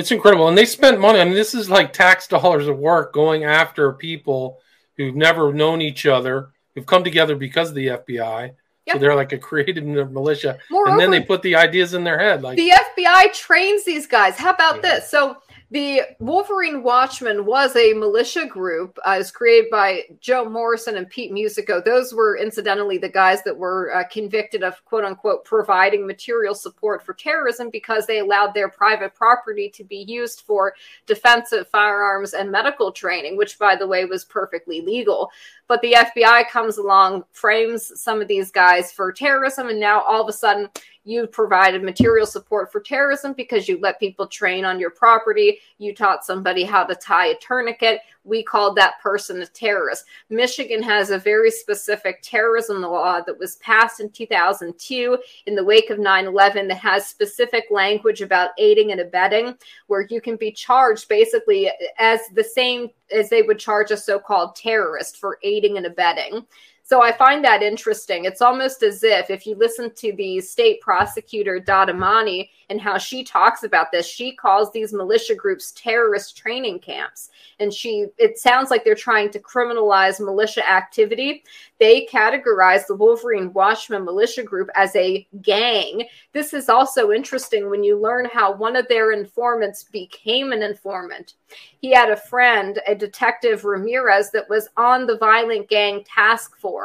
It's 0.00 0.10
incredible. 0.10 0.48
And 0.48 0.56
they 0.56 0.64
spent 0.64 0.98
money. 0.98 1.20
I 1.20 1.24
mean, 1.24 1.34
this 1.34 1.54
is 1.54 1.68
like 1.68 1.92
tax 1.92 2.26
dollars 2.26 2.66
of 2.66 2.78
work 2.78 3.12
going 3.12 3.44
after 3.44 3.92
people 3.92 4.58
who've 4.96 5.14
never 5.14 5.52
known 5.52 5.82
each 5.82 6.06
other, 6.06 6.52
who've 6.74 6.86
come 6.86 7.04
together 7.04 7.36
because 7.36 7.68
of 7.68 7.74
the 7.74 7.88
FBI. 7.88 8.52
Yep. 8.86 8.94
So 8.94 8.98
they're 8.98 9.14
like 9.14 9.32
a 9.32 9.38
creative 9.38 9.84
militia. 10.10 10.58
Moreover, 10.70 10.92
and 10.92 11.00
then 11.00 11.10
they 11.10 11.20
put 11.20 11.42
the 11.42 11.54
ideas 11.54 11.92
in 11.92 12.02
their 12.02 12.18
head. 12.18 12.40
Like 12.40 12.56
the 12.56 12.70
FBI 12.70 13.34
trains 13.34 13.84
these 13.84 14.06
guys. 14.06 14.38
How 14.38 14.54
about 14.54 14.76
yeah. 14.76 14.80
this? 14.80 15.10
So 15.10 15.36
the 15.72 16.02
Wolverine 16.18 16.82
Watchmen 16.82 17.46
was 17.46 17.76
a 17.76 17.92
militia 17.92 18.44
group. 18.44 18.98
Uh, 19.06 19.12
it 19.12 19.18
was 19.18 19.30
created 19.30 19.70
by 19.70 20.02
Joe 20.20 20.44
Morrison 20.44 20.96
and 20.96 21.08
Pete 21.08 21.30
Musico. 21.30 21.80
Those 21.80 22.12
were 22.12 22.36
incidentally 22.36 22.98
the 22.98 23.08
guys 23.08 23.44
that 23.44 23.56
were 23.56 23.94
uh, 23.94 24.02
convicted 24.08 24.64
of 24.64 24.84
quote 24.84 25.04
unquote 25.04 25.44
providing 25.44 26.08
material 26.08 26.56
support 26.56 27.04
for 27.04 27.14
terrorism 27.14 27.70
because 27.70 28.04
they 28.04 28.18
allowed 28.18 28.52
their 28.52 28.68
private 28.68 29.14
property 29.14 29.68
to 29.70 29.84
be 29.84 30.04
used 30.08 30.40
for 30.40 30.74
defensive 31.06 31.68
firearms 31.68 32.34
and 32.34 32.50
medical 32.50 32.90
training, 32.90 33.36
which, 33.36 33.56
by 33.56 33.76
the 33.76 33.86
way, 33.86 34.04
was 34.04 34.24
perfectly 34.24 34.80
legal. 34.80 35.30
But 35.68 35.82
the 35.82 35.92
FBI 35.92 36.48
comes 36.48 36.78
along, 36.78 37.22
frames 37.30 37.92
some 37.94 38.20
of 38.20 38.26
these 38.26 38.50
guys 38.50 38.90
for 38.90 39.12
terrorism, 39.12 39.68
and 39.68 39.78
now 39.78 40.02
all 40.02 40.20
of 40.20 40.28
a 40.28 40.32
sudden 40.32 40.68
you 41.04 41.26
provided 41.26 41.82
material 41.82 42.26
support 42.26 42.70
for 42.70 42.80
terrorism 42.80 43.32
because 43.32 43.68
you 43.68 43.78
let 43.80 43.98
people 43.98 44.26
train 44.26 44.64
on 44.64 44.78
your 44.78 44.90
property. 44.90 45.58
You 45.78 45.94
taught 45.94 46.24
somebody 46.24 46.62
how 46.62 46.84
to 46.84 46.94
tie 46.94 47.28
a 47.28 47.38
tourniquet. 47.38 48.00
We 48.24 48.42
called 48.42 48.76
that 48.76 49.00
person 49.00 49.40
a 49.40 49.46
terrorist. 49.46 50.04
Michigan 50.28 50.82
has 50.82 51.10
a 51.10 51.18
very 51.18 51.50
specific 51.50 52.20
terrorism 52.22 52.82
law 52.82 53.22
that 53.22 53.38
was 53.38 53.56
passed 53.56 54.00
in 54.00 54.10
2002 54.10 55.18
in 55.46 55.54
the 55.54 55.64
wake 55.64 55.88
of 55.88 55.98
9 55.98 56.26
11 56.26 56.68
that 56.68 56.74
has 56.74 57.06
specific 57.06 57.64
language 57.70 58.20
about 58.20 58.50
aiding 58.58 58.92
and 58.92 59.00
abetting, 59.00 59.54
where 59.86 60.06
you 60.10 60.20
can 60.20 60.36
be 60.36 60.52
charged 60.52 61.08
basically 61.08 61.70
as 61.98 62.20
the 62.34 62.44
same 62.44 62.90
as 63.10 63.30
they 63.30 63.42
would 63.42 63.58
charge 63.58 63.90
a 63.90 63.96
so 63.96 64.18
called 64.18 64.54
terrorist 64.54 65.16
for 65.16 65.38
aiding 65.42 65.78
and 65.78 65.86
abetting. 65.86 66.46
So 66.90 67.04
I 67.04 67.12
find 67.12 67.44
that 67.44 67.62
interesting. 67.62 68.24
It's 68.24 68.42
almost 68.42 68.82
as 68.82 69.04
if, 69.04 69.30
if 69.30 69.46
you 69.46 69.54
listen 69.54 69.94
to 69.94 70.12
the 70.14 70.40
state 70.40 70.80
prosecutor, 70.80 71.60
Dadamani, 71.60 72.48
and 72.68 72.80
how 72.80 72.98
she 72.98 73.22
talks 73.22 73.62
about 73.62 73.92
this, 73.92 74.08
she 74.08 74.34
calls 74.34 74.72
these 74.72 74.92
militia 74.92 75.36
groups 75.36 75.72
terrorist 75.76 76.36
training 76.36 76.80
camps. 76.80 77.30
And 77.60 77.72
she, 77.72 78.06
it 78.18 78.38
sounds 78.38 78.70
like 78.70 78.84
they're 78.84 78.96
trying 78.96 79.30
to 79.30 79.38
criminalize 79.38 80.18
militia 80.18 80.68
activity. 80.68 81.44
They 81.78 82.06
categorize 82.06 82.88
the 82.88 82.96
Wolverine 82.96 83.52
Watchmen 83.52 84.04
militia 84.04 84.42
group 84.42 84.68
as 84.74 84.94
a 84.96 85.28
gang. 85.42 86.06
This 86.32 86.52
is 86.52 86.68
also 86.68 87.12
interesting 87.12 87.70
when 87.70 87.84
you 87.84 88.00
learn 88.00 88.28
how 88.32 88.52
one 88.52 88.74
of 88.74 88.88
their 88.88 89.12
informants 89.12 89.84
became 89.84 90.50
an 90.50 90.62
informant. 90.62 91.34
He 91.80 91.92
had 91.92 92.10
a 92.10 92.16
friend, 92.16 92.80
a 92.86 92.94
detective 92.96 93.64
Ramirez, 93.64 94.30
that 94.32 94.48
was 94.48 94.68
on 94.76 95.06
the 95.06 95.18
violent 95.18 95.68
gang 95.68 96.04
task 96.04 96.56
force 96.58 96.79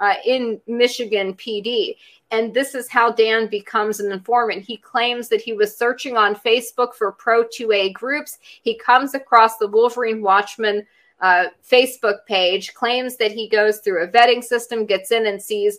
uh, 0.00 0.14
in 0.24 0.60
Michigan 0.66 1.34
PD. 1.34 1.96
And 2.30 2.52
this 2.52 2.74
is 2.74 2.88
how 2.88 3.12
Dan 3.12 3.46
becomes 3.46 4.00
an 4.00 4.10
informant. 4.10 4.64
He 4.64 4.76
claims 4.76 5.28
that 5.28 5.40
he 5.40 5.52
was 5.52 5.76
searching 5.76 6.16
on 6.16 6.34
Facebook 6.34 6.94
for 6.94 7.12
Pro 7.12 7.44
2A 7.44 7.92
groups. 7.92 8.38
He 8.62 8.76
comes 8.76 9.14
across 9.14 9.56
the 9.56 9.68
Wolverine 9.68 10.22
Watchmen 10.22 10.86
uh, 11.20 11.46
Facebook 11.68 12.26
page, 12.26 12.74
claims 12.74 13.16
that 13.16 13.32
he 13.32 13.48
goes 13.48 13.78
through 13.78 14.02
a 14.02 14.08
vetting 14.08 14.42
system, 14.42 14.84
gets 14.84 15.12
in 15.12 15.26
and 15.26 15.40
sees 15.40 15.78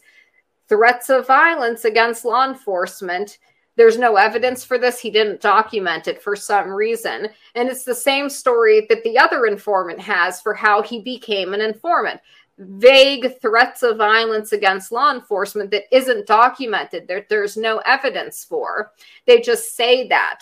threats 0.70 1.10
of 1.10 1.28
violence 1.28 1.86
against 1.86 2.26
law 2.26 2.48
enforcement. 2.48 3.38
There's 3.76 3.98
no 3.98 4.16
evidence 4.16 4.64
for 4.64 4.78
this. 4.78 5.00
He 5.00 5.12
didn't 5.12 5.42
document 5.42 6.08
it 6.08 6.22
for 6.22 6.36
some 6.36 6.70
reason. 6.70 7.28
And 7.56 7.68
it's 7.68 7.84
the 7.84 7.94
same 7.94 8.30
story 8.30 8.86
that 8.88 9.04
the 9.04 9.18
other 9.18 9.46
informant 9.46 10.00
has 10.00 10.42
for 10.42 10.54
how 10.54 10.82
he 10.82 11.02
became 11.02 11.54
an 11.54 11.62
informant 11.62 12.22
vague 12.58 13.40
threats 13.42 13.84
of 13.84 13.98
violence 13.98 14.52
against 14.52 14.92
law 14.92 15.14
enforcement 15.14 15.72
that 15.72 15.84
isn't 15.92 16.28
documented. 16.28 17.08
that 17.08 17.28
there's 17.30 17.58
no 17.58 17.80
evidence 17.80 18.44
for. 18.44 18.92
They 19.26 19.42
just 19.42 19.76
say 19.76 20.08
that. 20.08 20.42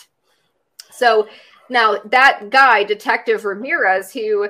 So 0.90 1.28
now 1.68 1.98
that 2.06 2.50
guy, 2.50 2.84
Detective 2.84 3.44
Ramirez, 3.44 4.12
who 4.12 4.48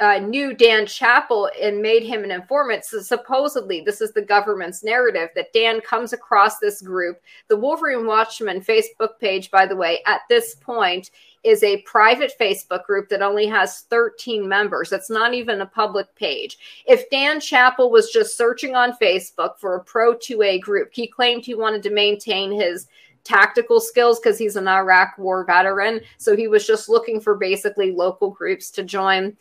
uh, 0.00 0.18
knew 0.18 0.52
Dan 0.52 0.84
Chappel 0.84 1.48
and 1.60 1.80
made 1.80 2.02
him 2.02 2.24
an 2.24 2.32
informant. 2.32 2.84
So 2.84 3.00
supposedly, 3.00 3.82
this 3.82 4.00
is 4.00 4.12
the 4.12 4.22
government's 4.22 4.82
narrative 4.82 5.28
that 5.36 5.52
Dan 5.52 5.80
comes 5.80 6.12
across 6.12 6.58
this 6.58 6.82
group. 6.82 7.20
The 7.48 7.56
Wolverine 7.56 8.06
Watchmen 8.06 8.60
Facebook 8.60 9.20
page, 9.20 9.50
by 9.50 9.64
the 9.64 9.76
way, 9.76 10.02
at 10.06 10.22
this 10.28 10.56
point 10.56 11.10
is 11.44 11.62
a 11.62 11.82
private 11.82 12.32
Facebook 12.40 12.84
group 12.84 13.08
that 13.08 13.22
only 13.22 13.46
has 13.46 13.80
13 13.90 14.48
members. 14.48 14.92
It's 14.92 15.10
not 15.10 15.34
even 15.34 15.60
a 15.60 15.66
public 15.66 16.14
page. 16.14 16.58
If 16.86 17.08
Dan 17.10 17.40
Chappel 17.40 17.90
was 17.90 18.10
just 18.10 18.36
searching 18.36 18.74
on 18.76 18.96
Facebook 19.00 19.58
for 19.58 19.74
a 19.74 19.84
pro 19.84 20.14
2A 20.14 20.60
group, 20.60 20.90
he 20.92 21.06
claimed 21.06 21.44
he 21.44 21.54
wanted 21.54 21.82
to 21.84 21.90
maintain 21.90 22.52
his 22.52 22.86
tactical 23.24 23.80
skills 23.80 24.18
because 24.18 24.38
he's 24.38 24.56
an 24.56 24.68
Iraq 24.68 25.16
war 25.18 25.44
veteran. 25.44 26.00
So 26.18 26.36
he 26.36 26.48
was 26.48 26.66
just 26.66 26.88
looking 26.88 27.20
for 27.20 27.36
basically 27.36 27.92
local 27.92 28.30
groups 28.30 28.70
to 28.72 28.82
join 28.82 29.36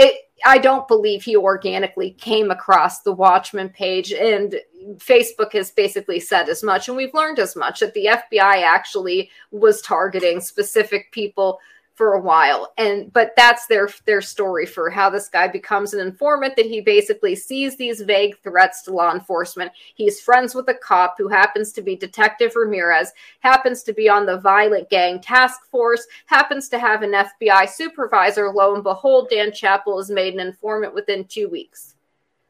it 0.00 0.30
I 0.44 0.58
don't 0.58 0.88
believe 0.88 1.22
he 1.22 1.36
organically 1.36 2.12
came 2.12 2.50
across 2.50 3.02
the 3.02 3.12
Watchmen 3.12 3.68
page, 3.68 4.12
and 4.12 4.58
Facebook 4.96 5.52
has 5.52 5.70
basically 5.70 6.18
said 6.18 6.48
as 6.48 6.62
much, 6.62 6.88
and 6.88 6.96
we've 6.96 7.12
learned 7.12 7.38
as 7.38 7.56
much 7.56 7.80
that 7.80 7.92
the 7.94 8.06
FBI 8.06 8.62
actually 8.62 9.30
was 9.50 9.82
targeting 9.82 10.40
specific 10.40 11.12
people 11.12 11.60
for 12.00 12.14
a 12.14 12.20
while. 12.20 12.72
And 12.78 13.12
but 13.12 13.32
that's 13.36 13.66
their 13.66 13.90
their 14.06 14.22
story 14.22 14.64
for 14.64 14.88
how 14.88 15.10
this 15.10 15.28
guy 15.28 15.48
becomes 15.48 15.92
an 15.92 16.00
informant 16.00 16.56
that 16.56 16.64
he 16.64 16.80
basically 16.80 17.36
sees 17.36 17.76
these 17.76 18.00
vague 18.00 18.38
threats 18.42 18.80
to 18.84 18.94
law 18.94 19.12
enforcement. 19.12 19.70
He's 19.96 20.18
friends 20.18 20.54
with 20.54 20.66
a 20.70 20.74
cop 20.74 21.16
who 21.18 21.28
happens 21.28 21.72
to 21.72 21.82
be 21.82 21.96
detective 21.96 22.56
ramirez 22.56 23.12
happens 23.40 23.82
to 23.82 23.92
be 23.92 24.08
on 24.08 24.24
the 24.24 24.38
violent 24.38 24.88
gang 24.88 25.20
task 25.20 25.66
force 25.66 26.06
happens 26.24 26.70
to 26.70 26.78
have 26.78 27.02
an 27.02 27.12
fbi 27.12 27.68
supervisor. 27.68 28.48
Lo 28.48 28.74
and 28.74 28.82
behold 28.82 29.28
dan 29.28 29.50
chappel 29.50 30.00
is 30.00 30.08
made 30.08 30.32
an 30.32 30.40
informant 30.40 30.94
within 30.94 31.24
two 31.24 31.50
weeks. 31.50 31.96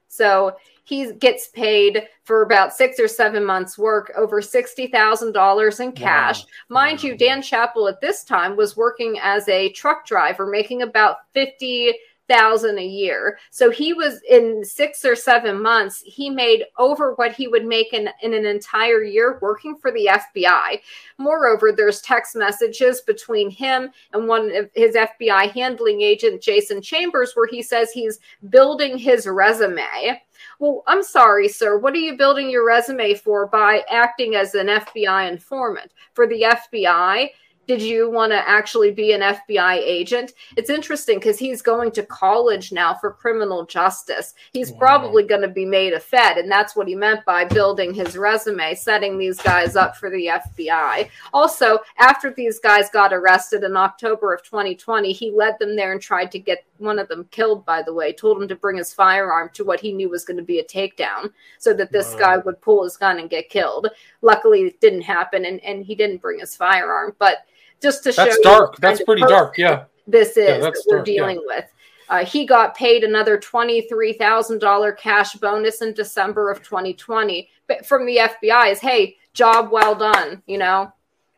So 0.07 0.55
he 0.91 1.13
gets 1.13 1.47
paid 1.47 2.09
for 2.25 2.43
about 2.43 2.75
six 2.75 2.99
or 2.99 3.07
seven 3.07 3.45
months' 3.45 3.79
work 3.79 4.13
over 4.17 4.43
$60,000 4.43 5.81
in 5.81 5.93
cash. 5.93 6.41
Wow. 6.43 6.47
Mind 6.69 6.99
wow. 6.99 7.09
you, 7.11 7.17
Dan 7.17 7.41
Chappel 7.43 7.89
at 7.89 8.01
this 8.01 8.25
time 8.25 8.57
was 8.57 8.77
working 8.77 9.17
as 9.23 9.49
a 9.49 9.71
truck 9.71 10.05
driver, 10.05 10.47
making 10.47 10.83
about 10.83 11.19
50 11.33 11.95
thousand 12.31 12.79
a 12.79 12.87
year. 12.87 13.39
So 13.51 13.71
he 13.71 13.93
was 13.93 14.21
in 14.29 14.65
six 14.65 15.05
or 15.05 15.17
seven 15.17 15.61
months, 15.61 16.01
he 16.07 16.31
made 16.31 16.65
over 16.79 17.15
what 17.15 17.33
he 17.33 17.49
would 17.49 17.67
make 17.67 17.93
in, 17.93 18.09
in 18.23 18.33
an 18.33 18.47
entire 18.47 19.03
year 19.03 19.39
working 19.43 19.77
for 19.77 19.91
the 19.91 20.09
FBI. 20.13 20.81
Moreover, 21.19 21.73
there's 21.73 22.01
text 22.01 22.37
messages 22.37 23.01
between 23.01 23.51
him 23.51 23.91
and 24.13 24.29
one 24.29 24.55
of 24.55 24.71
his 24.75 24.95
FBI 24.95 25.51
handling 25.51 26.03
agent, 26.03 26.41
Jayson 26.41 26.81
Chambers, 26.81 27.33
where 27.35 27.49
he 27.49 27.63
says 27.63 27.91
he's 27.91 28.21
building 28.49 28.97
his 28.97 29.27
resume. 29.27 30.21
Well, 30.61 30.85
I'm 30.87 31.03
sorry, 31.03 31.49
sir. 31.49 31.79
What 31.79 31.95
are 31.95 31.99
you 31.99 32.17
building 32.17 32.49
your 32.49 32.67
resume 32.67 33.15
for 33.15 33.47
by 33.47 33.83
acting 33.91 34.37
as 34.37 34.55
an 34.55 34.69
FBI 34.69 35.31
informant? 35.31 35.93
For 36.15 36.27
the 36.27 36.43
FBI, 36.43 37.31
did 37.71 37.81
you 37.81 38.11
want 38.11 38.33
to 38.33 38.49
actually 38.49 38.91
be 38.91 39.13
an 39.13 39.21
FBI 39.21 39.77
agent? 39.77 40.33
It's 40.57 40.71
interesting 40.71 41.21
because 41.21 41.39
he's 41.39 41.63
going 41.63 41.93
to 41.93 42.03
college 42.03 42.73
now 42.73 42.95
for 42.95 43.13
criminal 43.13 43.65
justice. 43.65 44.35
He's 44.53 44.73
wow. 44.73 44.79
probably 44.81 45.23
going 45.23 45.43
to 45.43 45.49
be 45.49 45.65
made 45.65 45.93
a 45.93 46.01
Fed, 46.01 46.37
and 46.37 46.51
that's 46.51 46.75
what 46.75 46.89
he 46.89 46.97
meant 46.97 47.25
by 47.25 47.45
building 47.45 47.95
his 47.95 48.17
resume, 48.17 48.75
setting 48.75 49.19
these 49.19 49.41
guys 49.41 49.77
up 49.77 49.97
for 49.97 50.11
the 50.11 50.41
FBI. 50.59 51.11
Also, 51.33 51.79
after 51.99 52.33
these 52.33 52.59
guys 52.59 52.91
got 52.91 53.13
arrested 53.13 53.63
in 53.63 53.77
October 53.77 54.35
of 54.35 54.43
2020, 54.43 55.13
he 55.13 55.31
led 55.31 55.57
them 55.61 55.77
there 55.77 55.93
and 55.93 56.03
tried 56.03 56.33
to 56.33 56.41
get 56.41 56.65
one 56.79 56.99
of 56.99 57.07
them 57.07 57.29
killed, 57.31 57.65
by 57.65 57.83
the 57.83 57.95
way, 57.95 58.13
told 58.13 58.43
him 58.43 58.49
to 58.49 58.57
bring 58.57 58.79
his 58.79 58.93
firearm 58.93 59.49
to 59.53 59.65
what 59.65 59.79
he 59.79 59.93
knew 59.93 60.09
was 60.09 60.25
going 60.25 60.39
to 60.39 60.43
be 60.43 60.59
a 60.59 60.65
takedown 60.65 61.31
so 61.59 61.73
that 61.73 61.93
this 61.93 62.15
wow. 62.15 62.19
guy 62.19 62.37
would 62.39 62.61
pull 62.63 62.83
his 62.83 62.97
gun 62.97 63.21
and 63.21 63.31
get 63.31 63.49
killed. 63.49 63.87
Luckily, 64.23 64.63
it 64.63 64.81
didn't 64.81 65.03
happen, 65.03 65.45
and, 65.45 65.63
and 65.63 65.85
he 65.85 65.95
didn't 65.95 66.21
bring 66.21 66.41
his 66.41 66.57
firearm. 66.57 67.15
But 67.21 67.47
just 67.83 68.05
to 68.05 68.13
that's 68.13 68.37
show 68.37 68.43
dark. 68.43 68.77
That's 68.79 69.03
pretty 69.03 69.23
dark. 69.23 69.59
Yeah. 69.59 69.85
This 70.07 70.37
is 70.37 70.49
yeah, 70.49 70.59
that 70.59 70.77
we're 70.87 70.97
dark, 70.97 71.07
dealing 71.07 71.37
yeah. 71.37 71.57
with. 71.57 71.65
Uh, 72.09 72.25
he 72.25 72.45
got 72.45 72.75
paid 72.75 73.05
another 73.05 73.39
$23,000 73.39 74.99
cash 74.99 75.35
bonus 75.35 75.81
in 75.81 75.95
December 75.95 76.51
of 76.51 76.61
2020 76.61 77.49
but 77.71 77.87
from 77.87 78.05
the 78.05 78.17
FBI 78.17 78.73
is, 78.73 78.81
hey, 78.81 79.17
job 79.33 79.71
well 79.71 79.95
done, 79.95 80.43
you 80.47 80.59
know? 80.59 80.93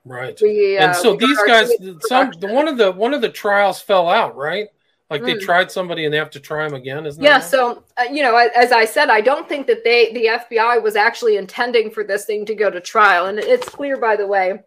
Right. 0.06 0.36
We, 0.40 0.78
uh, 0.78 0.86
and 0.86 0.96
so 0.96 1.14
these 1.14 1.38
guys, 1.46 1.70
some 2.00 2.32
the, 2.40 2.46
one 2.48 2.68
of 2.68 2.78
the 2.78 2.90
one 2.90 3.12
of 3.12 3.20
the 3.20 3.28
trials 3.28 3.82
fell 3.82 4.08
out, 4.08 4.34
right? 4.34 4.68
Like 5.10 5.22
they 5.22 5.34
mm. 5.34 5.40
tried 5.42 5.70
somebody 5.70 6.06
and 6.06 6.12
they 6.12 6.16
have 6.16 6.30
to 6.30 6.40
try 6.40 6.66
them 6.66 6.74
again, 6.74 7.04
isn't 7.04 7.22
yeah, 7.22 7.38
so 7.38 7.84
uh, 7.98 8.04
you 8.10 8.22
know, 8.22 8.34
as 8.34 8.72
I 8.72 8.86
said, 8.86 9.10
I 9.10 9.20
don't 9.20 9.46
think 9.46 9.66
that 9.66 9.84
they 9.84 10.12
the 10.12 10.24
FBI 10.24 10.82
was 10.82 10.96
actually 10.96 11.36
intending 11.36 11.90
for 11.90 12.02
this 12.02 12.24
thing 12.24 12.46
to 12.46 12.54
go 12.54 12.70
to 12.70 12.80
trial, 12.80 13.26
and 13.26 13.38
it's 13.38 13.68
clear, 13.68 13.98
by 13.98 14.16
the 14.16 14.26
way, 14.26 14.60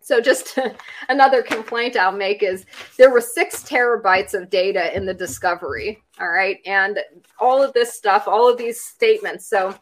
so 0.00 0.20
just 0.20 0.58
another 1.08 1.42
complaint 1.42 1.96
I'll 1.96 2.12
make 2.12 2.42
is 2.42 2.66
there 2.96 3.10
were 3.10 3.20
six 3.20 3.62
terabytes 3.62 4.34
of 4.34 4.50
data 4.50 4.94
in 4.96 5.06
the 5.06 5.14
discovery. 5.14 6.02
All 6.20 6.30
right. 6.30 6.58
And 6.66 6.98
all 7.38 7.62
of 7.62 7.72
this 7.72 7.94
stuff, 7.94 8.26
all 8.26 8.50
of 8.50 8.58
these 8.58 8.80
statements. 8.80 9.46
So 9.46 9.74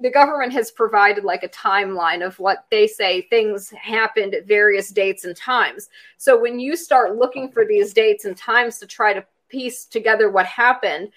the 0.00 0.10
government 0.10 0.52
has 0.52 0.70
provided 0.70 1.24
like 1.24 1.42
a 1.42 1.48
timeline 1.48 2.24
of 2.24 2.38
what 2.38 2.66
they 2.70 2.86
say 2.86 3.22
things 3.22 3.70
happened 3.70 4.34
at 4.34 4.46
various 4.46 4.90
dates 4.90 5.24
and 5.24 5.36
times. 5.36 5.88
So 6.18 6.38
when 6.38 6.58
you 6.58 6.76
start 6.76 7.16
looking 7.16 7.50
for 7.50 7.64
these 7.64 7.94
dates 7.94 8.24
and 8.24 8.36
times 8.36 8.78
to 8.78 8.86
try 8.86 9.12
to 9.12 9.24
piece 9.48 9.84
together 9.84 10.30
what 10.30 10.46
happened, 10.46 11.10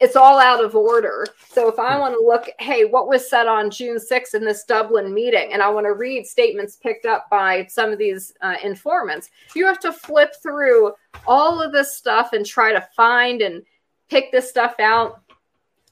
it's 0.00 0.16
all 0.16 0.38
out 0.38 0.62
of 0.62 0.74
order. 0.74 1.26
So 1.48 1.68
if 1.68 1.78
I 1.78 1.94
hmm. 1.94 2.00
want 2.00 2.14
to 2.14 2.24
look, 2.24 2.48
hey, 2.58 2.84
what 2.84 3.08
was 3.08 3.28
said 3.28 3.46
on 3.46 3.70
June 3.70 3.98
6th 3.98 4.34
in 4.34 4.44
this 4.44 4.64
Dublin 4.64 5.14
meeting, 5.14 5.52
and 5.52 5.62
I 5.62 5.68
want 5.68 5.86
to 5.86 5.92
read 5.92 6.26
statements 6.26 6.76
picked 6.76 7.06
up 7.06 7.28
by 7.30 7.66
some 7.66 7.92
of 7.92 7.98
these 7.98 8.34
uh, 8.42 8.56
informants, 8.62 9.30
you 9.54 9.66
have 9.66 9.78
to 9.80 9.92
flip 9.92 10.34
through 10.42 10.92
all 11.26 11.62
of 11.62 11.72
this 11.72 11.96
stuff 11.96 12.32
and 12.32 12.44
try 12.44 12.72
to 12.72 12.86
find 12.96 13.40
and 13.40 13.62
pick 14.10 14.32
this 14.32 14.48
stuff 14.48 14.74
out. 14.80 15.20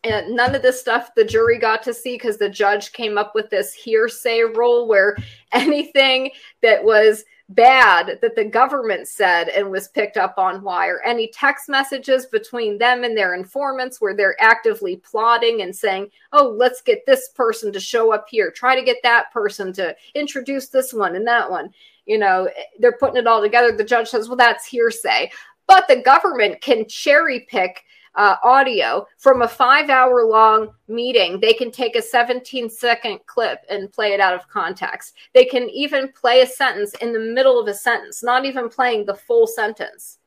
And 0.05 0.35
none 0.35 0.57
of 0.57 0.63
this 0.63 0.81
stuff 0.81 1.15
the 1.15 1.25
jury 1.25 1.59
got 1.59 1.85
to 1.85 1.95
see 1.95 2.17
because 2.17 2.37
the 2.37 2.49
judge 2.49 2.93
came 2.93 3.17
up 3.17 3.37
with 3.37 3.51
this 3.51 3.73
hearsay 3.73 4.41
rule 4.41 4.89
where 4.89 5.17
anything 5.53 6.33
that 6.61 6.83
was 6.83 7.25
bad 7.55 8.19
that 8.21 8.35
the 8.35 8.45
government 8.45 9.09
said 9.09 9.49
and 9.49 9.71
was 9.71 9.89
picked 9.89 10.17
up 10.17 10.35
on 10.39 10.63
wire. 10.63 11.01
Any 11.05 11.29
text 11.29 11.69
messages 11.69 12.27
between 12.27 12.79
them 12.79 13.05
and 13.05 13.17
their 13.17 13.35
informants 13.35 14.01
where 14.01 14.15
they're 14.15 14.41
actively 14.41 14.97
plotting 14.97 15.63
and 15.63 15.75
saying, 15.75 16.11
oh, 16.33 16.49
let's 16.49 16.81
get 16.81 17.05
this 17.07 17.29
person 17.31 17.73
to 17.73 17.81
show 17.81 18.13
up 18.13 18.27
here, 18.29 18.51
try 18.51 18.75
to 18.75 18.85
get 18.85 18.99
that 19.03 19.33
person 19.33 19.73
to 19.75 19.95
introduce 20.15 20.69
this 20.69 20.93
one 20.93 21.17
and 21.17 21.27
that 21.27 21.51
one. 21.51 21.71
You 22.07 22.19
know, 22.19 22.49
they're 22.79 22.97
putting 22.99 23.17
it 23.17 23.27
all 23.27 23.41
together. 23.41 23.73
The 23.77 23.85
judge 23.85 24.09
says, 24.09 24.29
well, 24.29 24.37
that's 24.37 24.67
hearsay. 24.67 25.31
But 25.67 25.87
the 25.89 26.03
government 26.03 26.61
can 26.61 26.89
cherry 26.89 27.47
pick 27.49 27.85
uh, 28.15 28.37
audio 28.43 29.07
from 29.19 29.43
a 29.43 29.49
five 29.49 29.89
hour 29.89 30.25
long 30.25 30.69
meeting. 30.89 31.41
They 31.41 31.53
can 31.53 31.71
take 31.71 31.97
a 31.97 32.03
17 32.03 32.69
second 32.69 33.21
clip 33.27 33.61
and 33.71 33.93
play 33.93 34.13
it 34.13 34.21
out 34.21 34.35
of 34.35 34.49
context. 34.49 35.15
They 35.35 35.45
can 35.45 35.69
even 35.71 36.13
play 36.13 36.43
a 36.43 36.47
sentence 36.47 36.95
in 37.01 37.13
the 37.13 37.19
middle 37.19 37.61
of 37.61 37.69
a 37.69 37.75
sentence, 37.75 38.23
not 38.23 38.45
even 38.45 38.69
playing 38.69 39.07
the 39.07 39.15
full 39.15 39.47
sentence. 39.47 40.19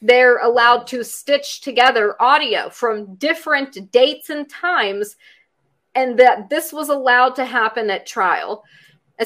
They're 0.00 0.38
allowed 0.38 0.86
to 0.88 1.04
stitch 1.04 1.60
together 1.60 2.20
audio 2.20 2.70
from 2.70 3.16
different 3.16 3.90
dates 3.90 4.30
and 4.30 4.48
times, 4.48 5.16
and 5.94 6.18
that 6.18 6.48
this 6.48 6.72
was 6.72 6.88
allowed 6.88 7.34
to 7.36 7.44
happen 7.44 7.90
at 7.90 8.06
trial. 8.06 8.64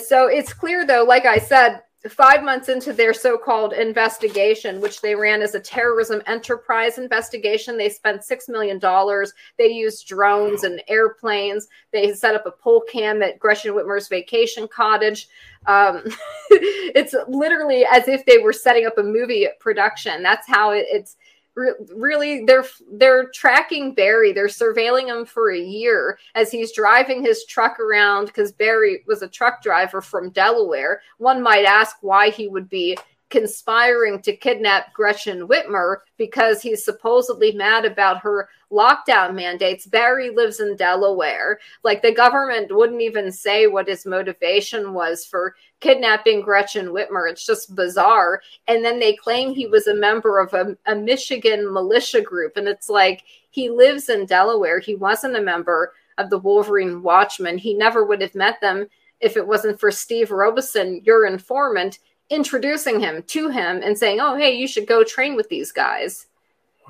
So 0.03 0.29
it's 0.29 0.55
clear, 0.55 0.87
though, 0.87 1.05
like 1.05 1.27
I 1.27 1.37
said, 1.37 1.83
five 2.09 2.43
months 2.43 2.69
into 2.69 2.93
their 2.93 3.15
so-called 3.15 3.73
investigation, 3.73 4.81
which 4.81 5.01
they 5.01 5.15
ran 5.15 5.41
as 5.41 5.55
a 5.55 5.61
terrorism 5.61 6.21
enterprise 6.27 6.99
investigation, 6.99 7.77
they 7.77 7.89
spent 7.89 8.25
six 8.25 8.49
million 8.49 8.79
dollars. 8.79 9.33
They 9.57 9.69
used 9.69 10.09
drones 10.09 10.65
and 10.65 10.83
airplanes. 10.89 11.69
They 11.93 12.13
set 12.13 12.35
up 12.35 12.45
a 12.47 12.51
pole 12.51 12.83
cam 12.91 13.23
at 13.23 13.39
Gretchen 13.39 13.73
Whitmer's 13.73 14.09
vacation 14.09 14.67
cottage. 14.67 15.29
Um, 15.67 16.03
it's 16.51 17.15
literally 17.29 17.87
as 17.91 18.09
if 18.09 18.27
they 18.27 18.39
were 18.39 18.53
setting 18.53 18.87
up 18.87 18.99
a 18.99 19.03
movie 19.03 19.47
production. 19.61 20.23
That's 20.23 20.49
how 20.49 20.73
it, 20.73 20.87
it's 20.89 21.17
really 21.55 22.45
they're 22.45 22.65
they're 22.93 23.29
tracking 23.29 23.95
Barry. 23.95 24.33
They're 24.33 24.47
surveilling 24.47 25.09
him 25.09 25.27
for 25.27 25.51
a 25.51 25.61
year 25.61 26.19
as 26.35 26.51
he's 26.51 26.73
driving 26.73 27.23
his 27.23 27.45
truck 27.45 27.79
around 27.79 28.27
because 28.27 28.53
Barry 28.53 29.03
was 29.07 29.23
a 29.23 29.29
truck 29.29 29.63
driver 29.63 30.01
from 30.01 30.31
Delaware. 30.31 31.03
One 31.19 31.43
might 31.43 31.65
ask 31.65 31.97
why 32.01 32.31
he 32.31 32.49
would 32.49 32.69
be 32.69 32.97
conspiring 33.33 34.21
to 34.21 34.37
kidnap 34.37 34.93
Gretchen 34.93 35.49
Whitmer 35.49 35.97
because 36.19 36.61
he's 36.61 36.85
supposedly 36.85 37.51
mad 37.53 37.87
about 37.87 38.19
her 38.19 38.51
lockdown 38.71 39.35
mandates. 39.35 39.87
Barry 39.87 40.29
lives 40.29 40.61
in 40.61 40.77
Delaware. 40.77 41.59
Like 41.83 42.03
the 42.03 42.13
government 42.13 42.77
wouldn't 42.77 43.01
even 43.01 43.33
say 43.33 43.67
what 43.67 43.89
his 43.89 44.05
motivation 44.05 44.93
was 44.93 45.25
for 45.25 45.55
kidnapping 45.81 46.43
Gretchen 46.43 46.89
Whitmer. 46.89 47.31
It's 47.31 47.47
just 47.47 47.75
bizarre. 47.75 48.43
And 48.69 48.85
then 48.85 49.01
they 49.01 49.17
claim 49.17 49.55
he 49.55 49.67
was 49.67 49.87
a 49.87 49.95
member 49.95 50.39
of 50.39 50.53
a, 50.53 50.77
a 50.85 50.95
Michigan 50.95 51.73
militia 51.73 52.21
group. 52.21 52.59
And 52.59 52.69
it's 52.69 52.91
like 52.91 53.25
he 53.49 53.71
lives 53.71 54.11
in 54.11 54.27
Delaware. 54.27 54.79
He 54.79 54.95
wasn't 54.95 55.37
a 55.37 55.43
member 55.43 55.95
of 56.19 56.29
the 56.29 56.39
Wolverine 56.39 57.03
Watchmen. 57.03 57.57
He 57.57 57.73
never 57.73 58.05
would 58.05 58.21
have 58.21 58.35
met 58.35 58.61
them 58.61 58.89
if 59.21 59.39
it 59.39 59.47
wasn't 59.47 59.81
for 59.81 59.91
Steve 59.91 60.31
Robeson, 60.31 61.01
your 61.05 61.25
informant, 61.25 62.01
introducing 62.33 62.99
him 62.99 63.23
to 63.29 63.49
him 63.49 63.81
and 63.83 63.97
saying, 63.97 64.21
"Oh, 64.21 64.37
hey, 64.37 64.57
you 64.57 64.67
should 64.67 64.87
go 64.87 65.05
train 65.05 65.37
with 65.37 65.49
these 65.49 65.71
guys." 65.71 66.27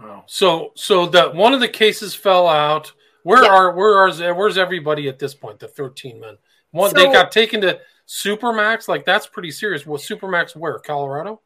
Wow. 0.01 0.25
So, 0.27 0.73
so 0.75 1.07
that 1.07 1.35
one 1.35 1.53
of 1.53 1.61
the 1.61 1.69
cases 1.69 2.15
fell 2.15 2.49
out. 2.49 2.93
Where 3.25 3.45
yeah. 3.45 3.51
are 3.51 3.73
where 3.73 3.97
are 3.99 4.35
where's 4.35 4.59
everybody 4.59 5.09
at 5.09 5.19
this 5.19 5.35
point? 5.35 5.61
The 5.61 5.69
thirteen 5.69 6.21
men. 6.21 6.37
One 6.71 6.91
so, 6.91 6.97
they 6.97 7.13
got 7.13 7.31
taken 7.31 7.61
to 7.61 7.81
Supermax. 8.09 8.89
Like 8.89 9.05
that's 9.05 9.27
pretty 9.27 9.51
serious. 9.51 9.87
Well, 9.87 9.99
Supermax 9.99 10.57
where? 10.57 10.79
Colorado. 10.79 11.41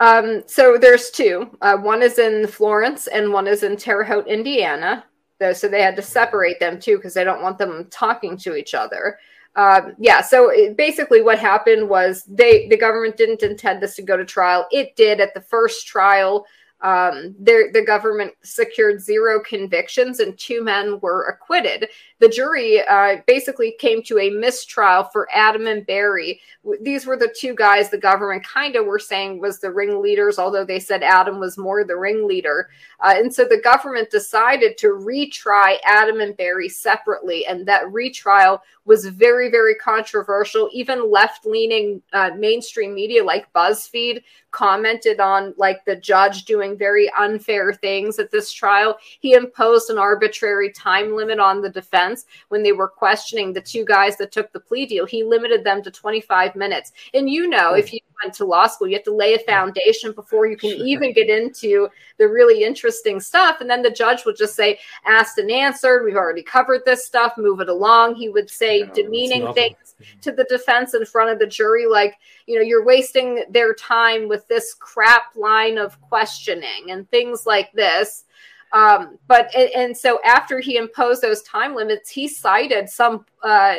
Um, 0.00 0.44
so 0.46 0.78
there's 0.78 1.10
two. 1.10 1.54
Uh, 1.60 1.76
one 1.76 2.00
is 2.02 2.18
in 2.18 2.46
Florence 2.46 3.06
and 3.06 3.32
one 3.32 3.46
is 3.46 3.62
in 3.62 3.76
Terre 3.76 4.02
Haute, 4.02 4.28
Indiana. 4.28 5.04
So 5.52 5.68
they 5.68 5.82
had 5.82 5.96
to 5.96 6.02
separate 6.02 6.58
them 6.58 6.78
too 6.80 6.96
because 6.96 7.14
they 7.14 7.24
don't 7.24 7.42
want 7.42 7.58
them 7.58 7.86
talking 7.90 8.36
to 8.38 8.56
each 8.56 8.74
other 8.74 9.18
um, 9.56 9.94
yeah 9.98 10.20
so 10.20 10.50
it, 10.50 10.76
basically 10.76 11.22
what 11.22 11.38
happened 11.38 11.88
was 11.88 12.24
they 12.24 12.68
the 12.68 12.76
government 12.76 13.16
didn't 13.16 13.42
intend 13.42 13.82
this 13.82 13.96
to 13.96 14.02
go 14.02 14.16
to 14.16 14.24
trial 14.24 14.66
it 14.70 14.94
did 14.96 15.20
at 15.20 15.34
the 15.34 15.40
first 15.40 15.86
trial 15.86 16.46
um, 16.82 17.34
the 17.38 17.84
government 17.86 18.32
secured 18.42 19.02
zero 19.02 19.42
convictions 19.42 20.20
and 20.20 20.38
two 20.38 20.64
men 20.64 20.98
were 21.00 21.26
acquitted. 21.26 21.88
The 22.20 22.28
jury 22.28 22.80
uh, 22.86 23.16
basically 23.26 23.76
came 23.78 24.02
to 24.04 24.18
a 24.18 24.30
mistrial 24.30 25.04
for 25.04 25.28
Adam 25.32 25.66
and 25.66 25.84
Barry. 25.84 26.40
These 26.80 27.04
were 27.04 27.18
the 27.18 27.34
two 27.38 27.54
guys 27.54 27.90
the 27.90 27.98
government 27.98 28.44
kind 28.44 28.76
of 28.76 28.86
were 28.86 28.98
saying 28.98 29.40
was 29.40 29.60
the 29.60 29.70
ringleaders, 29.70 30.38
although 30.38 30.64
they 30.64 30.80
said 30.80 31.02
Adam 31.02 31.38
was 31.38 31.58
more 31.58 31.84
the 31.84 31.96
ringleader. 31.96 32.70
Uh, 33.00 33.14
and 33.16 33.34
so 33.34 33.44
the 33.44 33.60
government 33.60 34.10
decided 34.10 34.78
to 34.78 34.88
retry 34.88 35.76
Adam 35.84 36.20
and 36.20 36.36
Barry 36.36 36.68
separately, 36.70 37.44
and 37.46 37.66
that 37.66 37.92
retrial 37.92 38.62
was 38.90 39.06
very, 39.06 39.48
very 39.48 39.76
controversial. 39.76 40.68
Even 40.72 41.12
left 41.12 41.46
leaning 41.46 42.02
uh, 42.12 42.32
mainstream 42.36 42.92
media 42.92 43.22
like 43.22 43.52
BuzzFeed 43.52 44.20
commented 44.50 45.20
on 45.20 45.54
like 45.56 45.84
the 45.84 45.94
judge 45.94 46.44
doing 46.44 46.76
very 46.76 47.08
unfair 47.16 47.72
things 47.72 48.18
at 48.18 48.32
this 48.32 48.52
trial. 48.52 48.98
He 49.20 49.34
imposed 49.34 49.90
an 49.90 49.98
arbitrary 49.98 50.72
time 50.72 51.14
limit 51.14 51.38
on 51.38 51.62
the 51.62 51.70
defense 51.70 52.24
when 52.48 52.64
they 52.64 52.72
were 52.72 52.88
questioning 52.88 53.52
the 53.52 53.60
two 53.60 53.84
guys 53.84 54.16
that 54.16 54.32
took 54.32 54.52
the 54.52 54.58
plea 54.58 54.86
deal. 54.86 55.06
He 55.06 55.22
limited 55.22 55.62
them 55.62 55.84
to 55.84 55.90
25 55.92 56.56
minutes. 56.56 56.90
And 57.14 57.30
you 57.30 57.48
know, 57.48 57.74
if 57.74 57.92
you 57.92 58.00
went 58.22 58.34
to 58.34 58.44
law 58.44 58.66
school, 58.66 58.88
you 58.88 58.96
have 58.96 59.04
to 59.04 59.14
lay 59.14 59.34
a 59.34 59.38
foundation 59.38 60.12
before 60.12 60.46
you 60.46 60.56
can 60.56 60.70
even 60.70 61.12
get 61.12 61.28
into 61.28 61.88
the 62.18 62.28
really 62.28 62.64
interesting 62.64 63.20
stuff. 63.20 63.60
And 63.60 63.70
then 63.70 63.82
the 63.82 63.90
judge 63.90 64.24
would 64.24 64.36
just 64.36 64.54
say, 64.54 64.78
asked 65.06 65.38
and 65.38 65.50
answered. 65.50 66.04
We've 66.04 66.16
already 66.16 66.42
covered 66.42 66.84
this 66.84 67.06
stuff. 67.06 67.34
Move 67.38 67.60
it 67.60 67.68
along. 67.68 68.16
He 68.16 68.28
would 68.28 68.50
say 68.50 68.79
demeaning 68.94 69.52
things 69.54 69.94
to 70.22 70.32
the 70.32 70.44
defense 70.44 70.94
in 70.94 71.04
front 71.04 71.30
of 71.30 71.38
the 71.38 71.46
jury, 71.46 71.86
like, 71.86 72.16
you 72.46 72.56
know, 72.56 72.62
you're 72.62 72.84
wasting 72.84 73.44
their 73.50 73.74
time 73.74 74.28
with 74.28 74.46
this 74.48 74.74
crap 74.74 75.36
line 75.36 75.78
of 75.78 76.00
questioning 76.00 76.90
and 76.90 77.08
things 77.10 77.46
like 77.46 77.72
this. 77.72 78.24
Um, 78.72 79.18
but 79.26 79.50
and, 79.56 79.70
and, 79.70 79.96
so 79.96 80.20
after 80.24 80.60
he 80.60 80.76
imposed 80.76 81.22
those 81.22 81.42
time 81.42 81.74
limits, 81.74 82.08
he 82.08 82.28
cited 82.28 82.88
some 82.88 83.26
uh, 83.42 83.76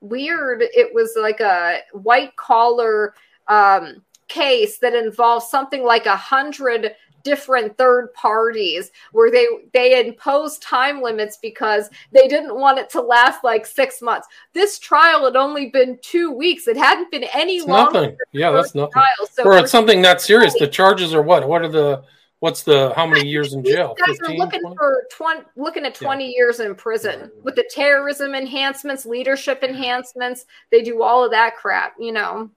weird. 0.00 0.62
It 0.62 0.92
was 0.92 1.16
like 1.16 1.38
a 1.40 1.78
white 1.92 2.34
collar 2.34 3.14
um, 3.46 4.02
case 4.26 4.78
that 4.78 4.94
involves 4.94 5.48
something 5.48 5.84
like 5.84 6.06
a 6.06 6.16
hundred 6.16 6.96
different 7.22 7.76
third 7.78 8.12
parties 8.14 8.90
where 9.12 9.30
they 9.30 9.46
they 9.72 10.06
imposed 10.06 10.62
time 10.62 11.02
limits 11.02 11.38
because 11.40 11.88
they 12.12 12.28
didn't 12.28 12.54
want 12.54 12.78
it 12.78 12.90
to 12.90 13.00
last 13.00 13.44
like 13.44 13.66
six 13.66 14.02
months. 14.02 14.28
This 14.52 14.78
trial 14.78 15.24
had 15.24 15.36
only 15.36 15.70
been 15.70 15.98
two 16.02 16.30
weeks. 16.30 16.68
It 16.68 16.76
hadn't 16.76 17.10
been 17.10 17.24
any 17.34 17.56
it's 17.56 17.66
longer. 17.66 18.00
Nothing. 18.00 18.16
Yeah, 18.32 18.50
that's 18.50 18.74
nothing. 18.74 18.92
Trial. 18.92 19.28
So 19.30 19.44
or 19.44 19.58
it's 19.58 19.70
something 19.70 20.02
that 20.02 20.20
serious. 20.20 20.54
The 20.58 20.68
charges 20.68 21.14
are 21.14 21.22
what? 21.22 21.46
What 21.46 21.62
are 21.62 21.68
the 21.68 22.04
What's 22.42 22.64
the 22.64 22.92
how 22.96 23.06
many 23.06 23.28
years 23.28 23.54
in 23.54 23.62
jail? 23.62 23.94
These 23.96 24.18
guys 24.18 24.18
15, 24.18 24.34
are 24.34 24.44
looking 24.44 24.60
20? 24.62 24.76
for 24.76 25.04
twenty, 25.12 25.44
looking 25.54 25.86
at 25.86 25.94
twenty 25.94 26.24
yeah. 26.24 26.38
years 26.38 26.58
in 26.58 26.74
prison 26.74 27.30
with 27.44 27.54
the 27.54 27.62
terrorism 27.70 28.34
enhancements, 28.34 29.06
leadership 29.06 29.62
enhancements. 29.62 30.46
They 30.72 30.82
do 30.82 31.04
all 31.04 31.24
of 31.24 31.30
that 31.30 31.54
crap, 31.56 31.94
you 32.00 32.10
know. 32.10 32.50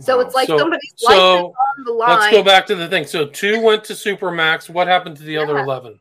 So 0.00 0.16
wow. 0.16 0.24
it's 0.24 0.34
like 0.34 0.48
so, 0.48 0.58
somebody's 0.58 0.94
life 1.04 1.16
so 1.16 1.46
on 1.46 1.84
the 1.84 1.92
line. 1.92 2.18
Let's 2.18 2.32
go 2.32 2.42
back 2.42 2.66
to 2.66 2.74
the 2.74 2.88
thing. 2.88 3.06
So 3.06 3.26
two 3.26 3.60
went 3.60 3.84
to 3.84 3.92
Supermax. 3.92 4.68
What 4.68 4.88
happened 4.88 5.16
to 5.18 5.22
the 5.22 5.34
yeah. 5.34 5.42
other 5.42 5.58
eleven? 5.58 6.00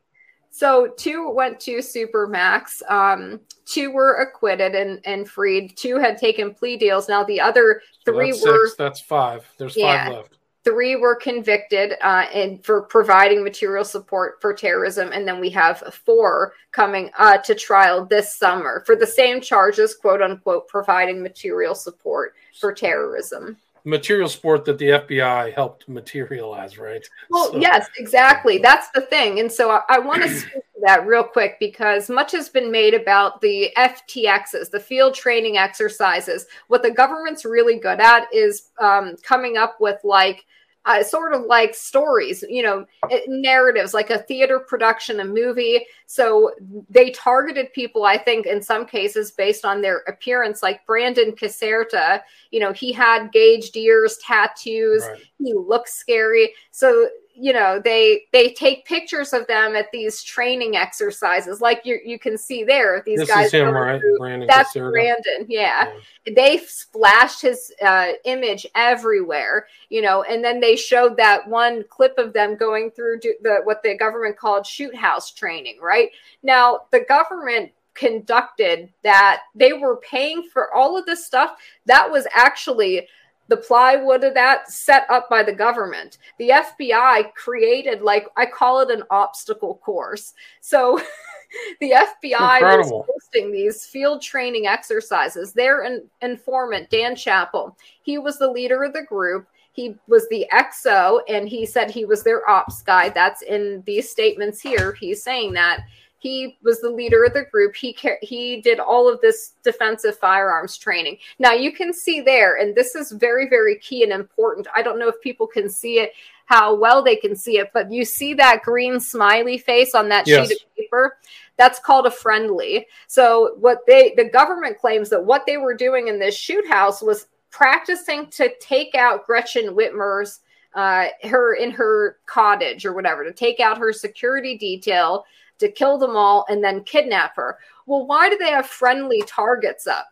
So 0.49 0.93
two 0.97 1.31
went 1.31 1.59
to 1.61 1.77
Supermax. 1.77 2.81
Um, 2.89 3.39
two 3.65 3.91
were 3.91 4.21
acquitted 4.21 4.75
and, 4.75 4.99
and 5.05 5.29
freed. 5.29 5.75
Two 5.75 5.97
had 5.97 6.17
taken 6.17 6.53
plea 6.53 6.77
deals. 6.77 7.07
Now 7.07 7.23
the 7.23 7.39
other 7.39 7.81
three 8.05 8.31
so 8.31 8.37
that's 8.37 8.45
were. 8.45 8.67
Six. 8.67 8.77
That's 8.77 9.01
five. 9.01 9.47
There's 9.57 9.77
yeah. 9.77 10.05
five 10.05 10.13
left. 10.13 10.37
Three 10.63 10.95
were 10.95 11.15
convicted 11.15 11.95
uh, 12.01 12.25
and 12.33 12.63
for 12.63 12.83
providing 12.83 13.43
material 13.43 13.83
support 13.83 14.41
for 14.41 14.53
terrorism, 14.53 15.11
and 15.11 15.27
then 15.27 15.41
we 15.41 15.49
have 15.49 15.79
four 16.05 16.53
coming 16.71 17.11
uh, 17.17 17.37
to 17.39 17.53
trial 17.53 18.05
this 18.05 18.33
summer 18.35 18.81
for 18.85 18.95
the 18.95 19.05
same 19.05 19.41
charges, 19.41 19.93
quote 19.93 20.21
unquote, 20.21 20.69
providing 20.69 21.21
material 21.21 21.75
support 21.75 22.33
for 22.57 22.73
terrorism 22.73 23.57
material 23.83 24.29
sport 24.29 24.65
that 24.65 24.77
the 24.77 24.85
FBI 24.85 25.53
helped 25.53 25.87
materialize, 25.89 26.77
right? 26.77 27.07
Well, 27.29 27.51
so. 27.51 27.59
yes, 27.59 27.87
exactly. 27.97 28.57
That's 28.57 28.89
the 28.91 29.01
thing. 29.01 29.39
And 29.39 29.51
so 29.51 29.71
I, 29.71 29.81
I 29.89 29.99
want 29.99 30.23
to 30.23 30.29
speak 30.29 30.53
to 30.53 30.81
that 30.83 31.05
real 31.05 31.23
quick 31.23 31.57
because 31.59 32.09
much 32.09 32.31
has 32.31 32.49
been 32.49 32.71
made 32.71 32.93
about 32.93 33.41
the 33.41 33.71
FTXs, 33.77 34.69
the 34.69 34.79
field 34.79 35.13
training 35.13 35.57
exercises. 35.57 36.45
What 36.67 36.83
the 36.83 36.91
government's 36.91 37.45
really 37.45 37.77
good 37.77 37.99
at 37.99 38.27
is 38.33 38.69
um, 38.79 39.15
coming 39.21 39.57
up 39.57 39.81
with 39.81 39.99
like 40.03 40.45
uh, 40.85 41.03
sort 41.03 41.33
of 41.33 41.43
like 41.43 41.73
stories, 41.73 42.43
you 42.49 42.61
know, 42.61 42.85
eh, 43.09 43.21
narratives, 43.27 43.93
like 43.93 44.09
a 44.09 44.19
theater 44.19 44.59
production, 44.59 45.21
a 45.21 45.25
movie. 45.25 45.85
So 46.07 46.51
they 46.89 47.11
targeted 47.11 47.71
people, 47.73 48.03
I 48.03 48.17
think, 48.17 48.45
in 48.45 48.61
some 48.61 48.85
cases 48.85 49.31
based 49.31 49.63
on 49.63 49.81
their 49.81 49.99
appearance, 50.07 50.61
like 50.61 50.85
Brandon 50.85 51.31
Caserta. 51.31 52.21
You 52.51 52.59
know, 52.59 52.73
he 52.73 52.91
had 52.91 53.31
gauged 53.31 53.75
ears, 53.77 54.17
tattoos, 54.17 55.03
right. 55.03 55.21
he 55.39 55.53
looks 55.53 55.93
scary. 55.93 56.53
So 56.71 57.09
you 57.35 57.51
know 57.51 57.81
they 57.83 58.23
they 58.31 58.53
take 58.53 58.85
pictures 58.85 59.33
of 59.33 59.47
them 59.47 59.75
at 59.75 59.91
these 59.91 60.21
training 60.23 60.75
exercises 60.75 61.61
like 61.61 61.81
you 61.83 61.99
you 62.05 62.19
can 62.19 62.37
see 62.37 62.63
there 62.63 63.01
these 63.05 63.19
this 63.19 63.27
guys 63.27 63.51
him, 63.51 63.73
right? 63.73 64.01
Brandon 64.19 64.47
that's 64.47 64.73
brandon 64.73 65.45
yeah. 65.47 65.91
yeah. 66.25 66.33
they 66.35 66.57
splashed 66.57 67.41
his 67.41 67.73
uh, 67.81 68.11
image 68.25 68.65
everywhere 68.75 69.67
you 69.89 70.01
know 70.01 70.23
and 70.23 70.43
then 70.43 70.59
they 70.59 70.75
showed 70.75 71.17
that 71.17 71.47
one 71.47 71.83
clip 71.89 72.17
of 72.17 72.33
them 72.33 72.55
going 72.55 72.91
through 72.91 73.19
the 73.19 73.61
what 73.63 73.81
the 73.83 73.97
government 73.97 74.37
called 74.37 74.65
shoot 74.65 74.95
house 74.95 75.31
training 75.31 75.77
right 75.81 76.09
now 76.43 76.81
the 76.91 77.01
government 77.01 77.71
conducted 77.95 78.91
that 79.03 79.41
they 79.53 79.73
were 79.73 79.97
paying 79.97 80.43
for 80.51 80.73
all 80.73 80.97
of 80.97 81.05
this 81.05 81.25
stuff 81.25 81.57
that 81.85 82.09
was 82.09 82.27
actually 82.33 83.07
the 83.47 83.57
plywood 83.57 84.23
of 84.23 84.33
that 84.33 84.69
set 84.69 85.05
up 85.09 85.29
by 85.29 85.43
the 85.43 85.53
government. 85.53 86.17
The 86.37 86.49
FBI 86.49 87.33
created, 87.33 88.01
like, 88.01 88.27
I 88.37 88.45
call 88.45 88.79
it 88.81 88.89
an 88.89 89.03
obstacle 89.09 89.75
course. 89.75 90.33
So 90.61 90.99
the 91.79 91.91
FBI 91.91 92.61
was 92.77 92.89
hosting 92.89 93.51
these 93.51 93.85
field 93.85 94.21
training 94.21 94.67
exercises. 94.67 95.53
Their 95.53 95.83
in- 95.83 96.09
informant, 96.21 96.89
Dan 96.89 97.15
Chappel, 97.15 97.75
he 98.01 98.17
was 98.17 98.37
the 98.37 98.49
leader 98.49 98.83
of 98.83 98.93
the 98.93 99.03
group. 99.03 99.47
He 99.73 99.95
was 100.07 100.27
the 100.29 100.45
XO, 100.53 101.21
and 101.27 101.49
he 101.49 101.65
said 101.65 101.89
he 101.89 102.05
was 102.05 102.23
their 102.23 102.47
ops 102.47 102.83
guy. 102.83 103.09
That's 103.09 103.41
in 103.41 103.81
these 103.87 104.09
statements 104.09 104.61
here. 104.61 104.93
He's 104.93 105.23
saying 105.23 105.53
that 105.53 105.83
he 106.23 106.57
was 106.63 106.79
the 106.79 106.89
leader 106.89 107.25
of 107.25 107.33
the 107.33 107.43
group. 107.43 107.75
He 107.75 107.95
he 108.21 108.61
did 108.61 108.79
all 108.79 109.11
of 109.11 109.19
this 109.19 109.55
defensive 109.61 110.17
firearms 110.17 110.77
training. 110.77 111.17
Now 111.37 111.51
you 111.51 111.73
can 111.73 111.93
see 111.93 112.21
there, 112.21 112.55
and 112.55 112.73
this 112.73 112.95
is 112.95 113.11
very 113.11 113.49
very 113.49 113.77
key 113.79 114.03
and 114.03 114.13
important. 114.13 114.65
I 114.73 114.81
don't 114.81 114.97
know 114.97 115.09
if 115.09 115.19
people 115.19 115.45
can 115.45 115.69
see 115.69 115.99
it, 115.99 116.13
how 116.45 116.75
well 116.75 117.03
they 117.03 117.17
can 117.17 117.35
see 117.35 117.57
it, 117.57 117.71
but 117.73 117.91
you 117.91 118.05
see 118.05 118.33
that 118.35 118.63
green 118.63 119.01
smiley 119.01 119.57
face 119.57 119.93
on 119.93 120.07
that 120.09 120.25
yes. 120.25 120.47
sheet 120.47 120.61
of 120.61 120.75
paper. 120.77 121.17
That's 121.57 121.79
called 121.79 122.05
a 122.05 122.11
friendly. 122.11 122.87
So 123.07 123.55
what 123.59 123.79
they 123.85 124.13
the 124.15 124.29
government 124.29 124.79
claims 124.79 125.09
that 125.09 125.23
what 125.23 125.45
they 125.45 125.57
were 125.57 125.75
doing 125.75 126.07
in 126.07 126.19
this 126.19 126.37
shoot 126.37 126.65
house 126.65 127.01
was 127.01 127.27
practicing 127.51 128.27
to 128.27 128.49
take 128.61 128.95
out 128.95 129.25
Gretchen 129.25 129.75
Whitmer's 129.75 130.39
uh, 130.73 131.07
her 131.23 131.55
in 131.55 131.69
her 131.71 132.17
cottage 132.27 132.85
or 132.85 132.93
whatever 132.93 133.25
to 133.25 133.33
take 133.33 133.59
out 133.59 133.77
her 133.77 133.91
security 133.91 134.57
detail 134.57 135.25
to 135.59 135.71
kill 135.71 135.97
them 135.97 136.15
all 136.15 136.45
and 136.49 136.63
then 136.63 136.83
kidnap 136.83 137.35
her. 137.35 137.57
Well, 137.85 138.05
why 138.05 138.29
do 138.29 138.37
they 138.37 138.51
have 138.51 138.67
friendly 138.67 139.23
targets 139.27 139.87
up? 139.87 140.07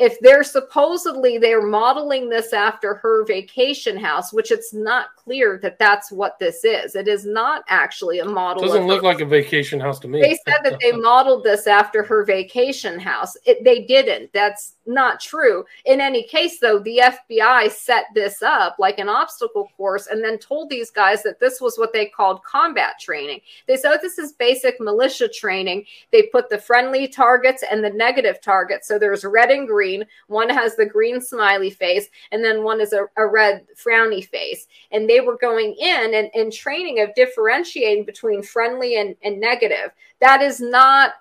If 0.00 0.18
they're 0.20 0.42
supposedly 0.42 1.36
they're 1.36 1.66
modeling 1.66 2.30
this 2.30 2.54
after 2.54 2.94
her 2.94 3.24
vacation 3.26 3.98
house 3.98 4.32
which 4.32 4.50
it's 4.50 4.72
not 4.72 5.14
clear 5.16 5.58
that 5.62 5.78
that's 5.78 6.10
what 6.10 6.38
this 6.38 6.64
is. 6.64 6.96
It 6.96 7.06
is 7.06 7.26
not 7.26 7.64
actually 7.68 8.20
a 8.20 8.24
model 8.24 8.64
It 8.64 8.68
doesn't 8.68 8.86
look 8.86 9.02
her. 9.02 9.06
like 9.06 9.20
a 9.20 9.26
vacation 9.26 9.78
house 9.78 9.98
to 10.00 10.08
me. 10.08 10.22
They 10.22 10.38
said 10.48 10.60
that 10.64 10.80
they 10.80 10.92
modeled 10.96 11.44
this 11.44 11.66
after 11.66 12.02
her 12.02 12.24
vacation 12.24 12.98
house. 12.98 13.36
It, 13.44 13.62
they 13.62 13.82
didn't. 13.84 14.32
That's 14.32 14.76
not 14.86 15.20
true. 15.20 15.64
In 15.84 16.00
any 16.00 16.22
case 16.26 16.58
though 16.58 16.78
the 16.78 17.02
fbi 17.04 17.70
set 17.70 18.06
this 18.14 18.42
up 18.42 18.76
like 18.78 18.98
an 18.98 19.08
obstacle 19.08 19.70
course 19.76 20.06
and 20.06 20.24
then 20.24 20.38
told 20.38 20.70
these 20.70 20.90
guys 20.90 21.22
that 21.22 21.38
this 21.38 21.60
was 21.60 21.78
what 21.78 21.92
they 21.92 22.06
called 22.06 22.42
combat 22.42 22.94
training. 22.98 23.40
They 23.68 23.76
said 23.76 23.92
oh, 23.92 23.98
this 24.00 24.18
is 24.18 24.32
basic 24.32 24.80
militia 24.80 25.28
training. 25.28 25.84
They 26.10 26.22
put 26.22 26.48
the 26.48 26.58
friendly 26.58 27.06
targets 27.06 27.62
and 27.70 27.84
the 27.84 27.90
negative 27.90 28.40
targets. 28.40 28.88
So 28.88 28.98
there's 28.98 29.24
red 29.24 29.50
and 29.50 29.68
green 29.68 29.89
green. 29.90 30.06
One 30.28 30.48
has 30.48 30.76
the 30.76 30.86
green 30.86 31.20
smiley 31.20 31.70
face, 31.70 32.06
and 32.32 32.44
then 32.44 32.62
one 32.62 32.80
is 32.80 32.92
a, 32.92 33.06
a 33.16 33.26
red 33.26 33.66
frowny 33.74 34.26
face. 34.26 34.66
And 34.92 35.08
they 35.08 35.20
were 35.20 35.36
going 35.36 35.74
in 35.78 36.14
and, 36.14 36.30
and 36.34 36.52
training 36.52 37.00
of 37.00 37.14
differentiating 37.14 38.04
between 38.04 38.42
friendly 38.42 38.98
and, 38.98 39.16
and 39.22 39.40
negative. 39.40 39.92
That 40.20 40.42
is 40.42 40.60
not 40.60 41.12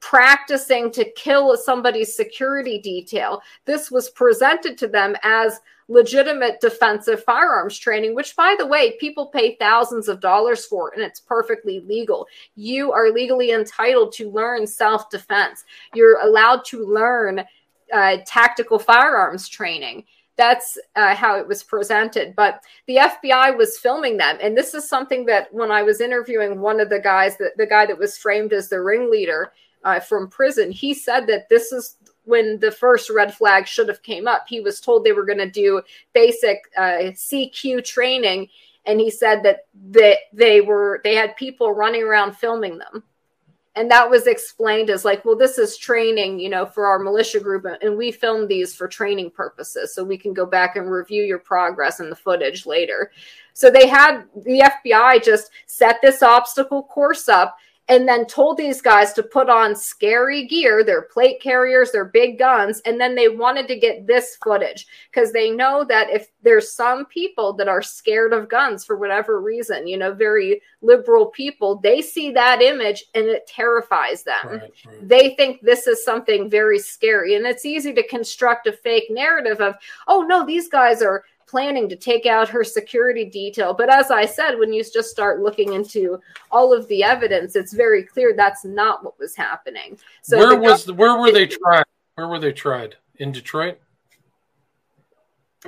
practicing 0.00 0.90
to 0.92 1.10
kill 1.12 1.56
somebody's 1.56 2.14
security 2.14 2.78
detail. 2.78 3.40
This 3.64 3.90
was 3.90 4.10
presented 4.10 4.76
to 4.78 4.88
them 4.88 5.16
as 5.22 5.60
legitimate 5.88 6.60
defensive 6.60 7.22
firearms 7.24 7.78
training, 7.78 8.14
which, 8.14 8.36
by 8.36 8.54
the 8.58 8.66
way, 8.66 8.96
people 8.98 9.26
pay 9.26 9.56
thousands 9.56 10.08
of 10.08 10.20
dollars 10.20 10.64
for, 10.66 10.92
and 10.94 11.02
it's 11.02 11.20
perfectly 11.20 11.80
legal. 11.80 12.26
You 12.54 12.92
are 12.92 13.10
legally 13.10 13.52
entitled 13.52 14.12
to 14.14 14.30
learn 14.30 14.66
self 14.66 15.10
defense. 15.10 15.64
You're 15.94 16.20
allowed 16.20 16.64
to 16.66 16.86
learn 16.86 17.44
uh, 17.94 18.18
tactical 18.26 18.78
firearms 18.78 19.48
training. 19.48 20.04
That's 20.36 20.76
uh, 20.96 21.14
how 21.14 21.38
it 21.38 21.46
was 21.46 21.62
presented. 21.62 22.34
But 22.34 22.60
the 22.88 22.96
FBI 22.96 23.56
was 23.56 23.78
filming 23.78 24.16
them. 24.16 24.36
And 24.42 24.56
this 24.56 24.74
is 24.74 24.88
something 24.88 25.24
that 25.26 25.54
when 25.54 25.70
I 25.70 25.84
was 25.84 26.00
interviewing 26.00 26.60
one 26.60 26.80
of 26.80 26.88
the 26.90 26.98
guys, 26.98 27.36
the, 27.36 27.50
the 27.56 27.66
guy 27.66 27.86
that 27.86 27.98
was 27.98 28.18
framed 28.18 28.52
as 28.52 28.68
the 28.68 28.80
ringleader 28.80 29.52
uh, 29.84 30.00
from 30.00 30.28
prison, 30.28 30.72
he 30.72 30.92
said 30.92 31.28
that 31.28 31.48
this 31.48 31.70
is 31.70 31.96
when 32.24 32.58
the 32.58 32.72
first 32.72 33.10
red 33.10 33.32
flag 33.32 33.68
should 33.68 33.86
have 33.86 34.02
came 34.02 34.26
up. 34.26 34.46
He 34.48 34.60
was 34.60 34.80
told 34.80 35.04
they 35.04 35.12
were 35.12 35.26
going 35.26 35.38
to 35.38 35.48
do 35.48 35.80
basic 36.12 36.64
uh, 36.76 37.12
CQ 37.12 37.84
training. 37.84 38.48
And 38.86 38.98
he 38.98 39.10
said 39.10 39.44
that 39.44 39.66
they, 39.72 40.18
they 40.32 40.60
were 40.60 41.00
they 41.04 41.14
had 41.14 41.36
people 41.36 41.72
running 41.72 42.02
around 42.02 42.36
filming 42.36 42.78
them 42.78 43.04
and 43.76 43.90
that 43.90 44.08
was 44.08 44.26
explained 44.26 44.90
as 44.90 45.04
like 45.04 45.24
well 45.24 45.36
this 45.36 45.58
is 45.58 45.76
training 45.76 46.38
you 46.38 46.48
know 46.48 46.64
for 46.64 46.86
our 46.86 46.98
militia 46.98 47.40
group 47.40 47.64
uh, 47.64 47.76
and 47.82 47.96
we 47.96 48.12
filmed 48.12 48.48
these 48.48 48.74
for 48.74 48.86
training 48.86 49.30
purposes 49.30 49.94
so 49.94 50.04
we 50.04 50.18
can 50.18 50.32
go 50.32 50.46
back 50.46 50.76
and 50.76 50.90
review 50.90 51.22
your 51.22 51.38
progress 51.38 52.00
and 52.00 52.10
the 52.10 52.16
footage 52.16 52.66
later. 52.66 53.10
So 53.52 53.70
they 53.70 53.86
had 53.86 54.24
the 54.34 54.70
fbi 54.84 55.22
just 55.22 55.50
set 55.66 55.98
this 56.02 56.22
obstacle 56.22 56.82
course 56.82 57.28
up 57.28 57.56
and 57.88 58.08
then 58.08 58.24
told 58.24 58.56
these 58.56 58.80
guys 58.80 59.12
to 59.12 59.22
put 59.22 59.50
on 59.50 59.76
scary 59.76 60.46
gear, 60.46 60.82
their 60.82 61.02
plate 61.02 61.40
carriers, 61.42 61.92
their 61.92 62.06
big 62.06 62.38
guns, 62.38 62.80
and 62.86 62.98
then 62.98 63.14
they 63.14 63.28
wanted 63.28 63.68
to 63.68 63.78
get 63.78 64.06
this 64.06 64.38
footage 64.42 64.86
because 65.12 65.32
they 65.32 65.50
know 65.50 65.84
that 65.84 66.08
if 66.08 66.28
there's 66.42 66.74
some 66.74 67.04
people 67.06 67.52
that 67.52 67.68
are 67.68 67.82
scared 67.82 68.32
of 68.32 68.48
guns 68.48 68.84
for 68.84 68.96
whatever 68.96 69.40
reason, 69.40 69.86
you 69.86 69.98
know, 69.98 70.14
very 70.14 70.62
liberal 70.80 71.26
people, 71.26 71.78
they 71.82 72.00
see 72.00 72.30
that 72.30 72.62
image 72.62 73.04
and 73.14 73.26
it 73.26 73.46
terrifies 73.46 74.22
them. 74.22 74.46
Right, 74.46 74.72
right. 74.86 75.08
They 75.08 75.34
think 75.34 75.60
this 75.60 75.86
is 75.86 76.04
something 76.04 76.48
very 76.48 76.78
scary. 76.78 77.34
And 77.34 77.46
it's 77.46 77.66
easy 77.66 77.92
to 77.92 78.06
construct 78.08 78.66
a 78.66 78.72
fake 78.72 79.08
narrative 79.10 79.60
of, 79.60 79.76
oh 80.08 80.22
no, 80.22 80.46
these 80.46 80.68
guys 80.68 81.02
are 81.02 81.24
planning 81.54 81.88
to 81.88 81.94
take 81.94 82.26
out 82.26 82.48
her 82.48 82.64
security 82.64 83.24
detail. 83.24 83.72
But 83.72 83.88
as 83.88 84.10
I 84.10 84.26
said, 84.26 84.58
when 84.58 84.72
you 84.72 84.82
just 84.82 85.08
start 85.08 85.40
looking 85.40 85.74
into 85.74 86.18
all 86.50 86.72
of 86.72 86.88
the 86.88 87.04
evidence, 87.04 87.54
it's 87.54 87.72
very 87.72 88.02
clear 88.02 88.34
that's 88.36 88.64
not 88.64 89.04
what 89.04 89.16
was 89.20 89.36
happening. 89.36 89.96
So 90.22 90.36
where 90.36 90.58
was 90.58 90.84
the, 90.84 90.94
where 90.94 91.16
were 91.16 91.30
they 91.30 91.46
tried? 91.46 91.84
Where 92.16 92.26
were 92.26 92.40
they 92.40 92.52
tried? 92.52 92.96
In 93.20 93.30
Detroit? 93.30 93.78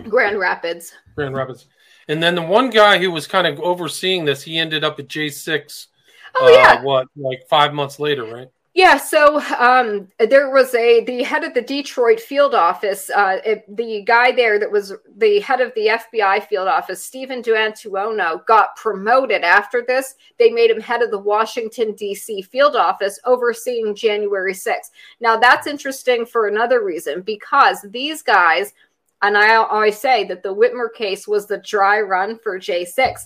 Grand 0.09 0.41
Rapids. 0.41 0.93
Grand 1.15 1.37
Rapids. 1.37 1.67
And 2.09 2.21
then 2.21 2.35
the 2.35 2.43
one 2.43 2.71
guy 2.71 2.99
who 2.99 3.13
was 3.13 3.29
kind 3.29 3.47
of 3.47 3.61
overseeing 3.61 4.25
this, 4.25 4.43
he 4.43 4.59
ended 4.59 4.83
up 4.83 4.99
at 4.99 5.07
J6. 5.07 5.87
Oh, 6.35 6.47
uh, 6.47 6.51
yeah. 6.51 6.83
What, 6.83 7.07
like 7.15 7.47
five 7.49 7.73
months 7.73 8.01
later, 8.01 8.25
right? 8.25 8.49
Yeah, 8.77 8.99
so 8.99 9.41
um, 9.59 10.09
there 10.19 10.51
was 10.51 10.75
a 10.75 11.03
the 11.03 11.23
head 11.23 11.45
of 11.45 11.55
the 11.55 11.63
Detroit 11.63 12.21
field 12.21 12.55
office, 12.55 13.09
uh, 13.09 13.39
it, 13.43 13.65
the 13.75 14.03
guy 14.03 14.33
there 14.33 14.59
that 14.59 14.71
was 14.71 14.93
the 15.17 15.41
head 15.41 15.63
of 15.63 15.73
the 15.75 15.87
FBI 15.87 16.47
field 16.47 16.69
office, 16.69 17.03
Stephen 17.03 17.41
D'Antuono, 17.41 18.45
got 18.45 18.77
promoted 18.77 19.45
after 19.45 19.81
this. 19.81 20.17
They 20.39 20.51
made 20.51 20.71
him 20.71 20.83
head 20.83 21.01
of 21.01 21.11
the 21.11 21.19
Washington 21.19 21.95
D.C. 21.95 22.43
field 22.43 22.77
office, 22.77 23.19
overseeing 23.25 23.95
January 23.95 24.53
6th. 24.53 24.91
Now 25.21 25.39
that's 25.39 25.67
interesting 25.67 26.27
for 26.27 26.47
another 26.47 26.85
reason 26.85 27.23
because 27.23 27.81
these 27.81 28.21
guys, 28.21 28.75
and 29.23 29.39
I 29.39 29.55
always 29.55 29.99
say 29.99 30.25
that 30.25 30.43
the 30.43 30.55
Whitmer 30.55 30.93
case 30.95 31.27
was 31.27 31.47
the 31.47 31.63
dry 31.67 32.03
run 32.03 32.39
for 32.41 32.61
J6 32.61 33.23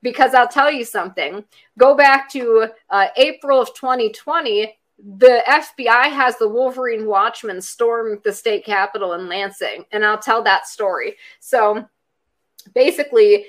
because 0.00 0.32
I'll 0.32 0.48
tell 0.48 0.72
you 0.72 0.86
something. 0.86 1.44
Go 1.78 1.94
back 1.94 2.30
to 2.30 2.68
uh, 2.88 3.08
April 3.18 3.60
of 3.60 3.74
2020 3.74 4.74
the 4.98 5.42
FBI 5.46 6.10
has 6.10 6.38
the 6.38 6.48
Wolverine 6.48 7.06
Watchmen 7.06 7.60
storm 7.60 8.20
the 8.24 8.32
state 8.32 8.64
capitol 8.64 9.12
in 9.12 9.28
Lansing, 9.28 9.84
and 9.92 10.04
I'll 10.04 10.18
tell 10.18 10.42
that 10.44 10.66
story. 10.66 11.16
So 11.40 11.86
basically, 12.74 13.46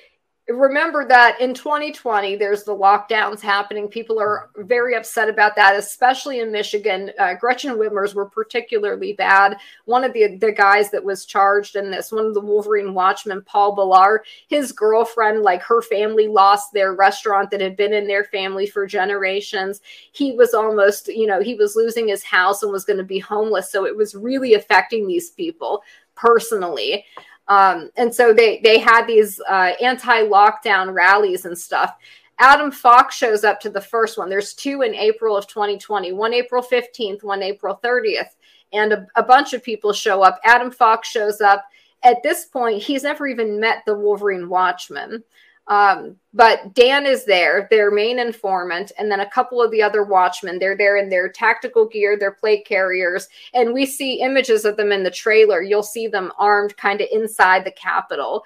remember 0.50 1.06
that 1.06 1.40
in 1.42 1.54
2020 1.54 2.38
there's 2.38 2.64
the 2.64 2.76
lockdowns 2.76 3.42
happening. 3.42 3.88
People 3.88 4.20
are 4.20 4.50
very 4.56 4.96
upset 4.96 5.28
about 5.28 5.56
that 5.56 5.76
especially 5.76 6.40
in 6.40 6.52
michigan. 6.52 7.12
Uh, 7.20 7.34
gretchen 7.34 7.76
whitmer's 7.76 8.16
were 8.16 8.30
particularly 8.30 9.14
bad. 9.14 9.58
One 9.86 10.04
of 10.04 10.14
the, 10.14 10.38
the 10.38 10.52
guys 10.52 10.90
that 10.92 11.04
was 11.04 11.26
charged 11.26 11.76
in 11.76 11.92
this 11.92 12.12
one 12.12 12.26
of 12.26 12.34
the 12.34 12.42
wolverine 12.42 12.94
watchmen 12.94 13.42
paul 13.42 13.76
Bellar, 13.76 14.20
his 14.48 14.72
girlfriend 14.72 15.42
like 15.42 15.62
her 15.64 15.82
family 15.82 16.28
lost 16.28 16.72
their 16.72 16.94
restaurant 16.94 17.52
that 17.52 17.62
had 17.62 17.76
been 17.76 17.94
in 17.94 18.08
their 18.08 18.24
family 18.24 18.68
for 18.68 18.88
generations. 18.88 19.82
He 20.14 20.32
was 20.32 20.54
almost 20.54 21.08
you 21.08 21.28
know 21.28 21.42
he 21.42 21.56
was 21.56 21.76
losing 21.76 22.08
his 22.08 22.24
house 22.24 22.64
and 22.64 22.72
was 22.72 22.86
going 22.86 22.98
to 22.98 23.04
be 23.04 23.20
homeless. 23.20 23.72
So 23.72 23.86
it 23.86 23.96
was 23.96 24.16
really 24.16 24.54
affecting 24.54 25.08
these 25.08 25.32
people 25.32 25.84
personally 26.16 27.06
um, 27.48 27.90
and 27.96 28.14
so 28.14 28.34
they 28.34 28.60
they 28.64 28.80
had 28.80 29.06
these 29.06 29.40
uh, 29.50 29.74
anti-lockdown 29.82 30.94
rallies 30.94 31.46
and 31.46 31.58
stuff. 31.58 31.96
Adam 32.40 32.72
Fox 32.72 33.16
shows 33.16 33.44
up 33.44 33.60
to 33.62 33.70
the 33.70 33.82
first 33.82 34.18
one. 34.18 34.30
There's 34.30 34.54
two 34.54 34.84
in 34.84 34.94
April 34.94 35.36
of 35.36 35.48
2020, 35.48 36.12
one 36.12 36.34
April 36.34 36.62
15th, 36.62 37.24
one 37.24 37.42
April 37.42 37.80
30th, 37.84 38.30
and 38.74 38.94
a, 38.94 39.08
a 39.16 39.24
bunch 39.24 39.54
of 39.54 39.64
people 39.64 39.92
show 39.92 40.22
up. 40.22 40.40
Adam 40.44 40.70
Fox 40.70 41.08
shows 41.08 41.42
up. 41.42 41.66
At 42.04 42.22
this 42.22 42.46
point, 42.46 42.82
he's 42.82 43.04
never 43.04 43.26
even 43.26 43.60
met 43.60 43.82
the 43.86 43.98
Wolverine 43.98 44.50
Watchmen. 44.50 45.24
Um, 45.68 46.16
but 46.34 46.74
Dan 46.74 47.06
is 47.06 47.26
there, 47.26 47.68
their 47.70 47.92
main 47.92 48.20
informant, 48.20 48.92
and 48.98 49.12
then 49.12 49.20
a 49.20 49.30
couple 49.30 49.62
of 49.62 49.72
the 49.72 49.82
other 49.82 50.04
watchmen. 50.04 50.60
They're 50.60 50.78
there 50.78 50.98
in 50.98 51.10
their 51.10 51.30
tactical 51.30 51.88
gear, 51.88 52.18
their 52.18 52.32
plate 52.32 52.66
carriers, 52.66 53.28
and 53.54 53.74
we 53.74 53.86
see 53.86 54.22
images 54.22 54.64
of 54.64 54.78
them 54.78 54.92
in 54.92 55.04
the 55.04 55.12
trailer. 55.12 55.62
You'll 55.62 55.84
see 55.84 56.08
them 56.08 56.32
armed 56.38 56.78
kind 56.78 57.02
of 57.02 57.08
inside 57.12 57.66
the 57.66 57.72
Capitol. 57.72 58.44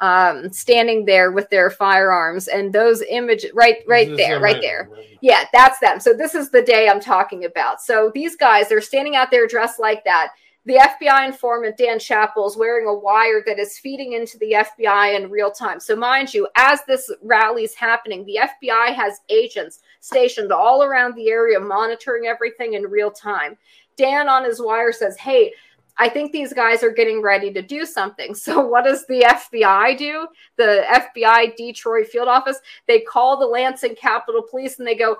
Um, 0.00 0.52
standing 0.52 1.04
there 1.04 1.30
with 1.30 1.48
their 1.50 1.70
firearms 1.70 2.48
and 2.48 2.72
those 2.72 3.02
images 3.08 3.52
right 3.54 3.84
right 3.86 4.16
there 4.16 4.40
right 4.40 4.60
there 4.60 4.90
yeah 5.20 5.44
that's 5.52 5.78
them 5.78 6.00
so 6.00 6.12
this 6.12 6.34
is 6.34 6.50
the 6.50 6.60
day 6.60 6.88
i'm 6.88 6.98
talking 6.98 7.44
about 7.44 7.80
so 7.80 8.10
these 8.12 8.34
guys 8.34 8.72
are 8.72 8.80
standing 8.80 9.14
out 9.14 9.30
there 9.30 9.46
dressed 9.46 9.78
like 9.78 10.02
that 10.02 10.30
the 10.64 10.74
FBI 10.74 11.26
informant 11.26 11.76
Dan 11.76 11.98
Chappel 11.98 12.46
is 12.46 12.56
wearing 12.56 12.86
a 12.86 12.94
wire 12.94 13.42
that 13.46 13.58
is 13.58 13.78
feeding 13.78 14.12
into 14.12 14.38
the 14.38 14.52
FBI 14.52 15.16
in 15.16 15.30
real 15.30 15.50
time. 15.50 15.80
So, 15.80 15.96
mind 15.96 16.32
you, 16.32 16.48
as 16.56 16.80
this 16.86 17.12
rally 17.22 17.64
is 17.64 17.74
happening, 17.74 18.24
the 18.24 18.38
FBI 18.40 18.94
has 18.94 19.20
agents 19.28 19.80
stationed 20.00 20.52
all 20.52 20.84
around 20.84 21.16
the 21.16 21.30
area 21.30 21.58
monitoring 21.58 22.26
everything 22.26 22.74
in 22.74 22.84
real 22.84 23.10
time. 23.10 23.56
Dan 23.96 24.28
on 24.28 24.44
his 24.44 24.62
wire 24.62 24.92
says, 24.92 25.16
Hey, 25.16 25.52
I 25.98 26.08
think 26.08 26.32
these 26.32 26.52
guys 26.52 26.82
are 26.82 26.90
getting 26.90 27.20
ready 27.20 27.52
to 27.52 27.62
do 27.62 27.84
something. 27.84 28.34
So, 28.42 28.64
what 28.64 28.84
does 28.84 29.04
the 29.06 29.22
FBI 29.22 29.98
do? 29.98 30.26
The 30.56 30.84
FBI 30.88 31.56
Detroit 31.56 32.06
field 32.06 32.28
office, 32.28 32.58
they 32.86 33.00
call 33.00 33.38
the 33.38 33.46
Lansing 33.46 33.96
Capitol 33.96 34.42
Police 34.48 34.78
and 34.78 34.86
they 34.86 34.96
go, 34.96 35.16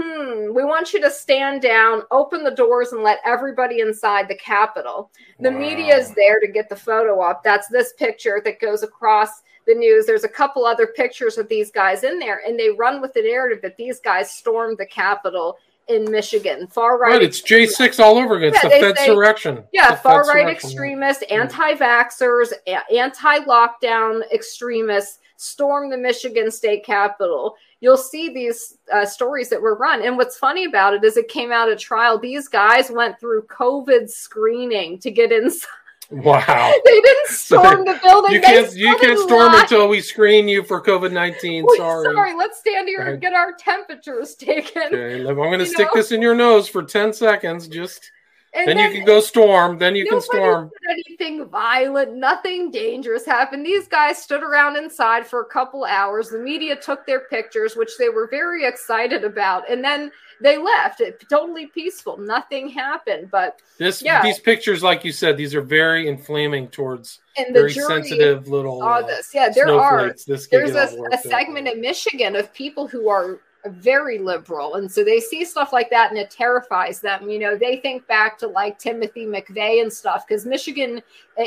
hmm, 0.00 0.52
we 0.54 0.64
want 0.64 0.92
you 0.92 1.00
to 1.00 1.10
stand 1.10 1.62
down, 1.62 2.02
open 2.10 2.44
the 2.44 2.50
doors, 2.50 2.92
and 2.92 3.02
let 3.02 3.18
everybody 3.24 3.80
inside 3.80 4.28
the 4.28 4.36
Capitol. 4.36 5.10
The 5.40 5.50
Wow. 5.50 5.58
media 5.58 5.96
is 5.96 6.12
there 6.14 6.38
to 6.40 6.46
get 6.46 6.68
the 6.68 6.76
photo 6.76 7.20
up. 7.20 7.42
That's 7.42 7.68
this 7.68 7.92
picture 7.94 8.40
that 8.44 8.60
goes 8.60 8.82
across 8.82 9.42
the 9.66 9.74
news. 9.74 10.06
There's 10.06 10.24
a 10.24 10.28
couple 10.28 10.64
other 10.64 10.86
pictures 10.86 11.38
of 11.38 11.48
these 11.48 11.70
guys 11.70 12.04
in 12.04 12.18
there, 12.18 12.42
and 12.46 12.58
they 12.58 12.70
run 12.70 13.00
with 13.00 13.12
the 13.14 13.22
narrative 13.22 13.60
that 13.62 13.76
these 13.76 13.98
guys 14.00 14.30
stormed 14.30 14.78
the 14.78 14.86
Capitol 14.86 15.58
in 15.88 16.10
Michigan. 16.10 16.66
Far 16.66 16.98
right. 16.98 17.12
Right, 17.12 17.22
it's 17.22 17.40
J6 17.40 18.00
all 18.00 18.18
over 18.18 18.36
again. 18.36 18.48
It's 18.54 18.62
Yeah, 18.64 18.70
the 18.70 18.80
Fed's 18.86 18.98
say- 19.00 19.06
direction. 19.06 19.64
Yeah, 19.72 19.92
The 19.92 19.96
far 19.98 20.24
Fed's 20.24 20.28
right 20.34 20.42
direction. 20.46 20.70
extremists, 20.70 21.22
anti 21.30 21.74
vaxxers, 21.74 22.52
anti 22.92 23.38
lockdown 23.40 24.22
extremists 24.32 25.20
storm 25.36 25.90
the 25.90 25.96
Michigan 25.96 26.50
state 26.50 26.84
capitol. 26.84 27.56
You'll 27.80 27.96
see 27.96 28.30
these 28.32 28.78
uh, 28.92 29.04
stories 29.04 29.50
that 29.50 29.60
were 29.60 29.76
run. 29.76 30.02
And 30.02 30.16
what's 30.16 30.38
funny 30.38 30.64
about 30.64 30.94
it 30.94 31.04
is 31.04 31.16
it 31.16 31.28
came 31.28 31.52
out 31.52 31.70
of 31.70 31.78
trial. 31.78 32.18
These 32.18 32.48
guys 32.48 32.90
went 32.90 33.20
through 33.20 33.42
COVID 33.42 34.08
screening 34.08 34.98
to 35.00 35.10
get 35.10 35.30
inside. 35.30 35.68
Wow. 36.10 36.72
They 36.84 37.00
didn't 37.00 37.28
storm 37.28 37.84
the 37.84 37.98
building. 38.02 38.32
You 38.32 38.40
can't 38.40 38.72
you 38.74 38.96
can't 38.98 39.18
storm 39.18 39.52
line. 39.52 39.62
until 39.62 39.88
we 39.88 40.00
screen 40.00 40.46
you 40.48 40.62
for 40.62 40.80
COVID 40.80 41.12
nineteen. 41.12 41.66
Sorry. 41.76 42.04
sorry, 42.14 42.34
let's 42.34 42.60
stand 42.60 42.88
here 42.88 43.00
and 43.00 43.20
get 43.20 43.32
our 43.32 43.54
temperatures 43.54 44.34
taken. 44.36 44.82
Okay, 44.86 45.26
I'm 45.26 45.34
going 45.34 45.58
to 45.58 45.66
stick 45.66 45.88
know? 45.88 46.00
this 46.00 46.12
in 46.12 46.22
your 46.22 46.34
nose 46.34 46.68
for 46.68 46.84
ten 46.84 47.12
seconds. 47.12 47.66
Just 47.66 48.12
And 48.56 48.68
then, 48.68 48.78
you 48.78 48.90
can 48.90 49.04
go 49.04 49.20
storm. 49.20 49.78
Then 49.78 49.94
you 49.94 50.06
can 50.06 50.20
storm. 50.20 50.70
anything 50.90 51.44
violent, 51.46 52.16
nothing 52.16 52.70
dangerous 52.70 53.26
happened. 53.26 53.66
These 53.66 53.86
guys 53.86 54.16
stood 54.22 54.42
around 54.42 54.76
inside 54.76 55.26
for 55.26 55.42
a 55.42 55.44
couple 55.44 55.84
hours. 55.84 56.30
The 56.30 56.38
media 56.38 56.74
took 56.74 57.06
their 57.06 57.20
pictures, 57.20 57.76
which 57.76 57.90
they 57.98 58.08
were 58.08 58.28
very 58.28 58.64
excited 58.64 59.24
about, 59.24 59.70
and 59.70 59.84
then 59.84 60.10
they 60.40 60.56
left. 60.56 61.00
It 61.00 61.22
totally 61.28 61.66
peaceful. 61.66 62.16
Nothing 62.16 62.68
happened. 62.68 63.30
But 63.30 63.60
This 63.78 64.02
Yeah. 64.02 64.22
these 64.22 64.38
pictures, 64.38 64.82
like 64.82 65.04
you 65.04 65.12
said, 65.12 65.36
these 65.36 65.54
are 65.54 65.60
very 65.60 66.08
inflaming 66.08 66.68
towards 66.68 67.20
and 67.36 67.54
the 67.54 67.60
very 67.60 67.72
sensitive 67.72 68.48
little 68.48 68.82
uh, 68.82 69.02
this. 69.02 69.34
Yeah, 69.34 69.50
there 69.50 69.70
are. 69.78 70.14
This 70.26 70.46
There's 70.48 70.74
a, 70.74 70.88
a 71.12 71.18
segment 71.18 71.68
in 71.68 71.80
Michigan 71.80 72.36
of 72.36 72.52
people 72.54 72.86
who 72.86 73.08
are 73.08 73.40
very 73.70 74.18
liberal. 74.18 74.74
And 74.76 74.90
so 74.90 75.04
they 75.04 75.20
see 75.20 75.44
stuff 75.44 75.72
like 75.72 75.90
that 75.90 76.10
and 76.10 76.18
it 76.18 76.30
terrifies 76.30 77.00
them. 77.00 77.28
You 77.28 77.38
know 77.38 77.56
they 77.56 77.76
think 77.78 78.06
back 78.06 78.38
to 78.38 78.46
like 78.46 78.78
timothy 78.78 79.26
mcveigh 79.26 79.82
and 79.82 79.92
stuff 79.92 80.26
because 80.26 80.46
michigan 80.46 81.02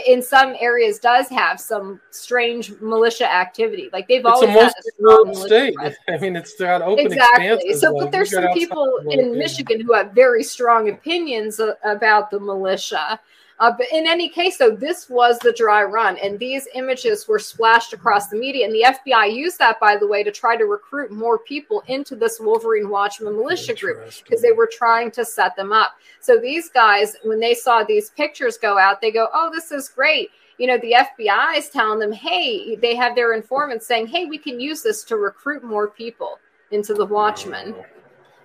in 0.08 0.22
some 0.22 0.56
areas 0.60 1.00
does 1.00 1.30
have 1.30 1.60
some 1.60 2.00
strange 2.12 2.72
militia 2.82 3.30
activity. 3.32 3.90
Like 3.92 4.08
they've 4.08 4.20
It's 4.20 4.28
always 4.30 4.50
had 4.50 4.62
most 4.64 4.76
a 4.78 4.82
strong 4.84 4.94
rural 5.00 5.26
militia 5.26 5.48
state. 5.48 5.76
presence. 5.76 5.98
I 6.10 6.18
mean, 6.18 6.36
it's 6.36 6.56
got 6.56 6.82
open 6.82 7.06
exactly. 7.08 7.74
so 7.74 7.92
like, 7.92 8.06
but 8.06 8.12
there's 8.12 8.32
some 8.32 8.52
people 8.54 9.00
in 9.10 9.38
michigan 9.38 9.82
who 9.82 9.94
have 9.94 10.12
very 10.12 10.44
strong 10.44 10.90
opinions 10.90 11.60
about 11.84 12.30
the 12.32 12.40
militia 12.40 13.20
uh, 13.60 13.72
but 13.78 13.88
in 13.92 14.08
any 14.08 14.30
case, 14.30 14.58
though, 14.58 14.72
this 14.72 15.10
was 15.10 15.38
the 15.40 15.52
dry 15.52 15.84
run, 15.84 16.18
and 16.18 16.40
these 16.40 16.68
images 16.76 17.28
were 17.28 17.40
splashed 17.40 17.92
across 17.92 18.28
the 18.28 18.38
media. 18.38 18.66
And 18.66 18.74
the 18.74 18.86
FBI 18.86 19.34
used 19.34 19.60
that, 19.60 19.82
by 19.82 19.98
the 19.98 20.08
way, 20.08 20.24
to 20.24 20.32
try 20.32 20.56
to 20.56 20.64
recruit 20.64 21.12
more 21.12 21.38
people 21.38 21.84
into 21.88 22.16
this 22.16 22.40
Wolverine 22.40 22.90
Watchmen 22.90 23.36
militia 23.36 23.74
group 23.74 24.00
because 24.24 24.42
they 24.42 24.54
were 24.54 24.70
trying 24.72 25.12
to 25.12 25.26
set 25.26 25.58
them 25.58 25.74
up. 25.74 25.96
So 26.22 26.38
these 26.38 26.70
guys, 26.70 27.18
when 27.24 27.42
they 27.42 27.54
saw 27.54 27.84
these 27.84 28.12
pictures 28.12 28.58
go 28.58 28.78
out, 28.78 29.02
they 29.02 29.12
go, 29.12 29.28
"Oh, 29.34 29.52
this 29.54 29.74
is 29.74 29.90
great." 29.90 30.30
You 30.58 30.68
know, 30.68 30.78
the 30.78 30.94
FBI 30.94 31.58
is 31.58 31.70
telling 31.70 32.00
them, 32.00 32.14
"Hey," 32.14 32.78
they 32.78 32.96
have 32.96 33.14
their 33.14 33.34
informants 33.34 33.86
saying, 33.86 34.08
"Hey, 34.08 34.26
we 34.26 34.38
can 34.38 34.62
use 34.62 34.82
this 34.82 35.04
to 35.06 35.18
recruit 35.18 35.64
more 35.64 35.90
people 35.90 36.40
into 36.72 36.94
the 36.94 37.06
Watchmen." 37.06 37.76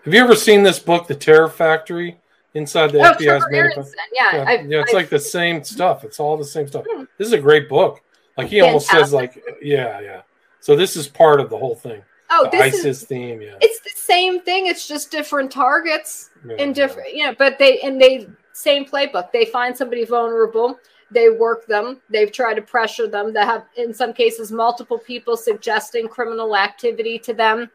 Have 0.05 0.13
you 0.13 0.21
ever 0.21 0.35
seen 0.35 0.65
this 0.65 0.81
book, 0.81 1.07
The 1.07 1.15
Terror 1.15 1.49
Factory? 1.49 2.21
Inside 2.55 2.93
the 2.93 3.01
Oh, 3.01 3.13
FBI's 3.15 3.45
manifesto. 3.51 3.93
Yeah, 4.13 4.37
Yeah, 4.37 4.45
I've- 4.47 4.69
yeah, 4.69 4.81
it's 4.81 4.91
I've- 4.91 4.97
like 4.97 5.09
the 5.09 5.19
same 5.19 5.63
stuff. 5.65 6.05
It's 6.05 6.21
all 6.21 6.37
the 6.37 6.45
same 6.45 6.69
stuff. 6.69 6.85
Hmm. 6.89 7.05
This 7.19 7.27
is 7.27 7.33
a 7.33 7.39
great 7.39 7.69
book. 7.69 8.01
Like 8.37 8.47
he 8.49 8.61
almost 8.61 8.89
says, 8.89 9.13
like, 9.13 9.43
yeah, 9.61 10.01
yeah. 10.01 10.23
So 10.61 10.75
this 10.77 10.97
is 10.97 11.07
part 11.09 11.41
of 11.41 11.51
the 11.51 11.59
whole 11.59 11.75
thing. 11.75 12.03
oh, 12.31 12.45
the 12.45 12.51
this 12.57 12.75
ISIS 12.75 12.85
is 12.85 13.05
theme, 13.05 13.43
yeah. 13.43 13.55
it's 13.61 13.81
the 13.81 13.91
same 13.95 14.41
thing. 14.41 14.67
It's 14.67 14.89
just 14.89 15.11
different 15.11 15.51
targets. 15.53 16.31
yeah, 16.49 16.57
in 16.57 16.73
different 16.73 17.15
you 17.15 17.25
know 17.27 17.35
but 17.39 17.59
they 17.59 17.81
and 17.81 18.01
they 18.01 18.27
same 18.53 18.85
playbook 18.85 19.31
they 19.33 19.45
find 19.47 19.77
somebody 19.77 20.05
vulnerable 20.05 20.79
they 21.11 21.29
work 21.31 21.67
them 21.67 22.01
they've 22.11 22.33
tried 22.33 22.55
to 22.55 22.63
pressure 22.63 23.07
them 23.07 23.33
they 23.33 23.41
have 23.41 23.65
in 23.77 23.93
some 23.95 24.13
cases 24.13 24.51
multiple 24.53 24.99
people 24.99 25.37
suggesting 25.37 26.07
criminal 26.09 26.55
activity 26.57 27.19
to 27.19 27.33
them 27.35 27.71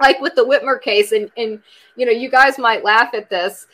like 0.00 0.18
with 0.20 0.34
the 0.34 0.44
whitmer 0.44 0.80
case 0.80 1.12
and 1.12 1.30
and 1.36 1.60
you 1.96 2.04
know 2.06 2.12
you 2.12 2.30
guys 2.30 2.58
might 2.58 2.84
laugh 2.84 3.12
at 3.14 3.28
this 3.30 3.66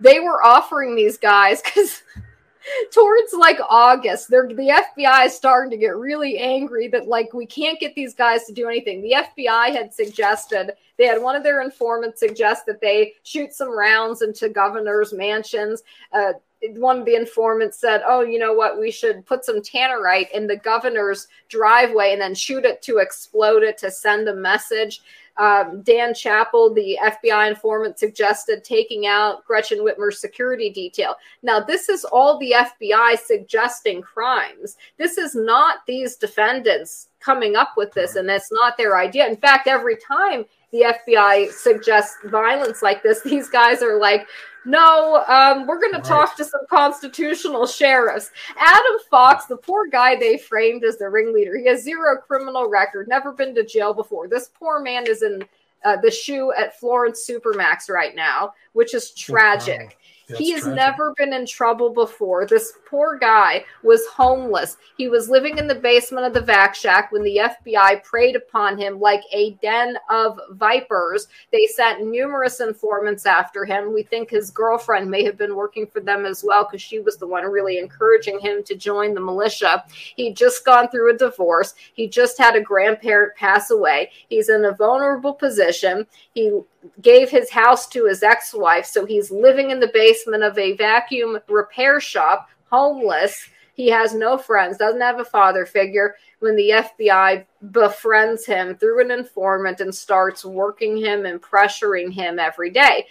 they 0.00 0.20
were 0.20 0.44
offering 0.44 0.94
these 0.94 1.18
guys 1.18 1.62
because 1.62 2.02
towards 2.92 3.32
like 3.32 3.58
August, 3.68 4.30
they're 4.30 4.48
the 4.48 4.82
FBI 4.98 5.26
is 5.26 5.34
starting 5.34 5.70
to 5.70 5.76
get 5.76 5.96
really 5.96 6.38
angry 6.38 6.88
that 6.88 7.08
like 7.08 7.32
we 7.32 7.46
can't 7.46 7.80
get 7.80 7.94
these 7.94 8.14
guys 8.14 8.44
to 8.44 8.52
do 8.52 8.68
anything. 8.68 9.02
The 9.02 9.16
FBI 9.36 9.72
had 9.72 9.92
suggested 9.92 10.72
they 10.98 11.06
had 11.06 11.22
one 11.22 11.36
of 11.36 11.42
their 11.42 11.62
informants 11.62 12.20
suggest 12.20 12.66
that 12.66 12.80
they 12.80 13.14
shoot 13.22 13.52
some 13.52 13.76
rounds 13.76 14.22
into 14.22 14.48
governors' 14.48 15.12
mansions. 15.12 15.82
Uh, 16.12 16.34
one 16.74 16.98
of 16.98 17.06
the 17.06 17.14
informants 17.14 17.78
said, 17.78 18.02
"Oh, 18.06 18.20
you 18.20 18.38
know 18.38 18.52
what? 18.52 18.78
We 18.78 18.90
should 18.90 19.24
put 19.24 19.44
some 19.44 19.62
tannerite 19.62 20.30
in 20.32 20.46
the 20.46 20.56
governor's 20.56 21.26
driveway 21.48 22.12
and 22.12 22.20
then 22.20 22.34
shoot 22.34 22.64
it 22.64 22.82
to 22.82 22.98
explode 22.98 23.62
it 23.62 23.78
to 23.78 23.90
send 23.90 24.28
a 24.28 24.34
message." 24.34 25.00
Um, 25.40 25.80
Dan 25.80 26.12
Chappel, 26.12 26.74
the 26.74 26.98
FBI 27.02 27.48
informant, 27.48 27.98
suggested 27.98 28.62
taking 28.62 29.06
out 29.06 29.42
Gretchen 29.46 29.78
Whitmer's 29.78 30.20
security 30.20 30.68
detail. 30.68 31.14
Now, 31.42 31.60
this 31.60 31.88
is 31.88 32.04
all 32.04 32.38
the 32.38 32.54
FBI 32.54 33.18
suggesting 33.18 34.02
crimes. 34.02 34.76
This 34.98 35.16
is 35.16 35.34
not 35.34 35.86
these 35.86 36.16
defendants 36.16 37.08
coming 37.20 37.56
up 37.56 37.70
with 37.78 37.90
this, 37.94 38.16
and 38.16 38.28
that's 38.28 38.52
not 38.52 38.76
their 38.76 38.98
idea. 38.98 39.26
In 39.26 39.36
fact, 39.38 39.66
every 39.66 39.96
time 39.96 40.44
the 40.72 40.94
FBI 41.08 41.50
suggests 41.52 42.16
violence 42.24 42.82
like 42.82 43.02
this, 43.02 43.22
these 43.22 43.48
guys 43.48 43.82
are 43.82 43.98
like, 43.98 44.26
no, 44.64 45.24
um, 45.26 45.66
we're 45.66 45.80
going 45.80 45.94
to 45.94 46.02
talk 46.02 46.36
to 46.36 46.44
some 46.44 46.60
constitutional 46.68 47.66
sheriffs. 47.66 48.30
Adam 48.58 48.98
Fox, 49.10 49.46
the 49.46 49.56
poor 49.56 49.86
guy 49.86 50.16
they 50.16 50.36
framed 50.36 50.84
as 50.84 50.98
the 50.98 51.08
ringleader, 51.08 51.56
he 51.56 51.66
has 51.66 51.82
zero 51.82 52.16
criminal 52.18 52.68
record, 52.68 53.08
never 53.08 53.32
been 53.32 53.54
to 53.54 53.64
jail 53.64 53.94
before. 53.94 54.28
This 54.28 54.50
poor 54.58 54.80
man 54.80 55.04
is 55.08 55.22
in 55.22 55.42
uh, 55.84 55.96
the 56.02 56.10
shoe 56.10 56.52
at 56.52 56.78
Florence 56.78 57.26
Supermax 57.28 57.88
right 57.88 58.14
now, 58.14 58.52
which 58.74 58.94
is 58.94 59.12
tragic. 59.12 59.96
That's 60.30 60.40
he 60.40 60.52
has 60.52 60.62
tragic. 60.62 60.76
never 60.76 61.14
been 61.16 61.32
in 61.32 61.46
trouble 61.46 61.90
before. 61.90 62.46
This 62.46 62.74
poor 62.86 63.18
guy 63.18 63.64
was 63.82 64.06
homeless. 64.06 64.76
He 64.96 65.08
was 65.08 65.28
living 65.28 65.58
in 65.58 65.66
the 65.66 65.74
basement 65.74 66.26
of 66.26 66.32
the 66.32 66.40
vac 66.40 66.74
shack 66.74 67.10
when 67.10 67.22
the 67.22 67.40
FBI 67.66 68.02
preyed 68.04 68.36
upon 68.36 68.78
him 68.78 69.00
like 69.00 69.22
a 69.32 69.52
den 69.62 69.96
of 70.08 70.38
vipers. 70.52 71.26
They 71.52 71.66
sent 71.66 72.06
numerous 72.06 72.60
informants 72.60 73.26
after 73.26 73.64
him. 73.64 73.92
We 73.92 74.04
think 74.04 74.30
his 74.30 74.50
girlfriend 74.50 75.10
may 75.10 75.24
have 75.24 75.36
been 75.36 75.56
working 75.56 75.86
for 75.86 76.00
them 76.00 76.24
as 76.24 76.44
well 76.46 76.64
because 76.64 76.82
she 76.82 77.00
was 77.00 77.16
the 77.16 77.26
one 77.26 77.44
really 77.44 77.78
encouraging 77.78 78.38
him 78.40 78.62
to 78.64 78.76
join 78.76 79.14
the 79.14 79.20
militia. 79.20 79.84
He'd 80.16 80.36
just 80.36 80.64
gone 80.64 80.88
through 80.88 81.14
a 81.14 81.18
divorce. 81.18 81.74
He 81.94 82.08
just 82.08 82.38
had 82.38 82.56
a 82.56 82.60
grandparent 82.60 83.34
pass 83.36 83.70
away. 83.70 84.10
He's 84.28 84.48
in 84.48 84.64
a 84.64 84.72
vulnerable 84.72 85.34
position. 85.34 86.06
He 86.34 86.60
gave 87.02 87.30
his 87.30 87.50
house 87.50 87.86
to 87.88 88.06
his 88.06 88.22
ex-wife 88.22 88.86
so 88.86 89.04
he's 89.04 89.30
living 89.30 89.70
in 89.70 89.80
the 89.80 89.90
basement 89.92 90.42
of 90.42 90.56
a 90.58 90.76
vacuum 90.76 91.38
repair 91.48 92.00
shop 92.00 92.48
homeless. 92.70 93.48
He 93.74 93.88
has 93.88 94.14
no 94.14 94.38
friends 94.38 94.78
doesn't 94.78 95.00
have 95.00 95.20
a 95.20 95.24
father 95.24 95.66
figure. 95.66 96.16
When 96.38 96.56
the 96.56 96.70
fbi 96.70 97.44
befriends 97.70 98.46
him 98.46 98.76
through 98.76 99.02
an 99.02 99.10
informant 99.10 99.80
and 99.80 99.94
starts 99.94 100.44
working 100.44 100.96
him 100.96 101.26
and 101.26 101.40
pressuring 101.40 102.12
him 102.12 102.38
every 102.38 102.70
day. 102.70 103.06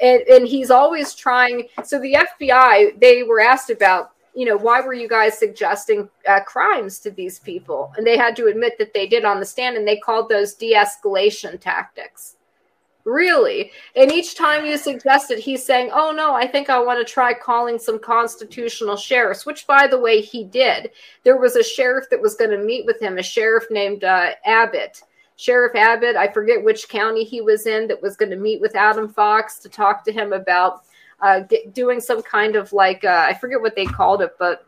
And, 0.00 0.22
and 0.22 0.48
he's 0.48 0.70
always 0.70 1.14
trying 1.14 1.68
so 1.84 2.00
the 2.00 2.16
fbi 2.40 2.98
they 3.00 3.22
were 3.22 3.40
asked 3.40 3.70
about 3.70 4.12
you 4.34 4.46
know 4.46 4.56
why 4.56 4.80
were 4.80 4.94
you 4.94 5.08
guys 5.08 5.38
suggesting 5.38 6.08
uh, 6.26 6.40
crimes 6.40 6.98
to 7.00 7.10
these 7.10 7.38
people? 7.38 7.92
And 7.96 8.04
they 8.04 8.16
had 8.16 8.34
to 8.36 8.46
admit 8.46 8.78
that 8.78 8.94
they 8.94 9.06
did 9.06 9.24
on 9.24 9.38
the 9.38 9.46
stand 9.46 9.76
and 9.76 9.86
they 9.86 9.98
called 9.98 10.28
those 10.28 10.54
de-escalation 10.54 11.60
tactics 11.60 12.36
Really? 13.04 13.72
And 13.96 14.12
each 14.12 14.36
time 14.36 14.64
you 14.64 14.78
suggested, 14.78 15.38
he's 15.38 15.64
saying, 15.64 15.90
Oh, 15.92 16.12
no, 16.12 16.34
I 16.34 16.46
think 16.46 16.70
I 16.70 16.78
want 16.80 17.04
to 17.04 17.12
try 17.12 17.34
calling 17.34 17.78
some 17.78 17.98
constitutional 17.98 18.96
sheriffs, 18.96 19.44
which, 19.44 19.66
by 19.66 19.88
the 19.88 19.98
way, 19.98 20.20
he 20.20 20.44
did. 20.44 20.90
There 21.24 21.36
was 21.36 21.56
a 21.56 21.64
sheriff 21.64 22.06
that 22.10 22.22
was 22.22 22.36
going 22.36 22.52
to 22.52 22.58
meet 22.58 22.86
with 22.86 23.00
him, 23.00 23.18
a 23.18 23.22
sheriff 23.22 23.64
named 23.70 24.04
uh, 24.04 24.30
Abbott. 24.44 25.02
Sheriff 25.36 25.74
Abbott, 25.74 26.14
I 26.14 26.28
forget 26.28 26.62
which 26.62 26.88
county 26.88 27.24
he 27.24 27.40
was 27.40 27.66
in, 27.66 27.88
that 27.88 28.00
was 28.00 28.16
going 28.16 28.30
to 28.30 28.36
meet 28.36 28.60
with 28.60 28.76
Adam 28.76 29.08
Fox 29.08 29.58
to 29.60 29.68
talk 29.68 30.04
to 30.04 30.12
him 30.12 30.32
about 30.32 30.84
uh, 31.20 31.40
get, 31.40 31.74
doing 31.74 32.00
some 32.00 32.22
kind 32.22 32.54
of 32.54 32.72
like, 32.72 33.02
uh, 33.04 33.26
I 33.28 33.34
forget 33.34 33.60
what 33.60 33.74
they 33.74 33.86
called 33.86 34.22
it, 34.22 34.36
but 34.38 34.64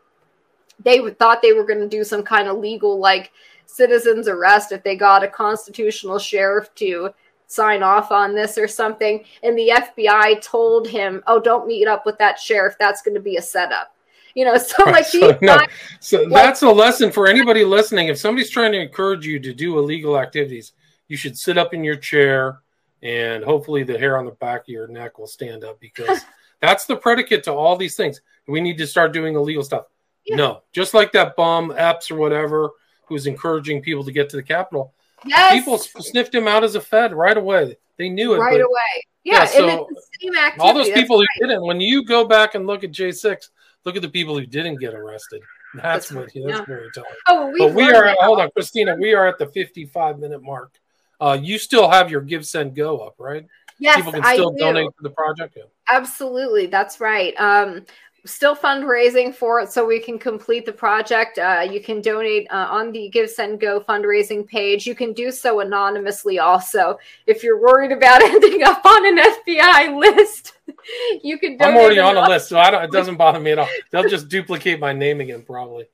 they 0.83 0.99
thought 1.11 1.41
they 1.41 1.53
were 1.53 1.65
going 1.65 1.79
to 1.79 1.87
do 1.87 2.03
some 2.03 2.23
kind 2.23 2.49
of 2.49 2.57
legal, 2.57 2.99
like, 2.99 3.31
citizens 3.65 4.27
arrest 4.27 4.71
if 4.71 4.83
they 4.83 4.95
got 4.95 5.23
a 5.23 5.27
constitutional 5.27 6.19
sheriff 6.19 6.73
to 6.75 7.09
sign 7.47 7.83
off 7.83 8.11
on 8.11 8.33
this 8.33 8.57
or 8.57 8.67
something. 8.67 9.23
And 9.43 9.57
the 9.57 9.69
FBI 9.69 10.41
told 10.41 10.87
him, 10.87 11.23
oh, 11.27 11.39
don't 11.39 11.67
meet 11.67 11.87
up 11.87 12.05
with 12.05 12.17
that 12.17 12.39
sheriff. 12.39 12.75
That's 12.79 13.01
going 13.01 13.15
to 13.15 13.21
be 13.21 13.37
a 13.37 13.41
setup. 13.41 13.95
You 14.33 14.45
know, 14.45 14.57
so 14.57 14.83
Right, 14.85 14.93
like 14.93 15.05
so, 15.05 15.37
no, 15.41 15.55
not, 15.55 15.69
so 15.99 16.29
that's 16.29 16.61
a 16.61 16.69
lesson 16.69 17.11
for 17.11 17.27
anybody 17.27 17.63
listening. 17.63 18.07
If 18.07 18.17
somebody's 18.17 18.49
trying 18.49 18.71
to 18.73 18.79
encourage 18.79 19.25
you 19.25 19.39
to 19.39 19.53
do 19.53 19.79
illegal 19.79 20.19
activities, 20.19 20.73
you 21.07 21.17
should 21.17 21.37
sit 21.37 21.57
up 21.57 21.73
in 21.73 21.83
your 21.83 21.95
chair 21.95 22.59
and 23.01 23.43
hopefully 23.43 23.83
the 23.83 23.97
hair 23.97 24.17
on 24.17 24.25
the 24.25 24.31
back 24.31 24.61
of 24.61 24.69
your 24.69 24.87
neck 24.87 25.19
will 25.19 25.27
stand 25.27 25.63
up 25.63 25.79
because 25.79 26.21
that's 26.61 26.85
the 26.85 26.95
predicate 26.95 27.43
to 27.43 27.53
all 27.53 27.77
these 27.77 27.95
things. 27.95 28.21
We 28.47 28.61
need 28.61 28.77
to 28.79 28.87
start 28.87 29.13
doing 29.13 29.35
illegal 29.35 29.63
stuff. 29.63 29.85
Yeah. 30.25 30.35
No, 30.37 30.63
just 30.73 30.93
like 30.93 31.11
that 31.11 31.35
bum 31.35 31.73
Epps 31.75 32.09
or 32.09 32.15
whatever 32.15 32.71
who's 33.07 33.27
encouraging 33.27 33.81
people 33.81 34.03
to 34.03 34.11
get 34.11 34.29
to 34.29 34.35
the 34.35 34.43
Capitol. 34.43 34.93
Yes, 35.25 35.53
People 35.53 35.77
sniffed 35.77 36.33
him 36.33 36.47
out 36.47 36.63
as 36.63 36.75
a 36.75 36.81
Fed 36.81 37.13
right 37.13 37.37
away. 37.37 37.77
They 37.97 38.09
knew 38.09 38.33
it. 38.33 38.39
right 38.39 38.53
but 38.59 38.61
away. 38.61 39.03
Yeah, 39.23 39.33
Yeah, 39.39 39.45
so 39.45 39.69
and 39.69 39.79
it's 39.89 39.89
the 39.89 40.01
same 40.21 40.35
activity. 40.35 40.59
all 40.61 40.73
those 40.73 40.89
people 40.89 41.17
right. 41.19 41.27
who 41.39 41.47
didn't, 41.47 41.65
when 41.65 41.81
you 41.81 42.05
go 42.05 42.25
back 42.25 42.55
and 42.55 42.67
look 42.67 42.83
at 42.83 42.91
J6, 42.91 43.49
look 43.85 43.95
at 43.95 44.01
the 44.01 44.09
people 44.09 44.37
who 44.37 44.45
didn't 44.45 44.77
get 44.79 44.93
arrested. 44.93 45.41
That's, 45.73 46.09
That's 46.09 46.11
what 46.11 46.21
right, 46.21 46.31
that's 46.47 46.59
yeah. 46.59 46.65
very 46.65 46.89
telling. 46.93 47.09
Oh, 47.27 47.53
But 47.57 47.73
we 47.73 47.91
are 47.91 48.15
hold 48.19 48.39
on, 48.39 48.49
Christina. 48.51 48.95
We 48.95 49.13
are 49.13 49.27
at 49.27 49.37
the 49.37 49.47
55 49.47 50.19
minute 50.19 50.41
mark. 50.41 50.73
Uh, 51.19 51.37
you 51.41 51.57
still 51.57 51.89
have 51.89 52.09
your 52.11 52.21
give 52.21 52.45
send 52.45 52.75
go 52.75 52.99
up, 52.99 53.15
right? 53.17 53.45
Yes, 53.79 53.97
People 53.97 54.13
can 54.13 54.23
I 54.23 54.35
still 54.35 54.51
do. 54.51 54.57
donate 54.57 54.87
to 54.87 55.03
the 55.03 55.09
project. 55.09 55.57
Yeah. 55.57 55.63
Absolutely, 55.91 56.67
that's 56.67 57.01
right. 57.01 57.33
Um, 57.37 57.85
still 58.25 58.55
fundraising 58.55 59.33
for 59.33 59.59
it 59.59 59.71
so 59.71 59.85
we 59.85 59.99
can 59.99 60.17
complete 60.17 60.65
the 60.65 60.71
project. 60.73 61.37
Uh, 61.37 61.65
you 61.69 61.79
can 61.81 62.01
donate 62.01 62.47
uh, 62.51 62.67
on 62.69 62.91
the 62.91 63.07
Give 63.09 63.29
Send 63.29 63.59
Go 63.59 63.79
fundraising 63.79 64.47
page. 64.47 64.85
You 64.87 64.95
can 64.95 65.13
do 65.13 65.31
so 65.31 65.59
anonymously 65.59 66.39
also. 66.39 66.97
If 67.27 67.43
you're 67.43 67.61
worried 67.61 67.91
about 67.91 68.21
ending 68.23 68.63
up 68.63 68.83
on 68.85 69.05
an 69.05 69.17
FBI 69.23 69.99
list, 69.99 70.53
you 71.23 71.37
can 71.37 71.57
donate. 71.57 71.75
I'm 71.75 71.77
already 71.77 71.99
on 71.99 72.17
a 72.17 72.27
list, 72.27 72.49
so 72.49 72.59
I 72.59 72.71
don't. 72.71 72.83
It 72.83 72.91
doesn't 72.99 73.17
bother 73.17 73.39
me 73.39 73.51
at 73.51 73.59
all. 73.59 73.69
They'll 73.91 74.09
just 74.09 74.27
duplicate 74.29 74.79
my 74.79 74.93
name 74.93 75.21
again, 75.21 75.43
probably. 75.43 75.85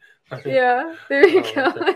Yeah, 0.46 0.96
there 1.10 1.28
you 1.28 1.44
Oh, 1.46 1.54
go. 1.54 1.66
okay. 1.82 1.96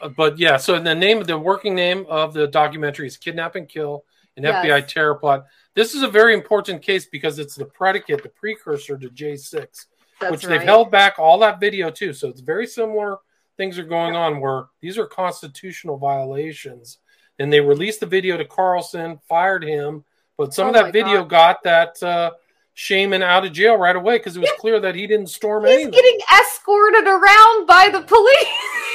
Uh, 0.00 0.08
But 0.08 0.38
yeah, 0.38 0.56
so 0.56 0.78
the 0.78 0.94
name, 0.94 1.22
the 1.24 1.38
working 1.38 1.74
name 1.74 2.06
of 2.08 2.32
the 2.32 2.46
documentary 2.46 3.06
is 3.06 3.16
"Kidnap 3.16 3.56
and 3.56 3.68
Kill: 3.68 4.04
An 4.36 4.44
Yes. 4.44 4.64
FBI 4.64 4.86
Terror 4.86 5.14
Plot." 5.16 5.44
This 5.78 5.94
is 5.94 6.02
a 6.02 6.08
very 6.08 6.34
important 6.34 6.82
case 6.82 7.06
because 7.06 7.38
it's 7.38 7.54
the 7.54 7.64
predicate, 7.64 8.24
the 8.24 8.30
precursor 8.30 8.98
to 8.98 9.08
J6, 9.08 9.52
That's 9.52 9.86
which 10.32 10.44
right. 10.44 10.58
they've 10.58 10.62
held 10.62 10.90
back 10.90 11.20
all 11.20 11.38
that 11.38 11.60
video 11.60 11.88
too. 11.88 12.12
So 12.12 12.26
it's 12.26 12.40
very 12.40 12.66
similar 12.66 13.18
things 13.56 13.78
are 13.78 13.84
going 13.84 14.16
on 14.16 14.40
where 14.40 14.64
these 14.80 14.98
are 14.98 15.06
constitutional 15.06 15.96
violations. 15.96 16.98
And 17.38 17.52
they 17.52 17.60
released 17.60 18.00
the 18.00 18.06
video 18.06 18.36
to 18.36 18.44
Carlson, 18.44 19.20
fired 19.28 19.62
him, 19.62 20.02
but 20.36 20.52
some 20.52 20.68
of 20.68 20.74
Oh 20.74 20.82
that 20.82 20.92
video 20.92 21.22
God. 21.22 21.30
got 21.30 21.62
that 21.62 22.02
uh, 22.02 22.32
Shaman 22.74 23.22
out 23.22 23.46
of 23.46 23.52
jail 23.52 23.76
right 23.76 23.94
away 23.94 24.18
because 24.18 24.36
it 24.36 24.40
was 24.40 24.50
clear 24.58 24.80
that 24.80 24.96
he 24.96 25.06
didn't 25.06 25.28
storm 25.28 25.64
He's 25.64 25.74
anything. 25.74 25.92
getting 25.92 26.18
escorted 26.40 27.06
around 27.06 27.68
by 27.68 27.88
the 27.92 28.00
police. 28.02 28.87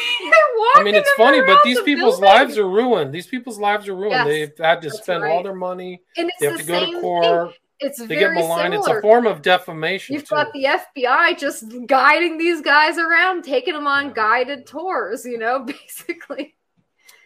I 0.75 0.81
mean, 0.83 0.95
it's 0.95 1.11
funny, 1.13 1.41
but 1.41 1.63
these 1.63 1.77
the 1.77 1.83
people's 1.83 2.19
building. 2.19 2.39
lives 2.39 2.57
are 2.57 2.69
ruined. 2.69 3.13
These 3.13 3.27
people's 3.27 3.59
lives 3.59 3.87
are 3.87 3.95
ruined. 3.95 4.11
Yes, 4.11 4.27
They've 4.27 4.57
had 4.65 4.81
to 4.83 4.89
spend 4.91 5.23
all 5.23 5.43
their 5.43 5.55
money. 5.55 6.01
and 6.17 6.29
it's 6.29 6.39
They 6.39 6.45
have 6.47 6.57
the 6.57 6.63
to 6.63 6.67
go 6.69 6.91
to 6.93 7.01
court. 7.01 7.47
thing. 7.49 7.57
It's 7.79 7.99
They 7.99 8.07
get 8.15 8.19
very 8.19 8.35
maligned. 8.35 8.73
It's 8.73 8.87
a 8.87 9.01
form 9.01 9.27
of 9.27 9.41
defamation. 9.41 10.13
You've 10.13 10.23
too. 10.27 10.35
got 10.35 10.53
the 10.53 10.65
FBI 10.65 11.37
just 11.37 11.65
guiding 11.85 12.37
these 12.37 12.61
guys 12.61 12.97
around, 12.97 13.43
taking 13.43 13.73
them 13.73 13.87
on 13.87 14.13
guided 14.13 14.65
tours, 14.65 15.25
you 15.25 15.37
know, 15.37 15.59
basically. 15.87 16.55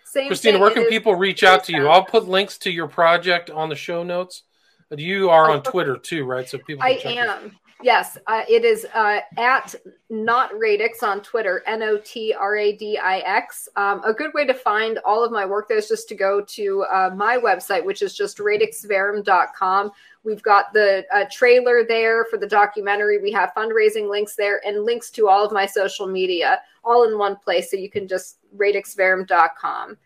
Same 0.05 0.27
Christina, 0.27 0.53
thing. 0.53 0.61
where 0.61 0.71
can 0.71 0.83
is- 0.83 0.89
people 0.89 1.15
reach 1.15 1.43
out 1.43 1.63
to 1.65 1.73
you? 1.73 1.87
I'll 1.87 2.05
put 2.05 2.27
links 2.27 2.57
to 2.59 2.71
your 2.71 2.87
project 2.87 3.49
on 3.49 3.69
the 3.69 3.75
show 3.75 4.03
notes. 4.03 4.43
But 4.89 4.99
you 4.99 5.29
are 5.29 5.51
on 5.51 5.63
Twitter 5.63 5.97
too, 5.97 6.23
right? 6.23 6.47
So 6.47 6.57
people. 6.59 6.81
Can 7.01 7.17
I 7.17 7.21
am. 7.21 7.57
Yes, 7.83 8.17
uh, 8.25 8.41
it 8.49 8.65
is 8.65 8.87
uh, 8.95 9.19
at 9.37 9.75
not 10.09 10.57
radix 10.57 11.03
on 11.03 11.21
Twitter, 11.21 11.61
N 11.67 11.83
O 11.83 11.97
T 12.03 12.33
R 12.33 12.57
A 12.57 12.71
D 12.71 12.97
I 12.97 13.19
X. 13.19 13.69
Um, 13.75 14.01
a 14.03 14.13
good 14.13 14.33
way 14.33 14.45
to 14.45 14.53
find 14.53 14.97
all 15.05 15.23
of 15.23 15.31
my 15.31 15.45
work 15.45 15.67
there 15.67 15.77
is 15.77 15.87
just 15.87 16.09
to 16.09 16.15
go 16.15 16.41
to 16.41 16.83
uh, 16.91 17.11
my 17.15 17.37
website, 17.37 17.85
which 17.85 18.01
is 18.01 18.15
just 18.15 18.39
radixverum.com. 18.39 19.91
We've 20.23 20.41
got 20.41 20.73
the 20.73 21.05
uh, 21.13 21.25
trailer 21.31 21.83
there 21.87 22.25
for 22.25 22.37
the 22.37 22.47
documentary. 22.47 23.19
We 23.19 23.31
have 23.33 23.53
fundraising 23.55 24.09
links 24.09 24.35
there 24.35 24.59
and 24.65 24.83
links 24.83 25.11
to 25.11 25.29
all 25.29 25.45
of 25.45 25.51
my 25.51 25.67
social 25.67 26.07
media 26.07 26.61
all 26.83 27.07
in 27.07 27.17
one 27.17 27.35
place. 27.35 27.69
So 27.69 27.77
you 27.77 27.91
can 27.91 28.07
just 28.07 28.39
radixverum.com. 28.57 29.97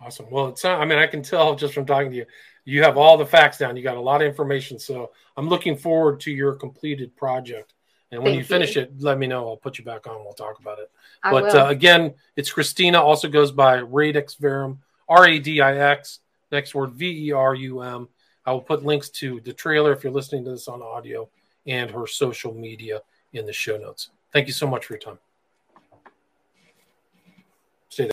Awesome. 0.00 0.26
Well, 0.30 0.48
it's 0.48 0.64
I 0.64 0.84
mean, 0.84 0.98
I 0.98 1.06
can 1.06 1.22
tell 1.22 1.56
just 1.56 1.74
from 1.74 1.84
talking 1.84 2.10
to 2.10 2.16
you, 2.16 2.26
you 2.68 2.82
have 2.82 2.98
all 2.98 3.16
the 3.16 3.24
facts 3.24 3.56
down. 3.56 3.76
You 3.76 3.82
got 3.82 3.96
a 3.96 4.00
lot 4.00 4.20
of 4.20 4.28
information. 4.28 4.78
So 4.78 5.12
I'm 5.38 5.48
looking 5.48 5.74
forward 5.74 6.20
to 6.20 6.30
your 6.30 6.54
completed 6.54 7.16
project. 7.16 7.72
And 8.10 8.22
when 8.22 8.32
Thank 8.32 8.38
you 8.40 8.44
finish 8.44 8.76
you. 8.76 8.82
it, 8.82 9.00
let 9.00 9.18
me 9.18 9.26
know. 9.26 9.48
I'll 9.48 9.56
put 9.56 9.78
you 9.78 9.84
back 9.84 10.06
on. 10.06 10.22
We'll 10.22 10.34
talk 10.34 10.60
about 10.60 10.78
it. 10.78 10.90
I 11.22 11.30
but 11.30 11.54
uh, 11.54 11.66
again, 11.68 12.14
it's 12.36 12.52
Christina. 12.52 13.00
Also 13.00 13.28
goes 13.28 13.52
by 13.52 13.76
Radix 13.76 14.34
Verum, 14.34 14.80
R 15.08 15.26
A 15.26 15.38
D 15.38 15.62
I 15.62 15.78
X. 15.78 16.20
Next 16.52 16.74
word 16.74 16.92
V 16.92 17.28
E 17.28 17.32
R 17.32 17.54
U 17.54 17.80
M. 17.80 18.08
I 18.44 18.52
will 18.52 18.60
put 18.60 18.84
links 18.84 19.08
to 19.10 19.40
the 19.40 19.52
trailer 19.52 19.92
if 19.92 20.04
you're 20.04 20.12
listening 20.12 20.44
to 20.44 20.50
this 20.50 20.68
on 20.68 20.82
audio 20.82 21.28
and 21.66 21.90
her 21.90 22.06
social 22.06 22.52
media 22.52 23.00
in 23.32 23.46
the 23.46 23.52
show 23.52 23.78
notes. 23.78 24.10
Thank 24.32 24.46
you 24.46 24.52
so 24.52 24.66
much 24.66 24.84
for 24.84 24.92
your 24.92 25.00
time. 25.00 25.18